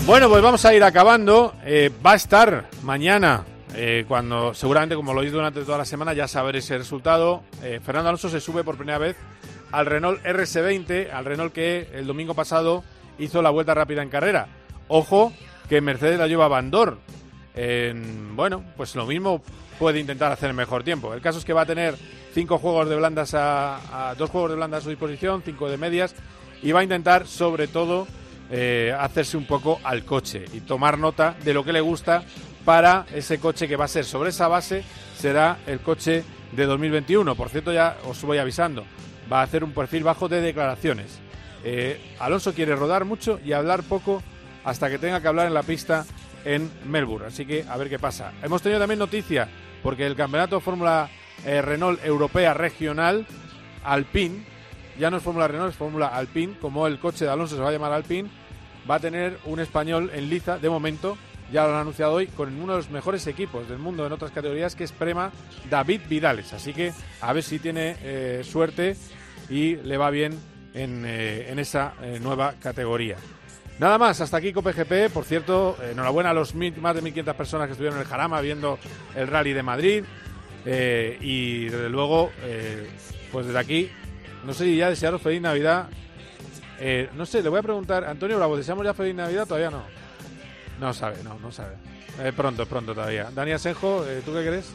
Bueno, 0.05 0.29
pues 0.29 0.41
vamos 0.43 0.63
a 0.65 0.73
ir 0.73 0.83
acabando. 0.83 1.55
Eh, 1.65 1.91
va 2.05 2.11
a 2.11 2.15
estar 2.15 2.69
mañana, 2.83 3.43
eh, 3.75 4.05
cuando 4.07 4.53
seguramente, 4.53 4.95
como 4.95 5.13
lo 5.13 5.21
oís 5.21 5.31
durante 5.31 5.61
toda 5.63 5.79
la 5.79 5.85
semana, 5.85 6.13
ya 6.13 6.27
saber 6.27 6.55
ese 6.57 6.77
resultado. 6.77 7.43
Eh, 7.63 7.79
Fernando 7.83 8.09
Alonso 8.09 8.29
se 8.29 8.39
sube 8.39 8.63
por 8.63 8.77
primera 8.77 8.99
vez 8.99 9.15
al 9.71 9.85
Renault 9.87 10.23
RS20, 10.23 11.11
al 11.11 11.25
Renault 11.25 11.53
que 11.53 11.89
el 11.93 12.05
domingo 12.05 12.35
pasado 12.35 12.83
hizo 13.17 13.41
la 13.41 13.49
vuelta 13.49 13.73
rápida 13.73 14.03
en 14.03 14.09
carrera. 14.09 14.47
Ojo, 14.89 15.33
que 15.67 15.81
Mercedes 15.81 16.19
la 16.19 16.27
lleva 16.27 16.45
a 16.45 16.49
Bandor. 16.49 16.99
En- 17.55 18.35
bueno, 18.35 18.63
pues 18.77 18.95
lo 18.95 19.07
mismo 19.07 19.41
puede 19.79 19.99
intentar 19.99 20.31
hacer 20.31 20.49
el 20.51 20.55
mejor 20.55 20.83
tiempo. 20.83 21.13
El 21.15 21.21
caso 21.21 21.39
es 21.39 21.45
que 21.45 21.53
va 21.53 21.61
a 21.61 21.65
tener 21.65 21.95
cinco 22.33 22.59
juegos 22.59 22.87
de 22.89 22.95
blandas 22.95 23.33
a, 23.33 24.09
a- 24.09 24.15
dos 24.15 24.29
juegos 24.29 24.51
de 24.51 24.57
blandas 24.57 24.81
a 24.81 24.83
su 24.83 24.89
disposición, 24.89 25.41
cinco 25.43 25.67
de 25.67 25.77
medias, 25.77 26.13
y 26.61 26.71
va 26.73 26.81
a 26.81 26.83
intentar, 26.83 27.25
sobre 27.25 27.67
todo, 27.67 28.07
eh, 28.51 28.95
hacerse 28.97 29.37
un 29.37 29.45
poco 29.45 29.79
al 29.83 30.03
coche 30.03 30.45
y 30.53 30.61
tomar 30.61 30.97
nota 30.97 31.35
de 31.43 31.53
lo 31.53 31.63
que 31.63 31.73
le 31.73 31.81
gusta 31.81 32.23
para 32.63 33.05
ese 33.13 33.39
coche 33.39 33.67
que 33.67 33.75
va 33.75 33.85
a 33.85 33.89
ser 33.89 34.05
sobre 34.05 34.29
esa 34.29 34.47
base, 34.47 34.83
será 35.17 35.57
el 35.67 35.79
coche 35.79 36.23
de 36.51 36.65
2021. 36.65 37.35
Por 37.35 37.49
cierto, 37.49 37.71
ya 37.71 37.97
os 38.05 38.21
voy 38.23 38.37
avisando, 38.37 38.85
va 39.31 39.41
a 39.41 39.43
hacer 39.43 39.63
un 39.63 39.71
perfil 39.71 40.03
bajo 40.03 40.27
de 40.27 40.41
declaraciones. 40.41 41.19
Eh, 41.63 41.99
Alonso 42.19 42.53
quiere 42.53 42.75
rodar 42.75 43.05
mucho 43.05 43.39
y 43.43 43.53
hablar 43.53 43.83
poco 43.83 44.21
hasta 44.63 44.89
que 44.89 44.99
tenga 44.99 45.21
que 45.21 45.27
hablar 45.27 45.47
en 45.47 45.53
la 45.53 45.63
pista 45.63 46.05
en 46.43 46.71
Melbourne. 46.85 47.27
Así 47.27 47.45
que 47.45 47.65
a 47.67 47.77
ver 47.77 47.89
qué 47.89 47.99
pasa. 47.99 48.33
Hemos 48.43 48.61
tenido 48.61 48.79
también 48.79 48.99
noticia 48.99 49.47
porque 49.81 50.05
el 50.05 50.15
campeonato 50.15 50.59
Fórmula 50.59 51.09
eh, 51.45 51.61
Renault 51.61 52.03
Europea 52.03 52.53
Regional 52.53 53.25
Alpine, 53.83 54.43
ya 54.99 55.09
no 55.11 55.17
es 55.17 55.23
Fórmula 55.23 55.47
Renault, 55.47 55.71
es 55.71 55.77
Fórmula 55.77 56.07
Alpine, 56.07 56.53
como 56.59 56.87
el 56.87 56.99
coche 56.99 57.25
de 57.25 57.31
Alonso 57.31 57.55
se 57.55 57.61
va 57.61 57.69
a 57.69 57.71
llamar 57.71 57.91
Alpine, 57.91 58.29
va 58.89 58.95
a 58.95 58.99
tener 58.99 59.37
un 59.45 59.59
español 59.59 60.11
en 60.13 60.29
liza, 60.29 60.57
de 60.57 60.69
momento, 60.69 61.17
ya 61.51 61.63
lo 61.67 61.73
han 61.75 61.81
anunciado 61.81 62.13
hoy, 62.13 62.27
con 62.27 62.59
uno 62.59 62.73
de 62.73 62.77
los 62.79 62.89
mejores 62.89 63.25
equipos 63.27 63.67
del 63.69 63.77
mundo 63.77 64.05
en 64.05 64.11
otras 64.11 64.31
categorías, 64.31 64.75
que 64.75 64.83
es 64.83 64.91
Prema 64.91 65.31
David 65.69 66.01
Vidales. 66.09 66.53
Así 66.53 66.73
que 66.73 66.91
a 67.21 67.33
ver 67.33 67.43
si 67.43 67.59
tiene 67.59 67.95
eh, 68.01 68.41
suerte 68.43 68.95
y 69.49 69.75
le 69.75 69.97
va 69.97 70.09
bien 70.09 70.39
en, 70.73 71.03
eh, 71.05 71.51
en 71.51 71.59
esa 71.59 71.93
eh, 72.01 72.19
nueva 72.21 72.53
categoría. 72.59 73.17
Nada 73.77 73.97
más, 73.97 74.21
hasta 74.21 74.37
aquí 74.37 74.53
COPGP. 74.53 75.11
Por 75.13 75.25
cierto, 75.25 75.77
enhorabuena 75.91 76.29
a 76.31 76.33
los 76.33 76.55
mil- 76.55 76.75
más 76.77 76.95
de 76.95 77.03
1.500 77.03 77.33
personas 77.35 77.67
que 77.67 77.73
estuvieron 77.73 77.97
en 77.99 78.03
el 78.05 78.09
Jarama 78.09 78.39
viendo 78.41 78.79
el 79.15 79.27
Rally 79.27 79.53
de 79.53 79.63
Madrid. 79.63 80.03
Y 80.65 81.65
desde 81.65 81.89
luego, 81.89 82.31
pues 83.31 83.45
desde 83.45 83.59
aquí, 83.59 83.91
no 84.45 84.53
sé 84.53 84.65
si 84.65 84.77
ya 84.77 84.89
desearos 84.89 85.21
feliz 85.21 85.41
Navidad. 85.41 85.87
Eh, 86.79 87.09
no 87.15 87.25
sé, 87.25 87.41
le 87.41 87.49
voy 87.49 87.59
a 87.59 87.63
preguntar, 87.63 88.03
Antonio 88.03 88.37
Bravo, 88.37 88.57
¿deseamos 88.57 88.85
ya 88.85 88.93
feliz 88.93 89.15
Navidad? 89.15 89.47
Todavía 89.47 89.71
no. 89.71 89.83
No 90.79 90.93
sabe, 90.93 91.23
no, 91.23 91.39
no 91.39 91.51
sabe. 91.51 91.75
Eh, 92.21 92.31
pronto, 92.35 92.65
pronto 92.65 92.93
todavía. 92.93 93.29
Dani 93.33 93.51
Asenjo, 93.51 94.05
eh, 94.05 94.21
¿tú 94.23 94.33
qué 94.33 94.45
crees? 94.45 94.71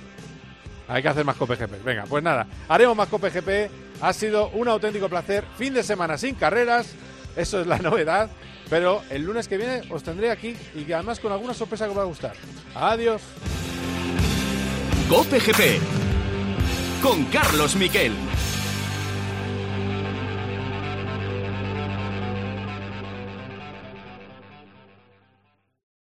Hay 0.89 1.03
que 1.03 1.09
hacer 1.09 1.25
más 1.25 1.37
COPGP. 1.37 1.85
Venga, 1.85 2.05
pues 2.09 2.23
nada, 2.23 2.47
haremos 2.69 2.97
más 2.97 3.09
COPGP. 3.09 3.71
Ha 4.01 4.13
sido 4.13 4.49
un 4.51 4.67
auténtico 4.69 5.09
placer. 5.09 5.45
Fin 5.57 5.75
de 5.75 5.83
semana 5.83 6.19
sin 6.19 6.35
carreras, 6.35 6.95
eso 7.37 7.61
es 7.61 7.67
la 7.67 7.79
novedad. 7.83 8.31
Pero 8.69 9.03
el 9.11 9.23
lunes 9.23 9.49
que 9.49 9.57
viene 9.57 9.83
os 9.91 10.03
tendré 10.03 10.31
aquí 10.31 10.57
y 10.75 10.91
además 10.93 11.21
con 11.21 11.33
alguna 11.33 11.55
sorpresa 11.55 11.85
que 11.85 11.91
os 11.91 11.99
va 11.99 12.03
a 12.03 12.07
gustar. 12.07 12.35
Adiós. 12.75 13.23
Cope 15.09 15.41
GP 15.41 15.81
con 17.03 17.25
Carlos 17.25 17.75
Miquel. 17.77 18.13